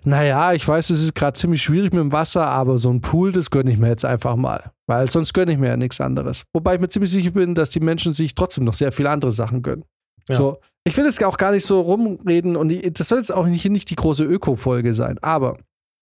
naja, 0.04 0.52
ich 0.54 0.66
weiß, 0.66 0.90
es 0.90 1.02
ist 1.02 1.14
gerade 1.14 1.38
ziemlich 1.38 1.62
schwierig 1.62 1.92
mit 1.92 2.00
dem 2.00 2.10
Wasser, 2.10 2.46
aber 2.46 2.78
so 2.78 2.90
ein 2.90 3.00
Pool, 3.00 3.30
das 3.30 3.48
gönne 3.50 3.70
ich 3.70 3.78
mir 3.78 3.88
jetzt 3.88 4.04
einfach 4.04 4.34
mal. 4.34 4.72
Weil 4.88 5.08
sonst 5.08 5.32
gönne 5.34 5.52
ich 5.52 5.58
mir 5.58 5.68
ja 5.68 5.76
nichts 5.76 6.00
anderes. 6.00 6.44
Wobei 6.52 6.74
ich 6.74 6.80
mir 6.80 6.88
ziemlich 6.88 7.12
sicher 7.12 7.30
bin, 7.30 7.54
dass 7.54 7.70
die 7.70 7.78
Menschen 7.78 8.12
sich 8.12 8.34
trotzdem 8.34 8.64
noch 8.64 8.72
sehr 8.72 8.90
viele 8.90 9.10
andere 9.10 9.30
Sachen 9.30 9.62
gönnen. 9.62 9.84
Ja. 10.28 10.34
So, 10.34 10.58
ich 10.84 10.96
will 10.96 11.04
jetzt 11.04 11.22
auch 11.22 11.36
gar 11.36 11.52
nicht 11.52 11.64
so 11.64 11.80
rumreden 11.80 12.56
und 12.56 12.70
die, 12.70 12.92
das 12.92 13.08
soll 13.08 13.18
jetzt 13.18 13.32
auch 13.32 13.46
nicht, 13.46 13.64
nicht 13.68 13.90
die 13.90 13.96
große 13.96 14.24
Öko-Folge 14.24 14.94
sein, 14.94 15.18
aber 15.20 15.58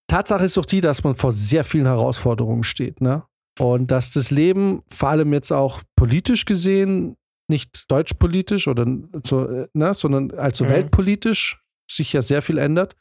Tatsache 0.08 0.44
ist 0.44 0.56
doch 0.56 0.64
die, 0.64 0.80
dass 0.80 1.04
man 1.04 1.14
vor 1.14 1.32
sehr 1.32 1.64
vielen 1.64 1.86
Herausforderungen 1.86 2.64
steht, 2.64 3.00
ne? 3.00 3.24
Und 3.58 3.90
dass 3.90 4.10
das 4.10 4.30
Leben, 4.30 4.82
vor 4.92 5.10
allem 5.10 5.32
jetzt 5.32 5.52
auch 5.52 5.82
politisch 5.96 6.46
gesehen, 6.46 7.16
nicht 7.52 7.90
deutschpolitisch 7.90 8.66
oder 8.66 8.84
so, 9.24 9.66
ne, 9.72 9.94
sondern 9.94 10.32
also 10.32 10.64
mhm. 10.64 10.70
weltpolitisch 10.70 11.62
sich 11.88 12.12
ja 12.12 12.22
sehr 12.22 12.42
viel 12.42 12.58
ändert, 12.58 12.96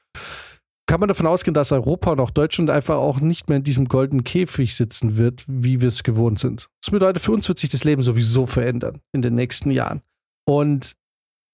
kann 0.88 1.00
man 1.00 1.08
davon 1.08 1.26
ausgehen, 1.26 1.54
dass 1.54 1.72
Europa 1.72 2.12
und 2.12 2.20
auch 2.20 2.32
Deutschland 2.32 2.70
einfach 2.70 2.96
auch 2.96 3.22
nicht 3.22 3.48
mehr 3.48 3.58
in 3.58 3.64
diesem 3.64 3.88
goldenen 3.88 4.24
Käfig 4.24 4.76
sitzen 4.76 5.18
wird, 5.18 5.46
wie 5.48 5.80
wir 5.80 5.88
es 5.88 6.04
gewohnt 6.04 6.40
sind. 6.40 6.68
Das 6.84 6.92
bedeutet, 6.92 7.24
für 7.24 7.32
uns 7.32 7.48
wird 7.48 7.60
sich 7.60 7.70
das 7.70 7.84
Leben 7.84 8.04
sowieso 8.04 8.46
verändern 8.46 9.00
in 9.14 9.22
den 9.22 9.36
nächsten 9.36 9.72
Jahren. 9.72 10.02
Und 10.46 10.94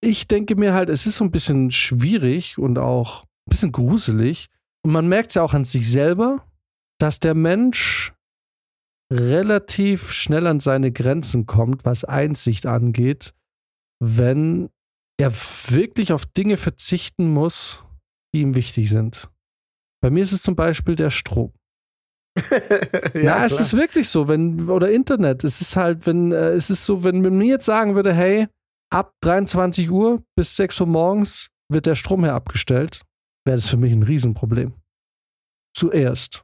ich 0.01 0.27
denke 0.27 0.55
mir 0.55 0.73
halt, 0.73 0.89
es 0.89 1.05
ist 1.05 1.17
so 1.17 1.23
ein 1.23 1.31
bisschen 1.31 1.71
schwierig 1.71 2.57
und 2.57 2.77
auch 2.79 3.23
ein 3.23 3.49
bisschen 3.51 3.71
gruselig. 3.71 4.47
Und 4.83 4.91
man 4.91 5.07
merkt 5.07 5.31
es 5.31 5.35
ja 5.35 5.43
auch 5.43 5.53
an 5.53 5.65
sich 5.65 5.89
selber, 5.89 6.43
dass 6.99 7.19
der 7.19 7.35
Mensch 7.35 8.13
relativ 9.11 10.11
schnell 10.11 10.47
an 10.47 10.59
seine 10.59 10.91
Grenzen 10.91 11.45
kommt, 11.45 11.85
was 11.85 12.03
Einsicht 12.03 12.65
angeht, 12.65 13.33
wenn 13.99 14.69
er 15.19 15.31
wirklich 15.31 16.13
auf 16.13 16.25
Dinge 16.25 16.57
verzichten 16.57 17.31
muss, 17.31 17.83
die 18.33 18.41
ihm 18.41 18.55
wichtig 18.55 18.89
sind. 18.89 19.29
Bei 20.01 20.09
mir 20.09 20.23
ist 20.23 20.31
es 20.31 20.43
zum 20.43 20.55
Beispiel 20.55 20.95
der 20.95 21.09
Strom. 21.09 21.53
ja, 23.15 23.39
Na, 23.39 23.45
es 23.45 23.59
ist 23.59 23.75
wirklich 23.75 24.09
so, 24.09 24.27
wenn, 24.27 24.69
oder 24.69 24.91
Internet, 24.91 25.43
es 25.43 25.59
ist 25.59 25.75
halt, 25.75 26.05
wenn, 26.05 26.31
äh, 26.31 26.51
es 26.51 26.69
ist 26.69 26.85
so, 26.85 27.03
wenn 27.03 27.21
man 27.21 27.37
mir 27.37 27.47
jetzt 27.47 27.65
sagen 27.65 27.95
würde, 27.95 28.13
hey, 28.13 28.47
ab 28.93 29.13
23 29.21 29.89
Uhr 29.89 30.23
bis 30.35 30.55
6 30.55 30.81
Uhr 30.81 30.87
morgens 30.87 31.49
wird 31.71 31.87
der 31.87 31.95
Strom 31.95 32.23
her 32.23 32.35
abgestellt, 32.35 33.01
wäre 33.45 33.57
das 33.57 33.69
für 33.69 33.77
mich 33.77 33.91
ein 33.91 34.03
Riesenproblem. 34.03 34.73
Zuerst. 35.75 36.43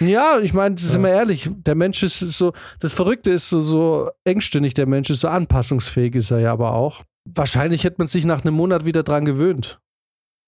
Ja, 0.00 0.38
ich 0.40 0.52
meine, 0.52 0.76
sind 0.78 1.02
wir 1.02 1.10
ehrlich, 1.10 1.48
der 1.52 1.74
Mensch 1.74 2.02
ist 2.02 2.18
so, 2.18 2.52
das 2.80 2.92
Verrückte 2.92 3.30
ist 3.30 3.48
so, 3.48 3.60
so 3.60 4.10
engstirnig, 4.24 4.74
der 4.74 4.86
Mensch 4.86 5.10
ist 5.10 5.20
so 5.20 5.28
anpassungsfähig, 5.28 6.14
ist 6.14 6.30
er 6.30 6.40
ja 6.40 6.52
aber 6.52 6.72
auch. 6.72 7.02
Wahrscheinlich 7.24 7.84
hätte 7.84 7.96
man 7.98 8.06
sich 8.06 8.24
nach 8.24 8.44
einem 8.44 8.54
Monat 8.54 8.84
wieder 8.84 9.02
dran 9.02 9.24
gewöhnt. 9.24 9.80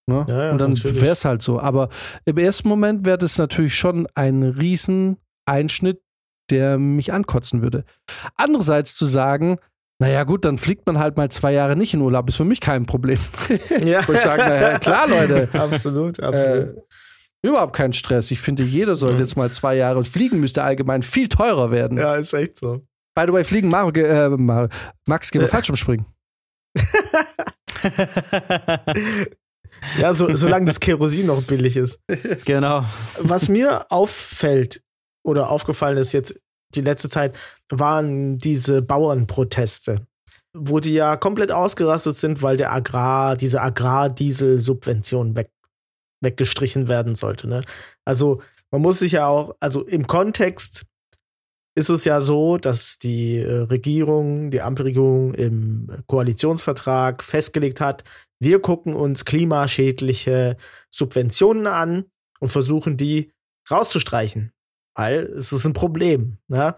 Ne? 0.06 0.24
Ja, 0.28 0.44
ja, 0.44 0.50
Und 0.52 0.60
dann 0.60 0.82
wäre 0.82 1.12
es 1.12 1.24
halt 1.24 1.42
so. 1.42 1.60
Aber 1.60 1.88
im 2.24 2.38
ersten 2.38 2.68
Moment 2.68 3.04
wäre 3.04 3.18
das 3.18 3.36
natürlich 3.38 3.74
schon 3.74 4.06
ein 4.14 4.42
Rieseneinschnitt, 4.42 6.00
der 6.50 6.78
mich 6.78 7.12
ankotzen 7.12 7.62
würde. 7.62 7.84
Andererseits 8.36 8.96
zu 8.96 9.04
sagen, 9.04 9.58
naja, 10.00 10.24
gut, 10.24 10.44
dann 10.44 10.58
fliegt 10.58 10.86
man 10.86 10.98
halt 10.98 11.16
mal 11.16 11.30
zwei 11.30 11.52
Jahre 11.52 11.74
nicht 11.74 11.92
in 11.92 12.00
Urlaub, 12.00 12.28
ist 12.28 12.36
für 12.36 12.44
mich 12.44 12.60
kein 12.60 12.86
Problem. 12.86 13.18
Ja. 13.84 14.00
Wo 14.08 14.12
ich 14.12 14.20
sage, 14.20 14.42
naja, 14.42 14.78
klar, 14.78 15.08
Leute. 15.08 15.48
absolut, 15.58 16.20
absolut. 16.22 16.76
Äh, 16.76 16.82
Überhaupt 17.42 17.74
kein 17.74 17.92
Stress. 17.92 18.30
Ich 18.30 18.40
finde, 18.40 18.64
jeder 18.64 18.96
sollte 18.96 19.22
jetzt 19.22 19.36
mal 19.36 19.50
zwei 19.50 19.76
Jahre. 19.76 20.04
Fliegen 20.04 20.40
müsste 20.40 20.62
allgemein 20.64 21.02
viel 21.02 21.28
teurer 21.28 21.70
werden. 21.70 21.96
Ja, 21.98 22.16
ist 22.16 22.32
echt 22.32 22.58
so. 22.58 22.82
By 23.14 23.24
the 23.26 23.32
way, 23.32 23.44
Fliegen, 23.44 23.68
Mario, 23.68 24.04
äh, 24.04 24.68
Max, 25.06 25.30
geh 25.30 25.38
mal 25.38 25.48
falsch 25.48 25.70
umspringen. 25.70 26.06
ja, 29.98 30.14
so, 30.14 30.34
solange 30.34 30.66
das 30.66 30.80
Kerosin 30.80 31.26
noch 31.26 31.42
billig 31.42 31.76
ist. 31.76 32.00
Genau. 32.44 32.84
Was 33.20 33.48
mir 33.48 33.90
auffällt 33.90 34.82
oder 35.24 35.50
aufgefallen 35.50 35.98
ist 35.98 36.12
jetzt 36.12 36.40
die 36.74 36.80
letzte 36.80 37.08
Zeit, 37.08 37.36
waren 37.70 38.38
diese 38.38 38.82
Bauernproteste, 38.82 40.06
wo 40.54 40.80
die 40.80 40.94
ja 40.94 41.16
komplett 41.16 41.50
ausgerastet 41.50 42.16
sind, 42.16 42.42
weil 42.42 42.56
der 42.56 42.72
Agrar, 42.72 43.36
diese 43.36 43.62
Agrardiesel-Subvention 43.62 45.34
weg 45.34 45.50
weggestrichen 46.20 46.88
werden 46.88 47.14
sollte. 47.14 47.48
Ne? 47.48 47.60
Also 48.04 48.42
man 48.70 48.82
muss 48.82 48.98
sich 48.98 49.12
ja 49.12 49.26
auch, 49.26 49.54
also 49.60 49.84
im 49.84 50.06
Kontext 50.06 50.84
ist 51.74 51.90
es 51.90 52.04
ja 52.04 52.20
so, 52.20 52.58
dass 52.58 52.98
die 52.98 53.38
äh, 53.38 53.60
Regierung, 53.60 54.50
die 54.50 54.60
Ampelregierung 54.60 55.34
im 55.34 56.02
Koalitionsvertrag 56.06 57.22
festgelegt 57.22 57.80
hat, 57.80 58.04
wir 58.40 58.60
gucken 58.60 58.94
uns 58.94 59.24
klimaschädliche 59.24 60.56
Subventionen 60.90 61.66
an 61.66 62.06
und 62.40 62.50
versuchen 62.50 62.96
die 62.96 63.32
rauszustreichen, 63.70 64.52
weil 64.94 65.18
es 65.18 65.52
ist 65.52 65.66
ein 65.66 65.72
Problem. 65.72 66.38
Ne? 66.48 66.74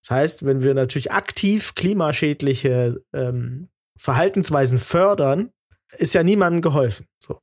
Das 0.00 0.10
heißt, 0.10 0.46
wenn 0.46 0.62
wir 0.62 0.74
natürlich 0.74 1.10
aktiv 1.10 1.74
klimaschädliche 1.74 3.02
ähm, 3.12 3.68
Verhaltensweisen 3.98 4.78
fördern, 4.78 5.50
ist 5.98 6.14
ja 6.14 6.22
niemandem 6.22 6.62
geholfen. 6.62 7.06
So. 7.18 7.40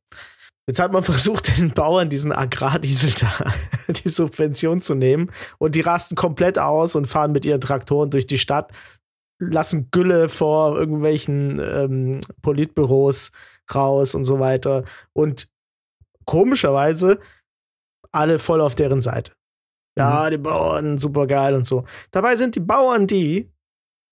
Jetzt 0.67 0.79
hat 0.79 0.93
man 0.93 1.03
versucht, 1.03 1.57
den 1.57 1.71
Bauern 1.71 2.09
diesen 2.09 2.31
Agrardiesel 2.31 3.13
da, 3.19 3.53
die 3.93 4.09
Subvention 4.09 4.81
zu 4.81 4.95
nehmen. 4.95 5.31
Und 5.57 5.75
die 5.75 5.81
rasten 5.81 6.15
komplett 6.15 6.59
aus 6.59 6.95
und 6.95 7.07
fahren 7.07 7.31
mit 7.31 7.45
ihren 7.45 7.61
Traktoren 7.61 8.09
durch 8.09 8.27
die 8.27 8.37
Stadt, 8.37 8.71
lassen 9.39 9.89
Gülle 9.91 10.29
vor 10.29 10.77
irgendwelchen 10.77 11.59
ähm, 11.59 12.21
Politbüros 12.41 13.31
raus 13.73 14.15
und 14.15 14.25
so 14.25 14.39
weiter. 14.39 14.83
Und 15.13 15.49
komischerweise 16.25 17.19
alle 18.11 18.39
voll 18.39 18.61
auf 18.61 18.75
deren 18.75 19.01
Seite. 19.01 19.33
Ja, 19.97 20.25
mhm. 20.25 20.31
die 20.31 20.37
Bauern, 20.37 20.97
super 20.97 21.27
geil 21.27 21.53
und 21.53 21.65
so. 21.65 21.85
Dabei 22.11 22.35
sind 22.35 22.55
die 22.55 22.61
Bauern 22.61 23.07
die, 23.07 23.51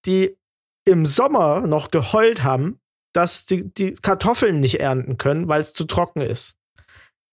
die 0.06 0.38
im 0.86 1.06
Sommer 1.06 1.62
noch 1.62 1.92
geheult 1.92 2.44
haben, 2.44 2.81
dass 3.14 3.46
die, 3.46 3.74
die 3.74 3.94
Kartoffeln 3.94 4.60
nicht 4.60 4.80
ernten 4.80 5.18
können, 5.18 5.48
weil 5.48 5.62
es 5.62 5.74
zu 5.74 5.86
trocken 5.86 6.22
ist. 6.22 6.56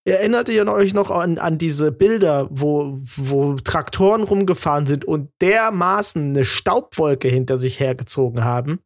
Erinnert 0.04 0.48
ihr 0.48 0.66
euch 0.72 0.94
noch 0.94 1.10
an, 1.10 1.38
an 1.38 1.58
diese 1.58 1.92
Bilder, 1.92 2.48
wo, 2.50 2.98
wo 3.16 3.56
Traktoren 3.56 4.22
rumgefahren 4.22 4.86
sind 4.86 5.04
und 5.04 5.30
dermaßen 5.42 6.30
eine 6.30 6.44
Staubwolke 6.44 7.28
hinter 7.28 7.58
sich 7.58 7.78
hergezogen 7.78 8.42
haben, 8.42 8.80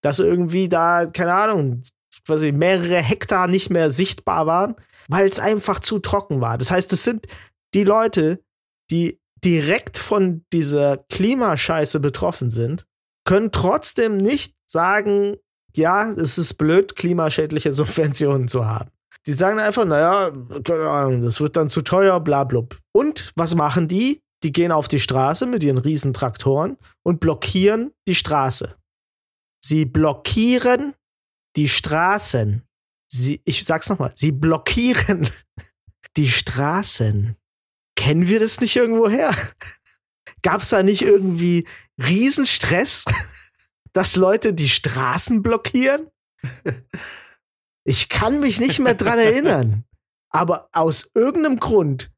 dass 0.00 0.20
irgendwie 0.20 0.68
da, 0.68 1.06
keine 1.06 1.34
Ahnung, 1.34 1.82
quasi 2.24 2.52
mehrere 2.52 3.02
Hektar 3.02 3.48
nicht 3.48 3.70
mehr 3.70 3.90
sichtbar 3.90 4.46
waren, 4.46 4.76
weil 5.08 5.28
es 5.28 5.40
einfach 5.40 5.80
zu 5.80 5.98
trocken 5.98 6.40
war. 6.40 6.56
Das 6.56 6.70
heißt, 6.70 6.92
es 6.92 7.02
sind 7.02 7.26
die 7.74 7.84
Leute, 7.84 8.40
die 8.90 9.18
direkt 9.44 9.98
von 9.98 10.44
dieser 10.52 10.98
Klimascheiße 11.08 11.98
betroffen 11.98 12.50
sind, 12.50 12.86
können 13.24 13.50
trotzdem 13.52 14.16
nicht 14.16 14.54
sagen, 14.66 15.36
ja, 15.76 16.10
es 16.10 16.38
ist 16.38 16.54
blöd, 16.54 16.96
klimaschädliche 16.96 17.72
Subventionen 17.72 18.48
zu 18.48 18.66
haben. 18.66 18.90
Die 19.26 19.32
sagen 19.32 19.58
einfach, 19.58 19.84
naja, 19.84 20.32
keine 20.64 20.88
Ahnung, 20.88 21.22
das 21.22 21.40
wird 21.40 21.56
dann 21.56 21.68
zu 21.68 21.82
teuer, 21.82 22.20
bla, 22.20 22.44
bla. 22.44 22.62
Und 22.92 23.32
was 23.36 23.54
machen 23.54 23.86
die? 23.86 24.22
Die 24.42 24.52
gehen 24.52 24.72
auf 24.72 24.88
die 24.88 24.98
Straße 25.00 25.44
mit 25.44 25.62
ihren 25.62 25.76
riesen 25.76 26.14
Traktoren 26.14 26.78
und 27.02 27.20
blockieren 27.20 27.92
die 28.08 28.14
Straße. 28.14 28.74
Sie 29.62 29.84
blockieren 29.84 30.94
die 31.56 31.68
Straßen. 31.68 32.62
Sie, 33.12 33.42
ich 33.44 33.64
sag's 33.64 33.90
nochmal, 33.90 34.12
sie 34.14 34.32
blockieren 34.32 35.28
die 36.16 36.28
Straßen. 36.28 37.36
Kennen 37.96 38.28
wir 38.28 38.40
das 38.40 38.60
nicht 38.60 38.76
irgendwo 38.76 39.10
her? 39.10 39.34
Gab 40.42 40.62
es 40.62 40.70
da 40.70 40.82
nicht 40.82 41.02
irgendwie 41.02 41.66
Riesenstress, 41.98 43.04
dass 43.92 44.16
Leute 44.16 44.54
die 44.54 44.68
Straßen 44.68 45.42
blockieren? 45.42 46.08
Ich 47.84 48.08
kann 48.08 48.40
mich 48.40 48.60
nicht 48.60 48.78
mehr 48.78 48.94
dran 48.94 49.18
erinnern. 49.18 49.84
Aber 50.30 50.68
aus 50.72 51.10
irgendeinem 51.14 51.58
Grund 51.58 52.10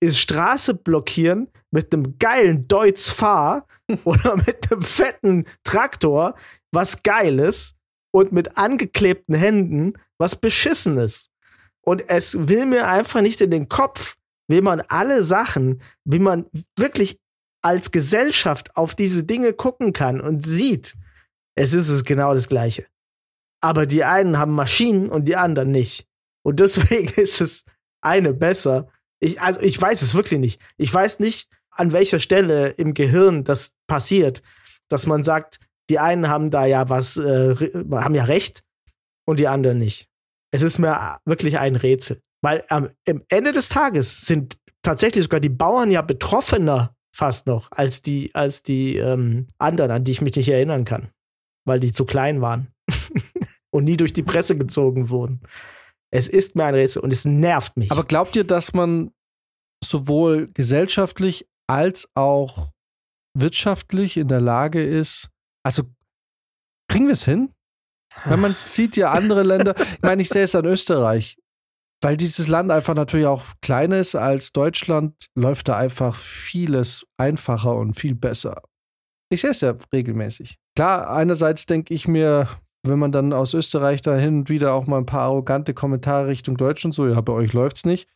ist 0.00 0.18
Straße 0.18 0.74
blockieren 0.74 1.48
mit 1.70 1.92
einem 1.92 2.18
geilen 2.18 2.68
Deutz 2.68 3.08
Fahr 3.08 3.66
oder 4.04 4.36
mit 4.36 4.70
einem 4.70 4.82
fetten 4.82 5.46
Traktor 5.64 6.34
was 6.72 7.02
Geiles 7.02 7.74
und 8.12 8.32
mit 8.32 8.58
angeklebten 8.58 9.34
Händen 9.34 9.94
was 10.18 10.36
Beschissenes. 10.36 11.30
Und 11.80 12.08
es 12.08 12.48
will 12.48 12.66
mir 12.66 12.88
einfach 12.88 13.20
nicht 13.20 13.40
in 13.40 13.50
den 13.50 13.68
Kopf, 13.68 14.16
wie 14.48 14.60
man 14.60 14.80
alle 14.82 15.24
Sachen, 15.24 15.82
wie 16.04 16.18
man 16.18 16.46
wirklich 16.76 17.18
als 17.62 17.90
Gesellschaft 17.90 18.76
auf 18.76 18.94
diese 18.94 19.24
Dinge 19.24 19.52
gucken 19.52 19.92
kann 19.92 20.20
und 20.20 20.44
sieht, 20.46 20.94
es 21.54 21.74
ist 21.74 21.88
es 21.88 22.04
genau 22.04 22.34
das 22.34 22.48
Gleiche. 22.48 22.86
Aber 23.60 23.86
die 23.86 24.04
einen 24.04 24.38
haben 24.38 24.52
Maschinen 24.52 25.08
und 25.08 25.26
die 25.26 25.36
anderen 25.36 25.70
nicht. 25.70 26.06
Und 26.42 26.60
deswegen 26.60 27.08
ist 27.20 27.40
es 27.40 27.64
eine 28.00 28.34
besser. 28.34 28.88
Ich, 29.20 29.40
also 29.40 29.60
ich 29.60 29.80
weiß 29.80 30.02
es 30.02 30.14
wirklich 30.14 30.40
nicht. 30.40 30.60
Ich 30.76 30.92
weiß 30.92 31.20
nicht, 31.20 31.48
an 31.70 31.92
welcher 31.92 32.20
Stelle 32.20 32.68
im 32.70 32.94
Gehirn 32.94 33.44
das 33.44 33.74
passiert, 33.86 34.42
dass 34.88 35.06
man 35.06 35.24
sagt, 35.24 35.58
die 35.90 35.98
einen 35.98 36.28
haben 36.28 36.50
da 36.50 36.66
ja 36.66 36.88
was, 36.88 37.16
äh, 37.16 37.54
haben 37.92 38.14
ja 38.14 38.24
recht 38.24 38.62
und 39.26 39.38
die 39.38 39.48
anderen 39.48 39.78
nicht. 39.78 40.08
Es 40.50 40.62
ist 40.62 40.78
mir 40.78 41.18
wirklich 41.24 41.58
ein 41.58 41.76
Rätsel. 41.76 42.20
Weil 42.42 42.62
am 42.68 42.90
Ende 43.28 43.52
des 43.52 43.70
Tages 43.70 44.26
sind 44.26 44.56
tatsächlich 44.82 45.24
sogar 45.24 45.40
die 45.40 45.48
Bauern 45.48 45.90
ja 45.90 46.02
betroffener 46.02 46.94
fast 47.14 47.46
noch 47.46 47.70
als 47.70 48.02
die, 48.02 48.34
als 48.34 48.62
die 48.62 48.96
ähm, 48.98 49.46
anderen, 49.58 49.90
an 49.90 50.04
die 50.04 50.12
ich 50.12 50.20
mich 50.20 50.36
nicht 50.36 50.48
erinnern 50.48 50.84
kann. 50.84 51.08
Weil 51.66 51.80
die 51.80 51.92
zu 51.92 52.04
klein 52.04 52.40
waren 52.40 52.68
und 53.70 53.84
nie 53.84 53.96
durch 53.96 54.12
die 54.12 54.22
Presse 54.22 54.56
gezogen 54.56 55.08
wurden. 55.08 55.40
Es 56.10 56.28
ist 56.28 56.54
mir 56.56 56.64
ein 56.64 56.74
Rätsel 56.74 57.02
und 57.02 57.12
es 57.12 57.24
nervt 57.24 57.76
mich. 57.76 57.90
Aber 57.90 58.04
glaubt 58.04 58.36
ihr, 58.36 58.44
dass 58.44 58.72
man 58.72 59.10
sowohl 59.82 60.48
gesellschaftlich 60.52 61.48
als 61.66 62.08
auch 62.14 62.70
wirtschaftlich 63.36 64.16
in 64.16 64.28
der 64.28 64.40
Lage 64.40 64.82
ist, 64.84 65.30
also 65.64 65.82
kriegen 66.88 67.06
wir 67.06 67.12
es 67.12 67.24
hin? 67.24 67.52
Wenn 68.24 68.40
man 68.40 68.56
sieht 68.64 68.96
ja 68.96 69.10
andere 69.10 69.42
Länder, 69.42 69.74
ich 69.76 70.02
meine, 70.02 70.22
ich 70.22 70.28
sehe 70.28 70.44
es 70.44 70.54
an 70.54 70.66
Österreich, 70.66 71.36
weil 72.02 72.16
dieses 72.16 72.48
Land 72.48 72.70
einfach 72.70 72.94
natürlich 72.94 73.26
auch 73.26 73.44
kleiner 73.60 73.98
ist 73.98 74.14
als 74.14 74.52
Deutschland, 74.52 75.26
läuft 75.34 75.68
da 75.68 75.76
einfach 75.76 76.14
vieles 76.14 77.06
einfacher 77.16 77.74
und 77.74 77.94
viel 77.94 78.14
besser. 78.14 78.62
Ich 79.30 79.40
sehe 79.40 79.50
es 79.50 79.62
ja 79.62 79.76
regelmäßig. 79.92 80.58
Klar, 80.76 81.10
einerseits 81.10 81.66
denke 81.66 81.94
ich 81.94 82.08
mir, 82.08 82.48
wenn 82.82 82.98
man 82.98 83.12
dann 83.12 83.32
aus 83.32 83.54
Österreich 83.54 84.02
da 84.02 84.16
hin 84.16 84.40
und 84.40 84.50
wieder 84.50 84.74
auch 84.74 84.86
mal 84.86 84.98
ein 84.98 85.06
paar 85.06 85.22
arrogante 85.22 85.72
Kommentare 85.74 86.28
Richtung 86.28 86.56
Deutschland 86.56 86.94
so, 86.94 87.06
ja, 87.06 87.20
bei 87.20 87.32
euch 87.32 87.52
läuft's 87.52 87.86
nicht, 87.86 88.08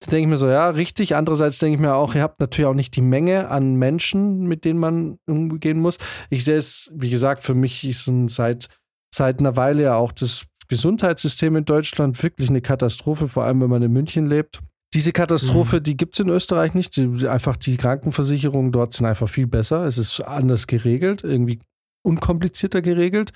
dann 0.00 0.10
denke 0.10 0.22
ich 0.22 0.30
mir 0.30 0.36
so, 0.36 0.48
ja, 0.48 0.70
richtig. 0.70 1.14
Andererseits 1.16 1.58
denke 1.58 1.76
ich 1.76 1.80
mir 1.80 1.94
auch, 1.94 2.14
ihr 2.14 2.22
habt 2.22 2.40
natürlich 2.40 2.66
auch 2.66 2.74
nicht 2.74 2.96
die 2.96 3.02
Menge 3.02 3.48
an 3.48 3.76
Menschen, 3.76 4.46
mit 4.46 4.64
denen 4.64 4.78
man 4.78 5.18
umgehen 5.26 5.80
muss. 5.80 5.98
Ich 6.30 6.44
sehe 6.44 6.56
es, 6.56 6.90
wie 6.94 7.10
gesagt, 7.10 7.42
für 7.42 7.54
mich 7.54 7.84
ist 7.84 8.10
seit, 8.28 8.68
seit 9.14 9.40
einer 9.40 9.56
Weile 9.56 9.84
ja 9.84 9.96
auch 9.96 10.12
das 10.12 10.46
Gesundheitssystem 10.68 11.56
in 11.56 11.64
Deutschland 11.64 12.22
wirklich 12.22 12.48
eine 12.48 12.60
Katastrophe, 12.60 13.28
vor 13.28 13.44
allem 13.44 13.60
wenn 13.60 13.70
man 13.70 13.82
in 13.82 13.92
München 13.92 14.26
lebt. 14.26 14.60
Diese 14.94 15.12
Katastrophe, 15.12 15.76
mhm. 15.76 15.82
die 15.82 15.96
gibt 15.96 16.14
es 16.14 16.20
in 16.20 16.28
Österreich 16.28 16.74
nicht. 16.74 16.96
Die, 16.96 17.28
einfach 17.28 17.56
die 17.56 17.76
Krankenversicherungen 17.76 18.72
dort 18.72 18.92
sind 18.92 19.06
einfach 19.06 19.28
viel 19.28 19.46
besser. 19.46 19.84
Es 19.84 19.98
ist 19.98 20.20
anders 20.20 20.66
geregelt, 20.66 21.24
irgendwie 21.24 21.58
unkomplizierter 22.04 22.82
geregelt. 22.82 23.32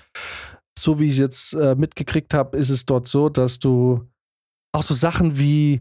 So 0.78 1.00
wie 1.00 1.06
ich 1.06 1.12
es 1.12 1.18
jetzt 1.18 1.52
äh, 1.54 1.74
mitgekriegt 1.74 2.34
habe, 2.34 2.56
ist 2.56 2.70
es 2.70 2.86
dort 2.86 3.08
so, 3.08 3.28
dass 3.28 3.58
du 3.58 4.08
auch 4.72 4.82
so 4.82 4.94
Sachen 4.94 5.38
wie 5.38 5.80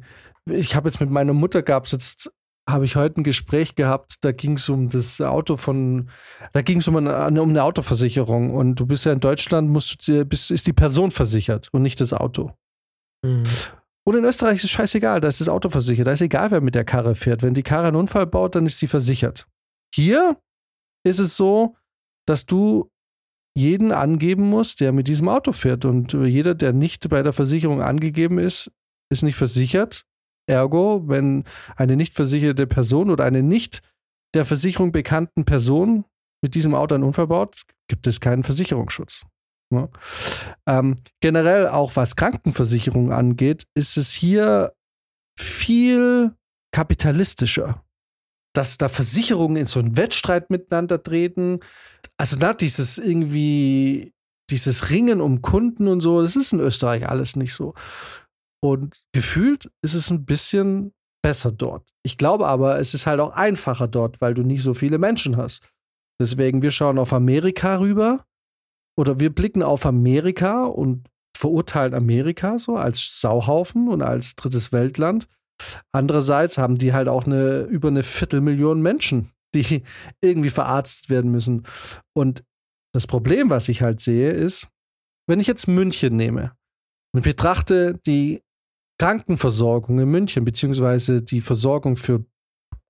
ich 0.49 0.75
habe 0.75 0.87
jetzt 0.87 0.99
mit 1.01 1.09
meiner 1.09 1.33
Mutter 1.33 1.61
gab 1.61 1.85
es 1.85 1.91
jetzt 1.91 2.31
habe 2.69 2.83
ich 2.83 2.97
heute 2.97 3.21
ein 3.21 3.23
Gespräch 3.23 3.75
gehabt, 3.75 4.17
da 4.25 4.33
ging 4.33 4.53
es 4.53 4.67
um 4.67 4.89
das 4.89 5.21
Auto 5.21 5.55
von, 5.55 6.09
da 6.51 6.61
ging 6.61 6.79
es 6.79 6.87
um 6.87 6.97
eine, 6.97 7.41
um 7.41 7.49
eine 7.49 7.63
Autoversicherung 7.63 8.53
und 8.53 8.75
du 8.75 8.85
bist 8.85 9.05
ja 9.05 9.13
in 9.13 9.21
Deutschland, 9.21 9.69
musst 9.69 10.05
du, 10.07 10.25
bist, 10.25 10.51
ist 10.51 10.67
die 10.67 10.73
Person 10.73 11.11
versichert 11.11 11.69
und 11.71 11.81
nicht 11.81 12.01
das 12.01 12.11
Auto. 12.11 12.51
Mhm. 13.23 13.43
Und 14.05 14.15
in 14.15 14.25
Österreich 14.25 14.57
ist 14.57 14.65
es 14.65 14.71
scheißegal, 14.71 15.21
da 15.21 15.29
ist 15.29 15.39
das 15.39 15.49
Auto 15.49 15.69
versichert, 15.69 16.07
da 16.07 16.11
ist 16.11 16.21
egal, 16.21 16.51
wer 16.51 16.61
mit 16.61 16.75
der 16.75 16.83
Karre 16.83 17.15
fährt. 17.15 17.41
Wenn 17.41 17.53
die 17.53 17.63
Karre 17.63 17.87
einen 17.87 17.95
Unfall 17.95 18.27
baut, 18.27 18.55
dann 18.55 18.65
ist 18.65 18.79
sie 18.79 18.87
versichert. 18.87 19.47
Hier 19.93 20.37
ist 21.05 21.19
es 21.19 21.37
so, 21.37 21.75
dass 22.27 22.45
du 22.45 22.89
jeden 23.55 23.91
angeben 23.91 24.43
musst, 24.43 24.81
der 24.81 24.91
mit 24.91 25.07
diesem 25.07 25.29
Auto 25.29 25.51
fährt 25.51 25.85
und 25.85 26.13
jeder, 26.13 26.53
der 26.53 26.73
nicht 26.73 27.09
bei 27.09 27.23
der 27.23 27.33
Versicherung 27.33 27.81
angegeben 27.81 28.37
ist, 28.37 28.71
ist 29.11 29.23
nicht 29.23 29.35
versichert 29.35 30.05
Ergo, 30.47 31.03
wenn 31.07 31.43
eine 31.75 31.95
nicht 31.95 32.13
versicherte 32.13 32.67
Person 32.67 33.09
oder 33.09 33.25
eine 33.25 33.43
nicht 33.43 33.81
der 34.33 34.45
Versicherung 34.45 34.91
bekannten 34.91 35.45
Person 35.45 36.05
mit 36.41 36.55
diesem 36.55 36.73
Auto 36.73 36.95
einen 36.95 37.03
Unfall 37.03 37.27
baut, 37.27 37.63
gibt 37.89 38.07
es 38.07 38.21
keinen 38.21 38.43
Versicherungsschutz. 38.43 39.25
Ja. 39.73 39.89
Ähm, 40.65 40.95
generell 41.21 41.67
auch 41.67 41.95
was 41.95 42.15
Krankenversicherung 42.15 43.11
angeht, 43.11 43.67
ist 43.75 43.97
es 43.97 44.13
hier 44.13 44.73
viel 45.37 46.33
kapitalistischer. 46.71 47.83
Dass 48.57 48.77
da 48.77 48.89
Versicherungen 48.89 49.57
in 49.57 49.65
so 49.65 49.79
einen 49.79 49.95
Wettstreit 49.97 50.49
miteinander 50.49 51.01
treten. 51.03 51.59
Also 52.17 52.37
da 52.37 52.53
dieses 52.53 52.97
irgendwie, 52.97 54.13
dieses 54.49 54.89
Ringen 54.89 55.21
um 55.21 55.43
Kunden 55.43 55.87
und 55.87 56.01
so, 56.01 56.21
das 56.21 56.35
ist 56.35 56.53
in 56.53 56.59
Österreich 56.59 57.07
alles 57.07 57.35
nicht 57.35 57.53
so. 57.53 57.75
Und 58.63 59.03
gefühlt 59.13 59.69
ist 59.83 59.93
es 59.93 60.09
ein 60.09 60.25
bisschen 60.25 60.93
besser 61.23 61.51
dort. 61.51 61.87
Ich 62.03 62.17
glaube 62.17 62.47
aber, 62.47 62.79
es 62.79 62.93
ist 62.93 63.05
halt 63.05 63.19
auch 63.19 63.31
einfacher 63.31 63.87
dort, 63.87 64.21
weil 64.21 64.33
du 64.33 64.41
nicht 64.41 64.63
so 64.63 64.73
viele 64.73 64.97
Menschen 64.97 65.37
hast. 65.37 65.61
Deswegen, 66.19 66.63
wir 66.63 66.71
schauen 66.71 66.97
auf 66.97 67.13
Amerika 67.13 67.75
rüber 67.75 68.25
oder 68.97 69.19
wir 69.19 69.33
blicken 69.33 69.61
auf 69.61 69.85
Amerika 69.85 70.65
und 70.65 71.07
verurteilen 71.37 71.93
Amerika 71.93 72.57
so 72.57 72.75
als 72.75 73.21
Sauhaufen 73.21 73.87
und 73.87 74.01
als 74.01 74.35
drittes 74.35 74.71
Weltland. 74.71 75.27
Andererseits 75.91 76.57
haben 76.57 76.77
die 76.77 76.93
halt 76.93 77.07
auch 77.07 77.25
eine 77.25 77.61
über 77.61 77.87
eine 77.87 78.03
Viertelmillion 78.03 78.81
Menschen, 78.81 79.31
die 79.55 79.83
irgendwie 80.21 80.49
verarztet 80.49 81.09
werden 81.09 81.31
müssen. 81.31 81.63
Und 82.15 82.43
das 82.93 83.07
Problem, 83.07 83.49
was 83.49 83.69
ich 83.69 83.81
halt 83.81 84.01
sehe, 84.01 84.31
ist, 84.31 84.69
wenn 85.27 85.39
ich 85.39 85.47
jetzt 85.47 85.67
München 85.67 86.15
nehme 86.15 86.53
und 87.13 87.23
betrachte 87.23 87.99
die 88.05 88.41
Krankenversorgung 88.99 89.99
in 89.99 90.09
München, 90.09 90.45
beziehungsweise 90.45 91.21
die 91.21 91.41
Versorgung 91.41 91.97
für 91.97 92.25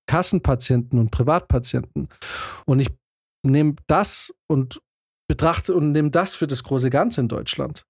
Kassenpatienten 0.09 0.99
und 0.99 1.11
Privatpatienten. 1.11 2.07
Und 2.65 2.80
ich 2.80 2.89
nehme 3.45 3.76
das 3.88 4.34
und 4.49 4.82
betrachte 5.30 5.76
und 5.76 5.91
nehme 5.91 6.09
das 6.09 6.36
für 6.36 6.47
das 6.47 6.63
große 6.63 6.89
Ganze 6.89 7.22
in 7.22 7.28
Deutschland. 7.28 7.86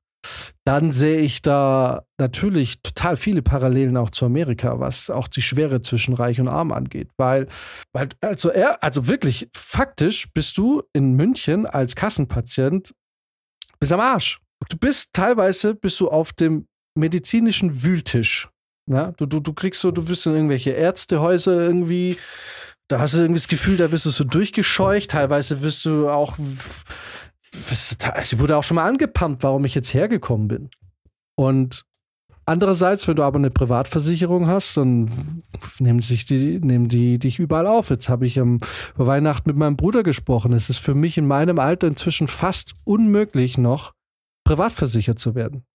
Dann 0.65 0.91
sehe 0.91 1.19
ich 1.21 1.41
da 1.41 2.03
natürlich 2.19 2.81
total 2.81 3.17
viele 3.17 3.41
Parallelen 3.41 3.97
auch 3.97 4.09
zu 4.09 4.25
Amerika, 4.25 4.79
was 4.79 5.09
auch 5.09 5.27
die 5.27 5.41
Schwere 5.41 5.81
zwischen 5.81 6.13
Reich 6.13 6.39
und 6.39 6.47
Arm 6.47 6.71
angeht. 6.71 7.09
Weil, 7.17 7.47
weil 7.93 8.09
also, 8.21 8.49
er, 8.49 8.83
also 8.83 9.07
wirklich, 9.07 9.49
faktisch 9.55 10.31
bist 10.33 10.57
du 10.57 10.83
in 10.93 11.13
München 11.13 11.65
als 11.65 11.95
Kassenpatient 11.95 12.93
bis 13.79 13.91
am 13.91 13.99
Arsch. 13.99 14.39
Du 14.69 14.77
bist 14.77 15.13
teilweise 15.13 15.75
bist 15.75 15.99
du 15.99 16.09
auf 16.09 16.33
dem 16.33 16.67
medizinischen 16.95 17.83
Wühltisch. 17.83 18.49
Ja, 18.89 19.11
du, 19.11 19.25
du, 19.25 19.39
du 19.39 19.53
kriegst 19.53 19.81
so, 19.81 19.91
du 19.91 20.07
wirst 20.07 20.25
in 20.25 20.33
irgendwelche 20.33 20.71
Ärztehäuser 20.71 21.61
irgendwie, 21.61 22.17
da 22.87 22.99
hast 22.99 23.13
du 23.13 23.19
irgendwie 23.19 23.39
das 23.39 23.49
Gefühl, 23.49 23.77
da 23.77 23.91
wirst 23.91 24.05
du 24.05 24.09
so 24.09 24.23
durchgescheucht. 24.23 25.11
Teilweise 25.11 25.61
wirst 25.61 25.83
du 25.85 26.09
auch, 26.09 26.37
sie 28.23 28.39
wurde 28.39 28.57
auch 28.57 28.63
schon 28.63 28.75
mal 28.75 28.87
angepumpt, 28.87 29.43
warum 29.43 29.65
ich 29.65 29.75
jetzt 29.75 29.93
hergekommen 29.93 30.47
bin. 30.47 30.69
Und 31.35 31.85
andererseits, 32.45 33.07
wenn 33.07 33.15
du 33.15 33.23
aber 33.23 33.37
eine 33.37 33.49
Privatversicherung 33.49 34.47
hast, 34.47 34.77
dann 34.77 35.43
nehmen 35.79 35.99
sich 35.99 36.25
die, 36.25 36.59
nehmen 36.59 36.87
die 36.87 37.19
dich 37.19 37.39
überall 37.39 37.67
auf. 37.67 37.89
Jetzt 37.89 38.09
habe 38.09 38.25
ich 38.25 38.39
am 38.39 38.57
Weihnachten 38.95 39.49
mit 39.49 39.57
meinem 39.57 39.77
Bruder 39.77 40.03
gesprochen. 40.03 40.53
Es 40.53 40.69
ist 40.69 40.79
für 40.79 40.95
mich 40.95 41.17
in 41.17 41.27
meinem 41.27 41.59
Alter 41.59 41.87
inzwischen 41.87 42.27
fast 42.27 42.73
unmöglich 42.85 43.57
noch, 43.57 43.93
privatversichert 44.45 45.19
zu 45.19 45.35
werden 45.35 45.65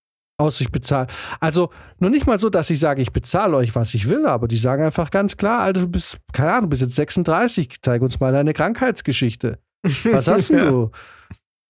aus, 0.43 0.61
ich 0.61 0.71
bezahle. 0.71 1.07
Also 1.41 1.71
nur 1.99 2.11
nicht 2.11 2.27
mal 2.27 2.39
so, 2.39 2.51
dass 2.51 2.71
ich 2.71 2.79
sage, 2.79 3.01
ich 3.01 3.13
bezahle 3.13 3.57
euch, 3.57 3.75
was 3.75 3.95
ich 3.95 4.09
will, 4.09 4.27
aber 4.27 4.49
die 4.49 4.57
sagen 4.57 4.83
einfach 4.83 5.11
ganz 5.11 5.37
klar, 5.37 5.61
Alter, 5.61 5.83
du 5.83 5.89
bist, 5.89 6.19
keine 6.33 6.51
Ahnung, 6.51 6.63
du 6.63 6.69
bist 6.71 6.83
jetzt 6.83 6.97
36, 6.97 7.81
zeig 7.81 8.03
uns 8.03 8.21
mal 8.21 8.33
deine 8.33 8.53
Krankheitsgeschichte. 8.53 9.59
Was 10.05 10.29
hast 10.29 10.51
denn 10.51 10.59
du? 10.69 10.91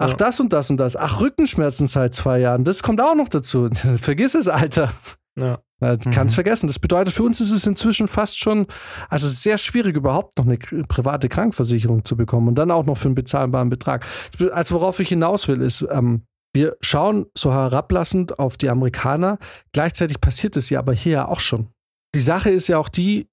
Ach, 0.03 0.11
ja. 0.11 0.17
das 0.17 0.41
und 0.41 0.53
das 0.53 0.71
und 0.71 0.77
das. 0.79 0.97
Ach, 0.97 1.21
Rückenschmerzen 1.21 1.87
seit 1.87 2.15
zwei 2.15 2.39
Jahren. 2.39 2.65
Das 2.65 2.83
kommt 2.83 3.01
auch 3.01 3.15
noch 3.15 3.29
dazu. 3.29 3.69
Vergiss 4.01 4.35
es, 4.35 4.49
Alter. 4.49 4.93
Ja. 5.39 5.59
Mhm. 5.81 5.99
Kannst 6.13 6.35
vergessen. 6.35 6.69
Das 6.69 6.79
bedeutet, 6.79 7.13
für 7.13 7.25
uns 7.25 7.41
ist 7.41 7.51
es 7.51 7.67
inzwischen 7.67 8.07
fast 8.07 8.39
schon, 8.39 8.67
also 9.09 9.27
sehr 9.29 9.59
schwierig, 9.59 9.97
überhaupt 9.97 10.39
noch 10.39 10.47
eine 10.47 10.59
private 10.59 11.29
Krankenversicherung 11.29 12.05
zu 12.05 12.17
bekommen 12.17 12.49
und 12.49 12.55
dann 12.55 12.71
auch 12.71 12.85
noch 12.85 12.97
für 12.97 13.09
einen 13.09 13.17
bezahlbaren 13.17 13.69
Betrag. 13.69 14.07
Also 14.53 14.77
worauf 14.77 15.01
ich 15.01 15.09
hinaus 15.09 15.49
will, 15.49 15.61
ist, 15.61 15.85
ähm, 15.91 16.23
wir 16.55 16.77
schauen 16.83 17.27
so 17.37 17.53
herablassend 17.53 18.39
auf 18.39 18.57
die 18.57 18.69
Amerikaner. 18.69 19.39
Gleichzeitig 19.73 20.21
passiert 20.21 20.57
es 20.57 20.71
ja 20.71 20.79
aber 20.79 20.93
hier 20.93 21.13
ja 21.13 21.29
auch 21.29 21.41
schon. 21.41 21.69
Die 22.15 22.21
Sache 22.21 22.51
ist 22.51 22.69
ja 22.69 22.79
auch 22.79 22.91
die, 22.91 23.29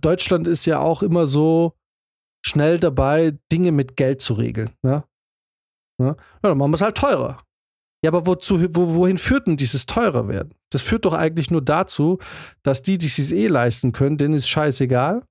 Deutschland 0.00 0.48
ist 0.48 0.64
ja 0.64 0.80
auch 0.80 1.02
immer 1.02 1.26
so 1.26 1.74
schnell 2.44 2.78
dabei, 2.78 3.38
Dinge 3.52 3.72
mit 3.72 3.96
Geld 3.96 4.22
zu 4.22 4.34
regeln. 4.34 4.70
Ne? 4.82 5.04
Ja, 6.02 6.08
ja 6.08 6.16
dann 6.42 6.58
machen 6.58 6.72
wir 6.72 6.76
es 6.76 6.82
halt 6.82 6.96
teurer. 6.96 7.42
Ja, 8.04 8.10
aber 8.10 8.26
wozu, 8.26 8.60
wo, 8.74 8.94
wohin 8.94 9.16
führt 9.16 9.46
denn 9.46 9.56
dieses 9.56 9.86
teurer 9.86 10.26
werden? 10.26 10.54
Das 10.70 10.82
führt 10.82 11.04
doch 11.04 11.12
eigentlich 11.12 11.50
nur 11.50 11.62
dazu, 11.62 12.18
dass 12.62 12.82
die, 12.82 12.98
die 12.98 13.06
es 13.06 13.30
eh 13.30 13.46
leisten 13.46 13.92
können, 13.92 14.18
denen 14.18 14.34
ist 14.34 14.48
scheißegal. 14.48 15.24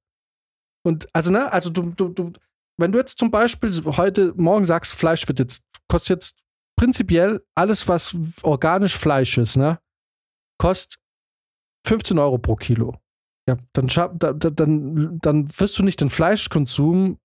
Und 0.85 1.07
also, 1.13 1.31
ne, 1.31 1.51
also 1.51 1.69
du, 1.69 1.91
du, 1.91 2.07
du, 2.09 2.31
wenn 2.79 2.91
du 2.93 2.99
jetzt 2.99 3.19
zum 3.19 3.29
Beispiel 3.29 3.71
heute, 3.97 4.33
morgen 4.35 4.65
sagst, 4.65 4.93
Fleisch 4.93 5.27
wird 5.27 5.39
jetzt, 5.39 5.65
kostet 5.89 6.09
jetzt 6.09 6.39
prinzipiell 6.79 7.43
alles, 7.55 7.87
was 7.87 8.17
organisch 8.41 8.97
Fleisch 8.97 9.37
ist, 9.37 9.57
ne, 9.57 9.79
kostet 10.57 10.97
15 11.85 12.17
Euro 12.19 12.37
pro 12.37 12.55
Kilo. 12.55 12.97
Ja, 13.49 13.57
dann, 13.73 13.87
dann, 14.17 15.19
dann 15.19 15.59
wirst 15.59 15.77
du 15.77 15.83
nicht 15.83 15.99
den 15.99 16.09
Fleischkonsum 16.09 17.17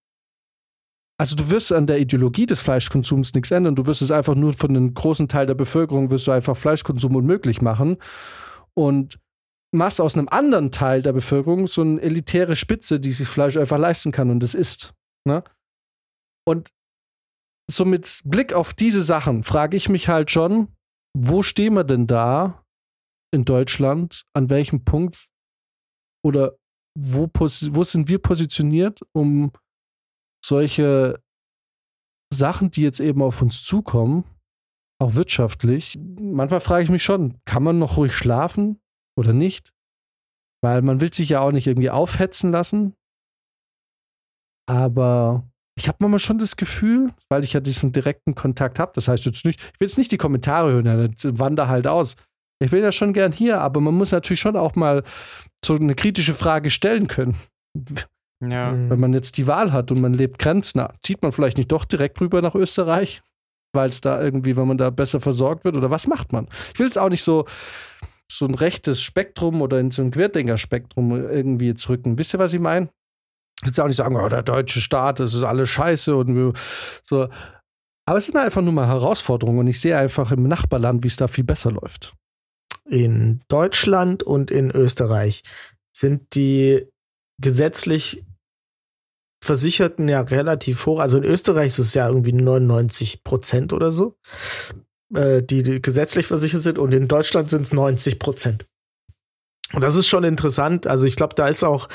also 1.19 1.35
du 1.35 1.51
wirst 1.51 1.73
an 1.73 1.87
der 1.87 1.99
Ideologie 1.99 2.47
des 2.47 2.61
Fleischkonsums 2.61 3.33
nichts 3.33 3.51
ändern. 3.51 3.75
Du 3.75 3.87
wirst 3.87 4.03
es 4.03 4.11
einfach 4.11 4.35
nur 4.35 4.53
von 4.53 4.71
einem 4.71 4.93
großen 4.93 5.29
Teil 5.29 5.47
der 5.47 5.55
Bevölkerung 5.55 6.11
wirst 6.11 6.27
du 6.27 6.33
einfach 6.33 6.57
Fleischkonsum 6.57 7.17
unmöglich 7.17 7.63
machen 7.63 7.97
und 8.75 9.19
machst 9.75 10.01
aus 10.01 10.17
einem 10.17 10.29
anderen 10.29 10.71
Teil 10.71 11.03
der 11.03 11.13
Bevölkerung 11.13 11.67
so 11.67 11.81
eine 11.81 12.01
elitäre 12.01 12.57
Spitze, 12.57 13.01
die 13.01 13.13
sich 13.13 13.29
Fleisch 13.29 13.57
einfach 13.57 13.79
leisten 13.79 14.13
kann 14.13 14.31
und 14.31 14.41
das 14.41 14.55
isst. 14.55 14.95
Ne? 15.27 15.43
Und 16.47 16.71
so 17.71 17.85
mit 17.85 18.21
Blick 18.25 18.53
auf 18.53 18.75
diese 18.75 19.03
Sachen 19.03 19.43
frage 19.43 19.77
ich 19.77 19.89
mich 19.89 20.09
halt 20.09 20.31
schon, 20.31 20.77
wo 21.17 21.43
stehen 21.43 21.75
wir 21.75 21.85
denn 21.85 22.07
da 22.07 22.63
in 23.33 23.45
Deutschland? 23.45 24.25
An 24.35 24.51
welchem 24.51 24.85
Punkt 24.85 25.29
oder 26.25 26.57
wo, 26.99 27.29
wo 27.35 27.85
sind 27.85 28.09
wir 28.09 28.19
positioniert, 28.19 29.01
um 29.13 29.53
solche 30.47 31.23
Sachen, 32.33 32.71
die 32.71 32.83
jetzt 32.83 33.01
eben 33.01 33.23
auf 33.23 33.43
uns 33.43 33.63
zukommen, 33.63 34.25
auch 35.01 35.15
wirtschaftlich, 35.15 35.99
manchmal 36.21 36.61
frage 36.61 36.85
ich 36.85 36.91
mich 36.91 37.03
schon, 37.03 37.39
kann 37.45 37.63
man 37.63 37.79
noch 37.79 37.97
ruhig 37.97 38.15
schlafen 38.15 38.81
oder 39.19 39.33
nicht? 39.33 39.73
Weil 40.63 40.83
man 40.83 41.01
will 41.01 41.13
sich 41.13 41.29
ja 41.29 41.41
auch 41.41 41.53
nicht 41.53 41.67
irgendwie 41.67 41.91
aufhetzen 41.91 42.51
lassen. 42.51 42.95
Aber 44.69 45.47
ich 45.79 45.89
habe 45.89 45.99
manchmal 46.01 46.19
schon 46.19 46.39
das 46.39 46.57
Gefühl, 46.57 47.13
weil 47.29 47.45
ich 47.45 47.53
ja 47.53 47.61
diesen 47.61 47.93
direkten 47.93 48.35
Kontakt 48.35 48.79
habe, 48.79 48.93
das 48.95 49.09
heißt 49.09 49.27
jetzt 49.27 49.45
nicht, 49.45 49.61
ich 49.61 49.81
will 49.81 49.89
jetzt 49.89 49.99
nicht 49.99 50.11
die 50.11 50.17
Kommentare 50.17 50.73
hören, 50.73 50.85
dann 50.85 51.39
wander 51.39 51.69
halt 51.69 51.87
aus. 51.87 52.17
Ich 52.59 52.73
will 52.73 52.83
ja 52.83 52.91
schon 52.91 53.13
gern 53.13 53.33
hier, 53.33 53.61
aber 53.61 53.81
man 53.81 53.95
muss 53.95 54.13
natürlich 54.13 54.41
schon 54.41 54.57
auch 54.57 54.75
mal 54.75 55.05
so 55.65 55.75
eine 55.75 55.95
kritische 55.95 56.35
Frage 56.35 56.71
stellen 56.71 57.07
können. 57.07 57.37
Ja. 58.41 58.73
Wenn 58.73 59.01
man 59.01 59.15
jetzt 59.15 59.39
die 59.39 59.47
Wahl 59.47 59.73
hat 59.73 59.91
und 59.91 60.03
man 60.03 60.13
lebt 60.13 60.39
grenznah, 60.39 60.93
zieht 61.03 61.23
man 61.23 61.33
vielleicht 61.33 61.57
nicht 61.57 61.73
doch 61.73 61.85
direkt 61.85 62.21
rüber 62.21 62.43
nach 62.43 62.55
Österreich, 62.55 63.23
weil 63.73 63.89
es 63.89 64.01
da 64.01 64.21
irgendwie, 64.21 64.57
wenn 64.57 64.69
man 64.69 64.79
da 64.79 64.91
besser 64.91 65.21
versorgt 65.21 65.65
wird 65.65 65.77
oder 65.77 65.91
was 65.91 66.07
macht 66.07 66.33
man? 66.33 66.49
Ich 66.75 66.79
will 66.79 66.87
es 66.87 66.99
auch 66.99 67.09
nicht 67.09 67.23
so, 67.23 67.47
so 68.31 68.45
ein 68.47 68.55
rechtes 68.55 69.03
Spektrum 69.03 69.63
oder 69.63 69.81
in 69.81 69.91
so 69.91 70.03
ein 70.03 70.11
Querdenker-Spektrum 70.11 71.13
irgendwie 71.13 71.69
jetzt 71.69 71.89
rücken. 71.89 72.19
Wisst 72.19 72.35
ihr, 72.35 72.39
was 72.39 72.53
ich 72.53 72.61
meine? 72.61 72.91
Ich 73.65 73.75
will 73.75 73.85
auch 73.85 73.89
nicht 73.89 73.97
sagen, 73.97 74.17
oh, 74.17 74.29
der 74.29 74.43
deutsche 74.43 74.81
Staat, 74.81 75.21
das 75.21 75.33
ist 75.33 75.43
alles 75.43 75.71
scheiße 75.71 76.15
und 76.15 76.57
so. 77.03 77.29
Aber 78.05 78.19
es 78.19 78.27
sind 78.27 78.37
einfach 78.37 78.63
nur 78.63 78.73
mal 78.73 78.87
Herausforderungen 78.87 79.61
und 79.61 79.67
ich 79.67 79.81
sehe 79.81 79.97
einfach 79.97 80.31
im 80.31 80.47
Nachbarland, 80.47 81.03
wie 81.03 81.09
es 81.09 81.17
da 81.17 81.27
viel 81.27 81.45
besser 81.45 81.73
läuft. 81.73 82.15
In 82.89 83.41
Deutschland 83.49 84.23
und 84.23 84.51
in 84.51 84.71
Österreich 84.71 85.43
sind 85.93 86.35
die 86.35 86.87
gesetzlich 87.41 88.25
Versicherten 89.45 90.09
ja 90.09 90.21
relativ 90.23 90.87
hoch. 90.87 90.99
Also 90.99 91.19
in 91.19 91.25
Österreich 91.25 91.67
ist 91.67 91.79
es 91.79 91.95
ja 91.95 92.09
irgendwie 92.09 92.33
99 92.33 93.23
Prozent 93.23 93.73
oder 93.73 93.93
so, 93.93 94.17
äh, 95.15 95.43
die, 95.43 95.81
gesetzlich 95.81 96.27
versichert 96.27 96.63
sind. 96.63 96.79
Und 96.79 96.93
in 96.93 97.09
Deutschland 97.09 97.51
sind 97.51 97.63
es 97.63 97.73
90 97.73 98.19
Prozent. 98.19 98.67
Und 99.73 99.83
das 99.83 99.97
ist 99.97 100.09
schon 100.09 100.25
interessant. 100.25 100.87
Also 100.87 101.07
ich 101.07 101.17
glaube, 101.17 101.35
da 101.35 101.49
ist 101.49 101.65
auch, 101.65 101.89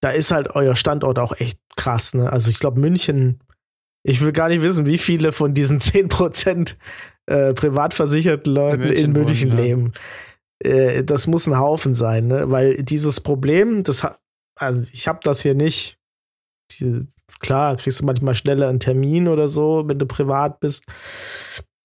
da 0.00 0.10
ist 0.10 0.30
halt 0.30 0.54
euer 0.54 0.76
Standort 0.76 1.18
auch 1.18 1.38
echt 1.38 1.60
krass. 1.76 2.14
Ne? 2.14 2.30
Also 2.30 2.50
ich 2.50 2.58
glaube, 2.58 2.80
München, 2.80 3.40
ich 4.02 4.20
will 4.20 4.32
gar 4.32 4.48
nicht 4.48 4.62
wissen, 4.62 4.86
wie 4.86 4.98
viele 4.98 5.32
von 5.32 5.54
diesen 5.54 5.80
10 5.80 6.08
Prozent 6.08 6.76
äh, 7.26 7.54
privat 7.54 7.94
versicherten 7.94 8.52
Leuten 8.52 8.82
in 8.82 8.88
München, 8.88 9.04
in 9.04 9.12
München 9.12 9.52
wohnen, 9.52 9.62
leben. 9.62 9.92
Ja. 10.64 10.70
Äh, 10.70 11.04
das 11.04 11.26
muss 11.26 11.46
ein 11.46 11.58
Haufen 11.58 11.94
sein, 11.94 12.26
ne? 12.26 12.50
weil 12.50 12.82
dieses 12.82 13.20
Problem, 13.20 13.82
das 13.84 14.02
hat, 14.02 14.20
also 14.60 14.84
ich 14.92 15.08
habe 15.08 15.20
das 15.22 15.42
hier 15.42 15.54
nicht. 15.54 15.98
Die, 16.72 17.06
klar, 17.40 17.76
kriegst 17.76 18.00
du 18.00 18.04
manchmal 18.04 18.34
schneller 18.34 18.68
einen 18.68 18.80
Termin 18.80 19.28
oder 19.28 19.48
so, 19.48 19.84
wenn 19.86 19.98
du 19.98 20.06
privat 20.06 20.60
bist. 20.60 20.84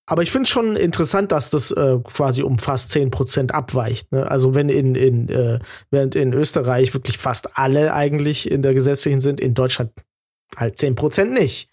Aber 0.08 0.22
ich 0.22 0.32
finde 0.32 0.44
es 0.44 0.50
schon 0.50 0.76
interessant, 0.76 1.32
dass 1.32 1.50
das 1.50 1.72
äh, 1.72 1.98
quasi 2.04 2.44
um 2.44 2.60
fast 2.60 2.92
10% 2.92 3.52
abweicht. 3.52 4.12
Ne? 4.12 4.30
Also 4.30 4.54
wenn 4.54 4.70
in, 4.70 4.94
in, 4.94 5.30
äh, 5.30 5.60
während 5.90 6.16
in 6.16 6.34
Österreich 6.34 6.94
wirklich 6.94 7.18
fast 7.18 7.58
alle 7.58 7.94
eigentlich 7.94 8.52
in 8.52 8.62
der 8.62 8.76
gesetzlichen 8.76 9.22
sind, 9.22 9.42
in 9.42 9.56
Deutschland 9.56 9.92
halt 10.56 10.78
10% 10.78 11.26
nicht. 11.26 11.70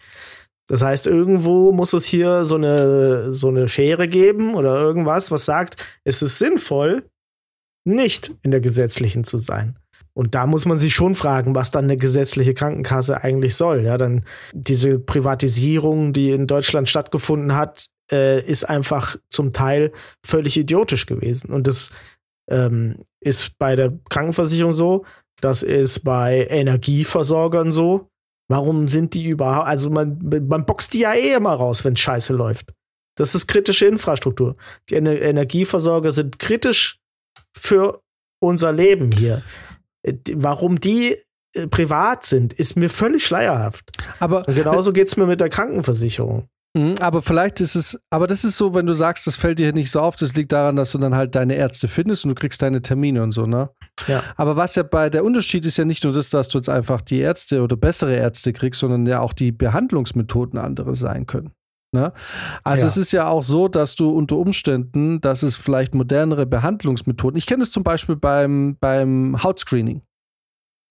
Das 0.67 0.81
heißt, 0.81 1.05
irgendwo 1.05 1.71
muss 1.73 1.93
es 1.93 2.05
hier 2.05 2.45
so 2.45 2.55
eine, 2.55 3.33
so 3.33 3.49
eine 3.49 3.67
Schere 3.67 4.07
geben 4.07 4.55
oder 4.55 4.79
irgendwas, 4.79 5.29
was 5.29 5.45
sagt, 5.45 5.99
es 6.03 6.21
ist 6.21 6.39
sinnvoll, 6.39 7.07
nicht 7.85 8.33
in 8.41 8.51
der 8.51 8.61
gesetzlichen 8.61 9.25
zu 9.25 9.37
sein. 9.37 9.77
Und 10.15 10.35
da 10.35 10.45
muss 10.45 10.65
man 10.65 10.77
sich 10.77 10.93
schon 10.93 11.15
fragen, 11.15 11.55
was 11.55 11.71
dann 11.71 11.85
eine 11.85 11.97
gesetzliche 11.97 12.53
Krankenkasse 12.53 13.23
eigentlich 13.23 13.55
soll. 13.55 13.81
Ja, 13.81 13.97
dann 13.97 14.25
diese 14.53 14.99
Privatisierung, 14.99 16.13
die 16.13 16.31
in 16.31 16.45
Deutschland 16.45 16.87
stattgefunden 16.87 17.55
hat, 17.55 17.87
äh, 18.11 18.43
ist 18.45 18.63
einfach 18.65 19.15
zum 19.29 19.53
Teil 19.53 19.91
völlig 20.25 20.57
idiotisch 20.57 21.07
gewesen. 21.07 21.51
Und 21.51 21.65
das 21.65 21.91
ähm, 22.49 23.03
ist 23.21 23.57
bei 23.57 23.75
der 23.75 23.97
Krankenversicherung 24.09 24.73
so, 24.73 25.05
das 25.41 25.63
ist 25.63 26.01
bei 26.01 26.47
Energieversorgern 26.49 27.71
so. 27.71 28.09
Warum 28.49 28.87
sind 28.87 29.13
die 29.13 29.25
überhaupt? 29.25 29.67
Also 29.67 29.89
man, 29.89 30.19
man 30.47 30.65
boxt 30.65 30.93
die 30.93 30.99
ja 30.99 31.13
eh 31.13 31.33
immer 31.33 31.53
raus, 31.53 31.83
wenn 31.85 31.95
Scheiße 31.95 32.33
läuft. 32.33 32.73
Das 33.15 33.35
ist 33.35 33.47
kritische 33.47 33.85
Infrastruktur. 33.85 34.55
Energieversorger 34.89 36.11
sind 36.11 36.39
kritisch 36.39 36.99
für 37.55 38.01
unser 38.39 38.71
Leben 38.71 39.11
hier. 39.11 39.41
Äh, 40.03 40.13
warum 40.35 40.79
die 40.79 41.17
äh, 41.55 41.67
privat 41.67 42.25
sind, 42.25 42.53
ist 42.53 42.75
mir 42.75 42.89
völlig 42.89 43.25
schleierhaft. 43.25 43.91
Aber 44.19 44.47
Und 44.47 44.55
genauso 44.55 44.93
geht 44.93 45.07
es 45.07 45.17
mir 45.17 45.25
mit 45.25 45.41
der 45.41 45.49
Krankenversicherung. 45.49 46.47
Mhm, 46.75 46.95
aber 47.01 47.21
vielleicht 47.21 47.61
ist 47.61 47.75
es, 47.75 47.99
aber 48.09 48.25
das 48.25 48.43
ist 48.43 48.57
so, 48.57 48.73
wenn 48.73 48.87
du 48.87 48.93
sagst, 48.93 49.27
das 49.27 49.35
fällt 49.35 49.59
dir 49.59 49.73
nicht 49.73 49.91
so 49.91 49.99
auf, 49.99 50.15
das 50.15 50.33
liegt 50.33 50.51
daran, 50.51 50.75
dass 50.75 50.91
du 50.91 50.97
dann 50.97 51.13
halt 51.13 51.35
deine 51.35 51.53
Ärzte 51.53 51.87
findest 51.87 52.25
und 52.25 52.29
du 52.29 52.35
kriegst 52.35 52.63
deine 52.63 52.81
Termine 52.81 53.21
und 53.21 53.31
so, 53.31 53.45
ne? 53.45 53.69
Ja. 54.07 54.23
Aber 54.37 54.57
was 54.57 54.73
ja 54.73 54.81
bei 54.81 55.11
der 55.11 55.23
Unterschied 55.23 55.65
ist 55.65 55.77
ja 55.77 55.85
nicht 55.85 56.03
nur 56.03 56.13
das, 56.13 56.29
dass 56.31 56.47
du 56.47 56.57
jetzt 56.57 56.69
einfach 56.69 57.01
die 57.01 57.19
Ärzte 57.19 57.61
oder 57.61 57.77
bessere 57.77 58.15
Ärzte 58.15 58.53
kriegst, 58.53 58.79
sondern 58.79 59.05
ja 59.05 59.19
auch 59.19 59.33
die 59.33 59.51
Behandlungsmethoden 59.51 60.57
andere 60.57 60.95
sein 60.95 61.27
können. 61.27 61.51
Ne? 61.93 62.11
Also 62.63 62.83
ja. 62.83 62.87
es 62.87 62.97
ist 62.97 63.11
ja 63.11 63.27
auch 63.27 63.43
so, 63.43 63.67
dass 63.67 63.93
du 63.93 64.09
unter 64.09 64.35
Umständen, 64.37 65.21
dass 65.21 65.43
es 65.43 65.55
vielleicht 65.55 65.93
modernere 65.93 66.47
Behandlungsmethoden, 66.47 67.37
ich 67.37 67.45
kenne 67.45 67.61
es 67.61 67.71
zum 67.71 67.83
Beispiel 67.83 68.15
beim, 68.15 68.77
beim 68.79 69.41
Hautscreening. 69.43 70.01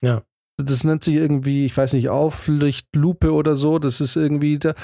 Ja. 0.00 0.22
Das 0.58 0.84
nennt 0.84 1.02
sich 1.02 1.16
irgendwie, 1.16 1.66
ich 1.66 1.76
weiß 1.76 1.94
nicht, 1.94 2.08
Auflichtlupe 2.08 3.32
oder 3.32 3.56
so. 3.56 3.80
Das 3.80 4.00
ist 4.00 4.14
irgendwie, 4.14 4.60
da, 4.60 4.74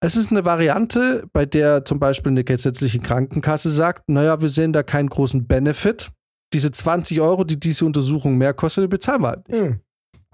es 0.00 0.16
ist 0.16 0.32
eine 0.32 0.44
Variante, 0.44 1.28
bei 1.32 1.46
der 1.46 1.84
zum 1.84 2.00
Beispiel 2.00 2.32
eine 2.32 2.42
gesetzliche 2.42 2.98
Krankenkasse 2.98 3.70
sagt, 3.70 4.08
naja, 4.08 4.40
wir 4.40 4.48
sehen 4.48 4.72
da 4.72 4.82
keinen 4.82 5.08
großen 5.08 5.46
Benefit. 5.46 6.10
Diese 6.52 6.72
20 6.72 7.20
Euro, 7.20 7.44
die 7.44 7.60
diese 7.60 7.84
Untersuchung 7.84 8.36
mehr 8.36 8.52
kostet, 8.52 8.90
bezahlen 8.90 9.22
wir 9.22 9.28
halt 9.28 9.48
nicht. 9.48 9.60
Mhm. 9.60 9.80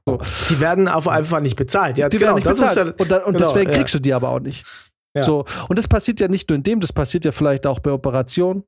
So. 0.07 0.19
Die 0.49 0.59
werden 0.59 0.89
auf 0.89 1.07
einfach 1.07 1.41
nicht 1.41 1.57
bezahlt. 1.57 1.99
Ja, 1.99 2.09
die 2.09 2.17
genau, 2.17 2.29
werden 2.31 2.37
nicht 2.37 2.49
bezahlt. 2.49 2.77
Ja, 2.77 2.85
und, 2.85 3.11
dann, 3.11 3.23
und 3.25 3.37
genau, 3.37 3.53
deswegen 3.53 3.73
kriegst 3.73 3.95
du 3.95 3.99
die 3.99 4.15
aber 4.15 4.31
auch 4.31 4.41
nicht. 4.41 4.65
Ja. 5.19 5.23
So, 5.25 5.45
und 5.69 5.79
das 5.79 5.89
passiert 5.89 6.21
ja 6.21 6.29
nicht 6.29 6.49
nur 6.49 6.57
in 6.57 6.63
dem, 6.63 6.81
das 6.81 6.93
passiert 6.93 7.25
ja 7.25 7.33
vielleicht 7.33 7.67
auch 7.67 7.81
bei 7.81 7.93
Operationen 7.93 8.65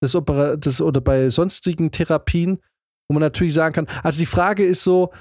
das 0.00 0.14
Opera 0.14 0.56
das, 0.56 0.80
oder 0.80 1.00
bei 1.00 1.30
sonstigen 1.30 1.90
Therapien, 1.90 2.58
wo 3.08 3.14
man 3.14 3.20
natürlich 3.20 3.54
sagen 3.54 3.74
kann, 3.74 3.86
also 4.02 4.18
die 4.18 4.26
Frage 4.26 4.64
ist 4.64 4.84
so, 4.84 5.12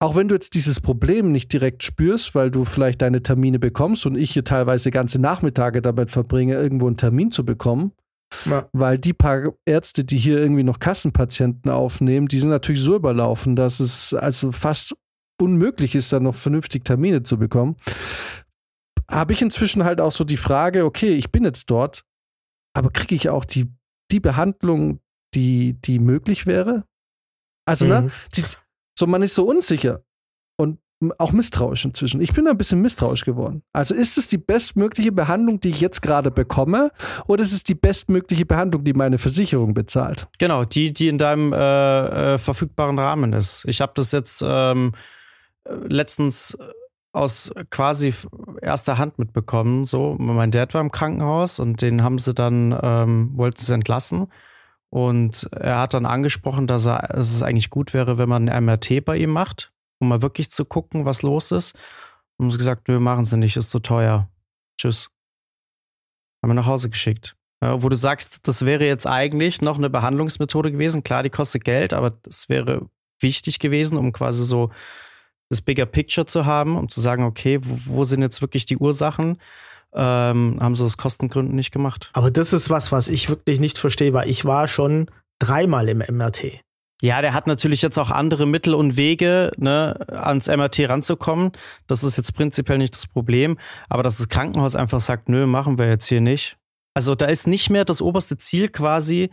auch 0.00 0.16
wenn 0.16 0.26
du 0.26 0.34
jetzt 0.34 0.54
dieses 0.54 0.80
Problem 0.80 1.30
nicht 1.30 1.52
direkt 1.52 1.84
spürst, 1.84 2.34
weil 2.34 2.50
du 2.50 2.64
vielleicht 2.64 3.02
deine 3.02 3.22
Termine 3.22 3.60
bekommst 3.60 4.04
und 4.04 4.16
ich 4.16 4.32
hier 4.32 4.44
teilweise 4.44 4.90
ganze 4.90 5.20
Nachmittage 5.20 5.80
damit 5.80 6.10
verbringe, 6.10 6.54
irgendwo 6.56 6.88
einen 6.88 6.96
Termin 6.96 7.30
zu 7.30 7.44
bekommen, 7.44 7.92
Ja. 8.46 8.68
Weil 8.72 8.98
die 8.98 9.12
paar 9.12 9.52
Ärzte, 9.64 10.04
die 10.04 10.18
hier 10.18 10.38
irgendwie 10.38 10.64
noch 10.64 10.78
Kassenpatienten 10.78 11.70
aufnehmen, 11.70 12.28
die 12.28 12.38
sind 12.38 12.50
natürlich 12.50 12.80
so 12.80 12.96
überlaufen, 12.96 13.56
dass 13.56 13.80
es 13.80 14.14
also 14.14 14.52
fast 14.52 14.96
unmöglich 15.40 15.94
ist, 15.94 16.12
da 16.12 16.20
noch 16.20 16.34
vernünftig 16.34 16.84
Termine 16.84 17.22
zu 17.22 17.38
bekommen. 17.38 17.76
Habe 19.10 19.32
ich 19.32 19.42
inzwischen 19.42 19.84
halt 19.84 20.00
auch 20.00 20.12
so 20.12 20.24
die 20.24 20.36
Frage, 20.36 20.84
okay, 20.84 21.14
ich 21.14 21.30
bin 21.30 21.44
jetzt 21.44 21.70
dort, 21.70 22.04
aber 22.74 22.90
kriege 22.90 23.14
ich 23.14 23.28
auch 23.28 23.44
die, 23.44 23.72
die 24.10 24.20
Behandlung, 24.20 25.00
die, 25.34 25.74
die 25.74 25.98
möglich 25.98 26.46
wäre? 26.46 26.84
Also, 27.64 27.86
ne, 27.86 28.02
mhm. 28.02 28.06
ne, 28.06 28.12
die, 28.36 28.44
so 28.98 29.06
man 29.06 29.22
ist 29.22 29.34
so 29.34 29.44
unsicher 29.44 30.04
und 30.56 30.78
auch 31.18 31.32
misstrauisch 31.32 31.84
inzwischen. 31.84 32.20
Ich 32.20 32.32
bin 32.32 32.46
ein 32.46 32.56
bisschen 32.56 32.80
misstrauisch 32.80 33.24
geworden. 33.24 33.62
Also 33.72 33.94
ist 33.94 34.16
es 34.18 34.28
die 34.28 34.38
bestmögliche 34.38 35.12
Behandlung, 35.12 35.58
die 35.60 35.70
ich 35.70 35.80
jetzt 35.80 36.02
gerade 36.02 36.30
bekomme, 36.30 36.92
oder 37.26 37.42
ist 37.42 37.52
es 37.52 37.64
die 37.64 37.74
bestmögliche 37.74 38.46
Behandlung, 38.46 38.84
die 38.84 38.92
meine 38.92 39.18
Versicherung 39.18 39.74
bezahlt? 39.74 40.28
Genau, 40.38 40.64
die, 40.64 40.92
die 40.92 41.08
in 41.08 41.18
deinem 41.18 41.52
äh, 41.52 42.34
äh, 42.34 42.38
verfügbaren 42.38 42.98
Rahmen 42.98 43.32
ist. 43.32 43.64
Ich 43.66 43.80
habe 43.80 43.92
das 43.96 44.12
jetzt 44.12 44.44
ähm, 44.46 44.92
letztens 45.88 46.56
aus 47.12 47.52
quasi 47.70 48.14
erster 48.62 48.98
Hand 48.98 49.18
mitbekommen. 49.18 49.84
So, 49.84 50.16
mein 50.18 50.50
Dad 50.50 50.74
war 50.74 50.80
im 50.80 50.90
Krankenhaus 50.90 51.58
und 51.58 51.82
den 51.82 52.02
haben 52.02 52.18
sie 52.18 52.34
dann, 52.34 52.78
ähm, 52.82 53.32
wollten 53.34 53.60
sie 53.60 53.74
entlassen. 53.74 54.28
Und 54.88 55.48
er 55.52 55.78
hat 55.78 55.94
dann 55.94 56.06
angesprochen, 56.06 56.66
dass, 56.66 56.86
er, 56.86 57.08
dass 57.08 57.32
es 57.32 57.42
eigentlich 57.42 57.70
gut 57.70 57.94
wäre, 57.94 58.18
wenn 58.18 58.28
man 58.28 58.48
ein 58.48 58.64
MRT 58.64 59.04
bei 59.04 59.16
ihm 59.16 59.30
macht, 59.30 59.72
um 60.00 60.08
mal 60.08 60.22
wirklich 60.22 60.50
zu 60.50 60.64
gucken, 60.64 61.04
was 61.04 61.22
los 61.22 61.50
ist. 61.50 61.78
Und 62.36 62.50
sie 62.50 62.58
gesagt, 62.58 62.88
wir 62.88 63.00
machen 63.00 63.24
sie 63.24 63.36
nicht, 63.36 63.56
ist 63.56 63.70
zu 63.70 63.78
teuer. 63.78 64.28
Tschüss. 64.78 65.10
Haben 66.42 66.50
wir 66.50 66.54
nach 66.54 66.66
Hause 66.66 66.90
geschickt. 66.90 67.36
Ja, 67.62 67.82
wo 67.82 67.88
du 67.88 67.96
sagst, 67.96 68.48
das 68.48 68.64
wäre 68.64 68.84
jetzt 68.84 69.06
eigentlich 69.06 69.62
noch 69.62 69.78
eine 69.78 69.88
Behandlungsmethode 69.88 70.72
gewesen. 70.72 71.04
Klar, 71.04 71.22
die 71.22 71.30
kostet 71.30 71.64
Geld, 71.64 71.94
aber 71.94 72.10
das 72.10 72.48
wäre 72.48 72.88
wichtig 73.20 73.60
gewesen, 73.60 73.96
um 73.96 74.12
quasi 74.12 74.44
so 74.44 74.70
das 75.52 75.60
Bigger 75.60 75.86
Picture 75.86 76.26
zu 76.26 76.46
haben, 76.46 76.76
um 76.76 76.88
zu 76.88 77.00
sagen, 77.00 77.24
okay, 77.24 77.58
wo, 77.62 77.78
wo 77.98 78.04
sind 78.04 78.22
jetzt 78.22 78.42
wirklich 78.42 78.66
die 78.66 78.78
Ursachen? 78.78 79.38
ähm, 79.94 80.58
haben 80.60 80.74
sie 80.74 80.84
aus 80.84 80.96
Kostengründen 80.96 81.54
nicht 81.54 81.70
gemacht. 81.70 82.10
Aber 82.12 82.30
das 82.30 82.52
ist 82.52 82.70
was, 82.70 82.92
was 82.92 83.08
ich 83.08 83.28
wirklich 83.28 83.60
nicht 83.60 83.78
verstehe, 83.78 84.12
weil 84.12 84.28
ich 84.28 84.44
war 84.44 84.68
schon 84.68 85.10
dreimal 85.38 85.88
im 85.88 85.98
MRT. 85.98 86.60
Ja, 87.02 87.20
der 87.20 87.34
hat 87.34 87.48
natürlich 87.48 87.82
jetzt 87.82 87.98
auch 87.98 88.10
andere 88.10 88.46
Mittel 88.46 88.74
und 88.74 88.96
Wege, 88.96 89.50
ne, 89.56 89.98
ans 90.08 90.46
MRT 90.46 90.88
ranzukommen. 90.88 91.50
Das 91.88 92.04
ist 92.04 92.16
jetzt 92.16 92.34
prinzipiell 92.34 92.78
nicht 92.78 92.94
das 92.94 93.08
Problem. 93.08 93.58
Aber 93.88 94.02
dass 94.02 94.18
das 94.18 94.28
Krankenhaus 94.28 94.76
einfach 94.76 95.00
sagt, 95.00 95.28
nö, 95.28 95.46
machen 95.46 95.78
wir 95.78 95.88
jetzt 95.88 96.06
hier 96.06 96.20
nicht. 96.20 96.56
Also 96.94 97.14
da 97.14 97.26
ist 97.26 97.46
nicht 97.46 97.70
mehr 97.70 97.84
das 97.84 98.00
oberste 98.00 98.38
Ziel 98.38 98.68
quasi 98.68 99.30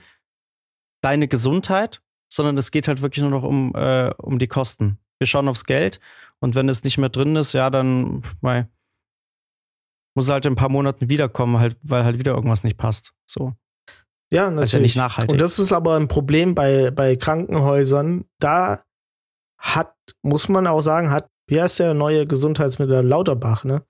deine 1.01 1.27
Gesundheit, 1.27 2.01
sondern 2.27 2.57
es 2.57 2.71
geht 2.71 2.87
halt 2.87 3.01
wirklich 3.01 3.21
nur 3.21 3.31
noch 3.31 3.43
um, 3.43 3.73
äh, 3.75 4.11
um 4.17 4.39
die 4.39 4.47
Kosten. 4.47 4.97
Wir 5.19 5.27
schauen 5.27 5.47
aufs 5.47 5.65
Geld 5.65 5.99
und 6.39 6.55
wenn 6.55 6.69
es 6.69 6.83
nicht 6.83 6.97
mehr 6.97 7.09
drin 7.09 7.35
ist, 7.35 7.53
ja, 7.53 7.69
dann, 7.69 8.23
mei, 8.41 8.67
muss 10.15 10.29
halt 10.29 10.45
in 10.45 10.53
ein 10.53 10.57
paar 10.57 10.69
Monaten 10.69 11.09
wiederkommen, 11.09 11.59
halt, 11.59 11.77
weil 11.81 12.03
halt 12.03 12.19
wieder 12.19 12.33
irgendwas 12.33 12.63
nicht 12.63 12.77
passt. 12.77 13.13
So. 13.25 13.53
Ja, 14.31 14.43
natürlich. 14.43 14.59
Das 14.59 14.69
ist 14.69 14.73
ja 14.73 14.79
nicht 14.79 14.95
nachhaltig. 14.97 15.31
Und 15.33 15.41
das 15.41 15.59
ist 15.59 15.71
aber 15.71 15.95
ein 15.95 16.07
Problem 16.07 16.55
bei, 16.55 16.91
bei 16.91 17.15
Krankenhäusern. 17.15 18.25
Da 18.39 18.83
hat, 19.57 19.93
muss 20.21 20.49
man 20.49 20.67
auch 20.67 20.81
sagen, 20.81 21.11
hat, 21.11 21.29
wie 21.47 21.61
heißt 21.61 21.79
der 21.79 21.93
neue 21.93 22.27
Gesundheitsminister 22.27 23.03
Lauterbach, 23.03 23.63
ne? 23.63 23.83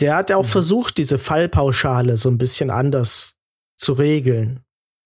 Der 0.00 0.16
hat 0.16 0.30
ja 0.30 0.36
auch 0.36 0.44
mhm. 0.44 0.48
versucht, 0.48 0.96
diese 0.96 1.18
Fallpauschale 1.18 2.16
so 2.16 2.30
ein 2.30 2.38
bisschen 2.38 2.70
anders 2.70 3.38
zu 3.76 3.92
regeln. 3.92 4.60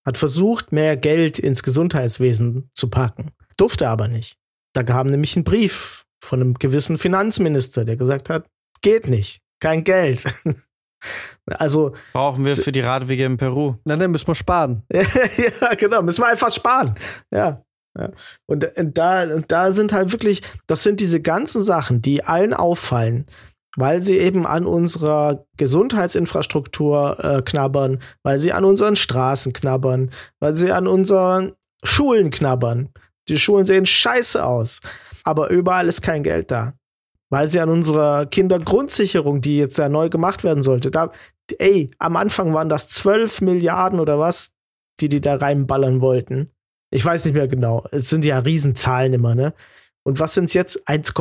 Hat 0.06 0.16
versucht, 0.16 0.70
mehr 0.72 0.96
Geld 0.96 1.38
ins 1.38 1.62
Gesundheitswesen 1.62 2.70
zu 2.74 2.90
packen. 2.90 3.32
Durfte 3.56 3.88
aber 3.88 4.06
nicht. 4.06 4.38
Da 4.74 4.82
kam 4.82 5.06
nämlich 5.06 5.36
ein 5.36 5.44
Brief 5.44 6.04
von 6.22 6.40
einem 6.40 6.54
gewissen 6.54 6.98
Finanzminister, 6.98 7.84
der 7.84 7.96
gesagt 7.96 8.28
hat, 8.28 8.46
geht 8.82 9.08
nicht 9.08 9.40
kein 9.60 9.84
Geld. 9.84 10.24
Also 11.46 11.92
brauchen 12.14 12.46
wir 12.46 12.56
für 12.56 12.72
die 12.72 12.80
Radwege 12.80 13.26
in 13.26 13.36
Peru. 13.36 13.74
Na, 13.84 13.94
dann 13.96 14.10
müssen 14.10 14.26
wir 14.26 14.34
sparen. 14.34 14.84
ja, 14.90 15.74
genau, 15.76 16.00
müssen 16.00 16.22
wir 16.22 16.28
einfach 16.28 16.50
sparen. 16.50 16.94
Ja. 17.30 17.62
ja. 17.98 18.10
Und, 18.46 18.74
und, 18.78 18.96
da, 18.96 19.24
und 19.24 19.52
da 19.52 19.72
sind 19.72 19.92
halt 19.92 20.12
wirklich, 20.12 20.40
das 20.66 20.82
sind 20.82 21.00
diese 21.00 21.20
ganzen 21.20 21.62
Sachen, 21.62 22.00
die 22.00 22.24
allen 22.24 22.54
auffallen, 22.54 23.26
weil 23.76 24.00
sie 24.00 24.16
eben 24.16 24.46
an 24.46 24.64
unserer 24.64 25.44
Gesundheitsinfrastruktur 25.58 27.22
äh, 27.22 27.42
knabbern, 27.42 27.98
weil 28.22 28.38
sie 28.38 28.54
an 28.54 28.64
unseren 28.64 28.96
Straßen 28.96 29.52
knabbern, 29.52 30.08
weil 30.40 30.56
sie 30.56 30.72
an 30.72 30.86
unseren 30.86 31.52
Schulen 31.82 32.30
knabbern. 32.30 32.88
Die 33.28 33.38
Schulen 33.38 33.66
sehen 33.66 33.86
scheiße 33.86 34.44
aus, 34.44 34.80
aber 35.24 35.50
überall 35.50 35.88
ist 35.88 36.02
kein 36.02 36.22
Geld 36.22 36.50
da 36.50 36.74
weil 37.34 37.48
sie 37.48 37.58
an 37.58 37.68
unserer 37.68 38.26
Kindergrundsicherung, 38.26 39.40
die 39.40 39.58
jetzt 39.58 39.76
ja 39.76 39.88
neu 39.88 40.08
gemacht 40.08 40.44
werden 40.44 40.62
sollte, 40.62 40.92
da, 40.92 41.10
ey, 41.58 41.90
am 41.98 42.16
Anfang 42.16 42.54
waren 42.54 42.68
das 42.68 42.88
12 42.90 43.40
Milliarden 43.40 43.98
oder 43.98 44.20
was, 44.20 44.54
die 45.00 45.08
die 45.08 45.20
da 45.20 45.34
reinballern 45.34 46.00
wollten. 46.00 46.52
Ich 46.92 47.04
weiß 47.04 47.24
nicht 47.24 47.34
mehr 47.34 47.48
genau. 47.48 47.84
Es 47.90 48.08
sind 48.08 48.24
ja 48.24 48.38
Riesenzahlen 48.38 49.14
immer, 49.14 49.34
ne? 49.34 49.52
Und 50.04 50.20
was 50.20 50.34
sind 50.34 50.44
es 50.44 50.54
jetzt? 50.54 50.86
1, 50.86 51.12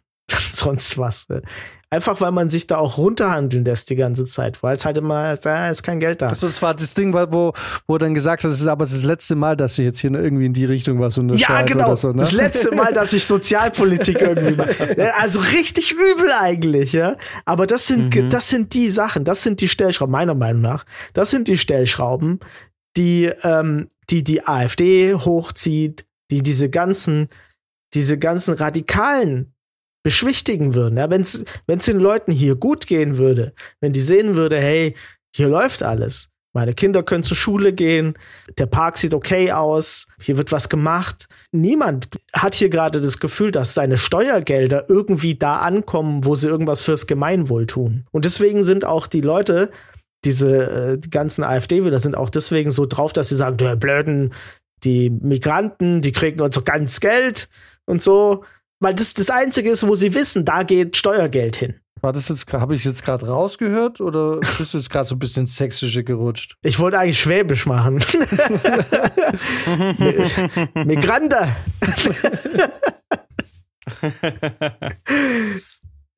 sonst 0.32 0.96
was. 0.96 1.28
Ne? 1.28 1.42
Einfach 1.90 2.20
weil 2.20 2.32
man 2.32 2.50
sich 2.50 2.66
da 2.66 2.76
auch 2.76 2.98
runterhandeln 2.98 3.64
lässt 3.64 3.88
die 3.88 3.96
ganze 3.96 4.24
Zeit, 4.24 4.62
weil 4.62 4.76
es 4.76 4.84
halt 4.84 4.98
immer, 4.98 5.34
da 5.38 5.70
ist 5.70 5.82
kein 5.82 6.00
Geld 6.00 6.20
da. 6.20 6.26
Also 6.26 6.46
das 6.46 6.60
war 6.60 6.74
das 6.74 6.92
Ding, 6.92 7.14
wo, 7.14 7.54
wo 7.86 7.98
dann 7.98 8.12
gesagt 8.12 8.44
hat, 8.44 8.50
es 8.50 8.60
ist 8.60 8.66
aber 8.66 8.84
das 8.84 9.02
letzte 9.04 9.36
Mal, 9.36 9.56
dass 9.56 9.76
sie 9.76 9.84
jetzt 9.84 10.00
hier 10.00 10.12
irgendwie 10.12 10.44
in 10.44 10.52
die 10.52 10.66
Richtung 10.66 11.00
was 11.00 11.16
unterschreiben. 11.16 11.66
Ja, 11.68 11.74
genau. 11.74 11.94
So, 11.94 12.08
ne? 12.08 12.18
Das 12.18 12.32
letzte 12.32 12.74
Mal, 12.74 12.92
dass 12.92 13.14
ich 13.14 13.24
Sozialpolitik 13.24 14.20
irgendwie 14.20 14.54
mache. 14.54 15.12
Also 15.18 15.40
richtig 15.40 15.92
übel 15.92 16.30
eigentlich, 16.30 16.92
ja. 16.92 17.16
Aber 17.46 17.66
das 17.66 17.86
sind, 17.86 18.14
mhm. 18.14 18.28
das 18.28 18.50
sind 18.50 18.74
die 18.74 18.88
Sachen, 18.88 19.24
das 19.24 19.42
sind 19.42 19.62
die 19.62 19.68
Stellschrauben, 19.68 20.12
meiner 20.12 20.34
Meinung 20.34 20.60
nach. 20.60 20.84
Das 21.14 21.30
sind 21.30 21.48
die 21.48 21.56
Stellschrauben, 21.56 22.40
die, 22.98 23.30
ähm, 23.42 23.88
die 24.10 24.22
die 24.22 24.46
AfD 24.46 25.14
hochzieht, 25.14 26.04
die 26.30 26.42
diese 26.42 26.68
ganzen, 26.68 27.28
diese 27.94 28.18
ganzen 28.18 28.54
radikalen 28.54 29.54
beschwichtigen 30.08 30.74
würden. 30.74 30.96
Ja, 30.96 31.10
wenn 31.10 31.20
es 31.20 31.44
den 31.66 31.98
Leuten 31.98 32.32
hier 32.32 32.56
gut 32.56 32.86
gehen 32.86 33.18
würde, 33.18 33.52
wenn 33.82 33.92
die 33.92 34.00
sehen 34.00 34.36
würde, 34.36 34.58
hey, 34.58 34.94
hier 35.36 35.48
läuft 35.48 35.82
alles. 35.82 36.30
Meine 36.54 36.72
Kinder 36.72 37.02
können 37.02 37.24
zur 37.24 37.36
Schule 37.36 37.74
gehen, 37.74 38.14
der 38.56 38.64
Park 38.64 38.96
sieht 38.96 39.12
okay 39.12 39.52
aus, 39.52 40.06
hier 40.18 40.38
wird 40.38 40.50
was 40.50 40.70
gemacht. 40.70 41.26
Niemand 41.52 42.08
hat 42.32 42.54
hier 42.54 42.70
gerade 42.70 43.02
das 43.02 43.20
Gefühl, 43.20 43.50
dass 43.50 43.74
seine 43.74 43.98
Steuergelder 43.98 44.88
irgendwie 44.88 45.34
da 45.34 45.58
ankommen, 45.58 46.24
wo 46.24 46.34
sie 46.34 46.48
irgendwas 46.48 46.80
fürs 46.80 47.06
Gemeinwohl 47.06 47.66
tun. 47.66 48.06
Und 48.10 48.24
deswegen 48.24 48.64
sind 48.64 48.86
auch 48.86 49.08
die 49.08 49.20
Leute, 49.20 49.70
diese 50.24 50.70
äh, 50.70 50.98
die 50.98 51.10
ganzen 51.10 51.44
AfD-Wähler 51.44 51.98
sind 51.98 52.16
auch 52.16 52.30
deswegen 52.30 52.70
so 52.70 52.86
drauf, 52.86 53.12
dass 53.12 53.28
sie 53.28 53.36
sagen, 53.36 53.58
der 53.58 53.76
blöden, 53.76 54.32
die 54.84 55.10
Migranten, 55.10 56.00
die 56.00 56.12
kriegen 56.12 56.40
uns 56.40 56.54
so 56.54 56.62
ganz 56.62 56.98
Geld 57.00 57.50
und 57.84 58.02
so. 58.02 58.42
Weil 58.80 58.94
das 58.94 59.14
das 59.14 59.30
Einzige 59.30 59.70
ist, 59.70 59.86
wo 59.86 59.94
sie 59.94 60.14
wissen, 60.14 60.44
da 60.44 60.62
geht 60.62 60.96
Steuergeld 60.96 61.56
hin. 61.56 61.80
War 62.00 62.12
das 62.12 62.28
jetzt, 62.28 62.52
habe 62.52 62.76
ich 62.76 62.84
jetzt 62.84 63.04
gerade 63.04 63.26
rausgehört 63.26 64.00
oder 64.00 64.38
bist 64.38 64.72
du 64.72 64.78
jetzt 64.78 64.88
gerade 64.88 65.04
so 65.04 65.16
ein 65.16 65.18
bisschen 65.18 65.48
sächsische 65.48 66.04
gerutscht? 66.04 66.54
Ich 66.62 66.78
wollte 66.78 66.96
eigentlich 66.98 67.18
Schwäbisch 67.18 67.66
machen. 67.66 67.96
Migrante. 70.84 71.56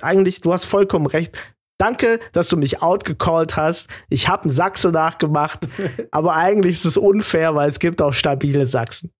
eigentlich, 0.02 0.40
du 0.42 0.52
hast 0.52 0.64
vollkommen 0.64 1.06
recht. 1.06 1.38
Danke, 1.78 2.20
dass 2.32 2.48
du 2.48 2.58
mich 2.58 2.82
outgecallt 2.82 3.56
hast. 3.56 3.88
Ich 4.10 4.28
habe 4.28 4.42
einen 4.42 4.50
Sachse 4.50 4.90
nachgemacht, 4.90 5.66
aber 6.10 6.34
eigentlich 6.34 6.74
ist 6.74 6.84
es 6.84 6.98
unfair, 6.98 7.54
weil 7.54 7.70
es 7.70 7.78
gibt 7.78 8.02
auch 8.02 8.12
stabile 8.12 8.66
Sachsen. 8.66 9.12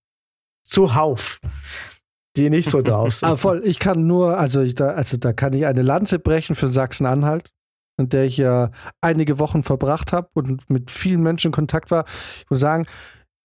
Zuhauf 0.63 1.39
die 2.37 2.49
nicht 2.49 2.69
so 2.69 2.81
drauf 2.81 3.13
sind. 3.13 3.29
ah, 3.29 3.35
voll. 3.35 3.61
Ich 3.65 3.79
kann 3.79 4.07
nur, 4.07 4.37
also, 4.37 4.61
ich 4.61 4.75
da, 4.75 4.91
also 4.91 5.17
da 5.17 5.33
kann 5.33 5.53
ich 5.53 5.65
eine 5.65 5.81
Lanze 5.81 6.19
brechen 6.19 6.55
für 6.55 6.67
Sachsen-Anhalt, 6.67 7.51
in 7.97 8.09
der 8.09 8.25
ich 8.25 8.37
ja 8.37 8.71
einige 9.01 9.39
Wochen 9.39 9.63
verbracht 9.63 10.13
habe 10.13 10.29
und 10.33 10.69
mit 10.69 10.91
vielen 10.91 11.21
Menschen 11.21 11.47
in 11.47 11.53
Kontakt 11.53 11.91
war. 11.91 12.05
Ich 12.39 12.49
muss 12.49 12.59
sagen, 12.59 12.85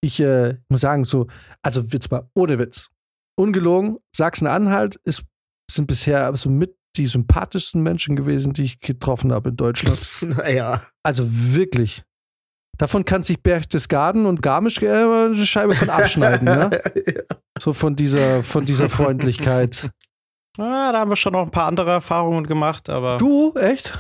ich 0.01 0.21
äh, 0.21 0.57
muss 0.69 0.83
sagen, 0.83 1.05
so, 1.05 1.27
also 1.63 1.83
jetzt 1.83 2.11
mal 2.11 2.29
ohne 2.35 2.59
Witz. 2.59 2.91
Ungelogen, 3.39 3.99
Sachsen-Anhalt 4.15 4.97
ist, 5.05 5.25
sind 5.71 5.87
bisher 5.87 6.35
so 6.37 6.49
mit 6.49 6.77
die 6.97 7.07
sympathischsten 7.07 7.83
Menschen 7.83 8.17
gewesen, 8.17 8.53
die 8.55 8.65
ich 8.65 8.81
getroffen 8.81 9.33
habe 9.33 9.51
in 9.51 9.57
Deutschland. 9.57 9.99
Naja. 10.23 10.83
Also 11.03 11.27
wirklich. 11.29 12.03
Davon 12.79 13.05
kann 13.05 13.23
sich 13.23 13.43
Berchtesgaden 13.43 14.27
und 14.27 14.43
Garmisch 14.43 14.83
äh, 14.83 14.89
eine 14.89 15.35
Scheibe 15.35 15.75
von 15.75 15.89
abschneiden, 15.89 16.45
ne? 16.45 16.71
ja. 17.07 17.23
So 17.59 17.73
von 17.73 17.97
dieser, 17.97 18.43
von 18.43 18.67
dieser 18.67 18.89
Freundlichkeit. 18.89 19.91
Ja, 20.59 20.93
da 20.93 21.01
haben 21.01 21.11
wir 21.11 21.17
schon 21.17 21.33
noch 21.33 21.43
ein 21.43 21.51
paar 21.51 21.67
andere 21.67 21.91
Erfahrungen 21.91 22.47
gemacht, 22.47 22.91
aber. 22.91 23.17
Du, 23.17 23.55
echt? 23.55 23.99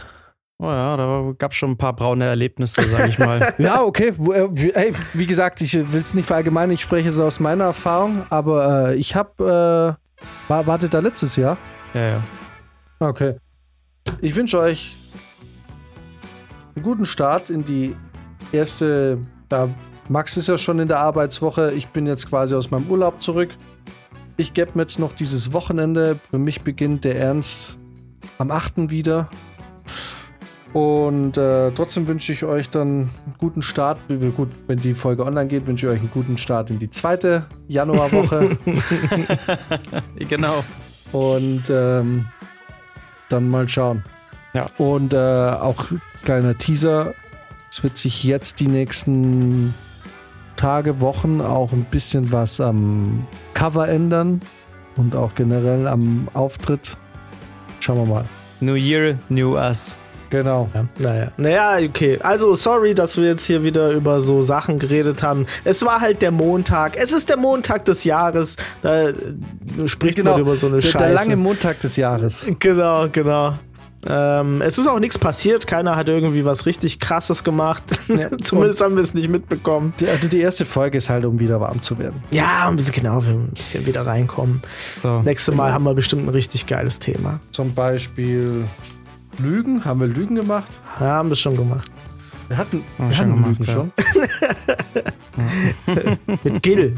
Oh 0.58 0.66
ja, 0.66 0.96
da 0.96 1.34
gab 1.36 1.52
es 1.52 1.58
schon 1.58 1.72
ein 1.72 1.76
paar 1.76 1.94
braune 1.94 2.24
Erlebnisse, 2.24 2.82
sag 2.82 3.08
ich 3.08 3.18
mal. 3.18 3.52
ja, 3.58 3.82
okay. 3.82 4.08
Äh, 4.08 4.72
hey, 4.72 4.92
wie 5.12 5.26
gesagt, 5.26 5.60
ich 5.60 5.74
will 5.74 6.00
es 6.00 6.14
nicht 6.14 6.26
verallgemeinern, 6.26 6.72
ich 6.72 6.80
spreche 6.80 7.12
so 7.12 7.24
aus 7.24 7.40
meiner 7.40 7.64
Erfahrung, 7.64 8.24
aber 8.30 8.90
äh, 8.90 8.94
ich 8.96 9.14
habe, 9.14 9.98
äh, 9.98 10.48
war, 10.48 10.66
wartet 10.66 10.94
da 10.94 11.00
letztes 11.00 11.36
Jahr? 11.36 11.58
Ja, 11.92 12.08
ja. 12.08 12.22
Okay. 13.00 13.36
Ich 14.22 14.34
wünsche 14.34 14.58
euch 14.58 14.96
einen 16.74 16.84
guten 16.84 17.04
Start 17.04 17.50
in 17.50 17.64
die 17.64 17.94
erste, 18.52 19.18
ja, 19.50 19.68
Max 20.08 20.36
ist 20.36 20.48
ja 20.48 20.58
schon 20.58 20.78
in 20.78 20.88
der 20.88 21.00
Arbeitswoche, 21.00 21.72
ich 21.72 21.88
bin 21.88 22.06
jetzt 22.06 22.28
quasi 22.28 22.54
aus 22.54 22.70
meinem 22.70 22.88
Urlaub 22.88 23.22
zurück. 23.22 23.50
Ich 24.36 24.52
gebe 24.52 24.72
mir 24.74 24.82
jetzt 24.82 24.98
noch 24.98 25.12
dieses 25.12 25.52
Wochenende. 25.52 26.18
Für 26.30 26.38
mich 26.38 26.60
beginnt 26.60 27.04
der 27.04 27.18
Ernst 27.18 27.78
am 28.38 28.50
8. 28.50 28.90
wieder. 28.90 29.30
Und 30.72 31.38
äh, 31.38 31.70
trotzdem 31.70 32.06
wünsche 32.06 32.32
ich 32.32 32.44
euch 32.44 32.68
dann 32.68 32.88
einen 32.88 33.34
guten 33.38 33.62
Start. 33.62 33.98
Gut, 34.36 34.50
wenn 34.66 34.78
die 34.78 34.92
Folge 34.92 35.24
online 35.24 35.46
geht, 35.46 35.66
wünsche 35.66 35.86
ich 35.86 35.92
euch 35.92 36.00
einen 36.00 36.10
guten 36.10 36.36
Start 36.36 36.68
in 36.68 36.78
die 36.78 36.90
zweite 36.90 37.46
Januarwoche. 37.66 38.58
genau. 40.28 40.62
Und 41.12 41.62
ähm, 41.70 42.26
dann 43.30 43.48
mal 43.48 43.66
schauen. 43.70 44.04
Ja. 44.52 44.68
Und 44.76 45.14
äh, 45.14 45.16
auch 45.16 45.86
kleiner 46.24 46.58
Teaser. 46.58 47.14
Es 47.76 47.82
wird 47.82 47.98
sich 47.98 48.24
jetzt 48.24 48.60
die 48.60 48.68
nächsten 48.68 49.74
Tage, 50.56 51.02
Wochen 51.02 51.42
auch 51.42 51.72
ein 51.72 51.84
bisschen 51.84 52.32
was 52.32 52.58
am 52.58 53.26
Cover 53.52 53.86
ändern 53.86 54.40
und 54.96 55.14
auch 55.14 55.34
generell 55.34 55.86
am 55.86 56.26
Auftritt. 56.32 56.96
Schauen 57.80 57.98
wir 57.98 58.06
mal. 58.06 58.24
New 58.60 58.76
Year, 58.76 59.18
New 59.28 59.58
Us. 59.58 59.98
Genau. 60.30 60.70
Ja, 60.72 60.86
naja. 60.98 61.32
Naja, 61.36 61.86
okay. 61.86 62.18
Also, 62.22 62.54
sorry, 62.54 62.94
dass 62.94 63.18
wir 63.18 63.26
jetzt 63.26 63.44
hier 63.44 63.62
wieder 63.62 63.90
über 63.90 64.22
so 64.22 64.42
Sachen 64.42 64.78
geredet 64.78 65.22
haben. 65.22 65.44
Es 65.64 65.84
war 65.84 66.00
halt 66.00 66.22
der 66.22 66.30
Montag. 66.30 66.96
Es 66.96 67.12
ist 67.12 67.28
der 67.28 67.36
Montag 67.36 67.84
des 67.84 68.04
Jahres. 68.04 68.56
Da 68.80 69.12
spricht 69.84 70.16
genau. 70.16 70.32
man 70.32 70.40
über 70.40 70.56
so 70.56 70.68
eine 70.68 70.76
der, 70.76 70.82
Scheiße. 70.82 71.04
Der 71.04 71.12
lange 71.12 71.36
Montag 71.36 71.78
des 71.80 71.96
Jahres. 71.96 72.46
Genau, 72.58 73.06
genau. 73.12 73.52
Ähm, 74.08 74.62
es 74.62 74.78
ist 74.78 74.86
auch 74.86 75.00
nichts 75.00 75.18
passiert, 75.18 75.66
keiner 75.66 75.96
hat 75.96 76.08
irgendwie 76.08 76.44
was 76.44 76.66
richtig 76.66 77.00
krasses 77.00 77.44
gemacht. 77.44 77.82
Ja, 78.16 78.30
Zumindest 78.38 78.80
haben 78.80 78.94
wir 78.94 79.02
es 79.02 79.14
nicht 79.14 79.28
mitbekommen. 79.28 79.92
Die, 79.98 80.08
also 80.08 80.28
die 80.28 80.40
erste 80.40 80.64
Folge 80.64 80.98
ist 80.98 81.10
halt, 81.10 81.24
um 81.24 81.40
wieder 81.40 81.60
warm 81.60 81.82
zu 81.82 81.98
werden. 81.98 82.22
Ja, 82.30 82.68
ein 82.68 82.76
bisschen 82.76 82.94
genau, 82.94 83.22
wir 83.24 83.32
ein 83.32 83.50
bisschen 83.52 83.84
wieder 83.84 84.06
reinkommen. 84.06 84.62
So, 84.94 85.20
Nächstes 85.22 85.54
Mal 85.54 85.72
haben 85.72 85.84
wir 85.84 85.92
bestimmt 85.94 86.24
ein 86.24 86.28
richtig 86.28 86.66
geiles 86.66 86.98
Thema. 87.00 87.40
Zum 87.50 87.74
Beispiel 87.74 88.64
Lügen. 89.38 89.84
Haben 89.84 90.00
wir 90.00 90.06
Lügen 90.06 90.36
gemacht? 90.36 90.80
Ja, 91.00 91.06
haben 91.06 91.28
wir 91.28 91.36
schon 91.36 91.56
gemacht. 91.56 91.90
Wir 92.48 92.56
hatten, 92.56 92.84
wir 92.96 93.18
hatten 93.18 93.30
gemacht, 93.30 93.58
Lügen 93.58 93.64
ja. 93.64 93.72
schon. 93.72 93.92
Mit 96.44 96.62
Gil. 96.62 96.94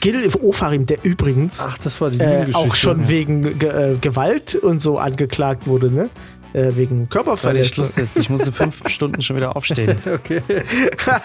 Gil 0.00 0.28
Ofarim, 0.42 0.86
der 0.86 0.98
übrigens 1.04 1.66
Ach, 1.68 1.78
das 1.78 2.00
war 2.00 2.10
die 2.10 2.20
äh, 2.20 2.52
auch 2.52 2.74
schon 2.74 3.02
ja. 3.02 3.08
wegen 3.08 3.58
Ge 3.58 3.94
äh, 3.94 3.96
Gewalt 3.96 4.54
und 4.54 4.80
so 4.80 4.98
angeklagt 4.98 5.66
wurde, 5.66 5.90
ne? 5.90 6.10
Äh, 6.52 6.76
wegen 6.76 7.08
Körperverletzung. 7.08 7.84
Schluss 7.84 7.96
jetzt. 7.96 8.18
Ich 8.18 8.30
muss 8.30 8.46
in 8.46 8.52
fünf 8.52 8.80
Stunden 8.88 9.20
schon 9.20 9.36
wieder 9.36 9.56
aufstehen. 9.56 9.98
okay. 10.14 10.40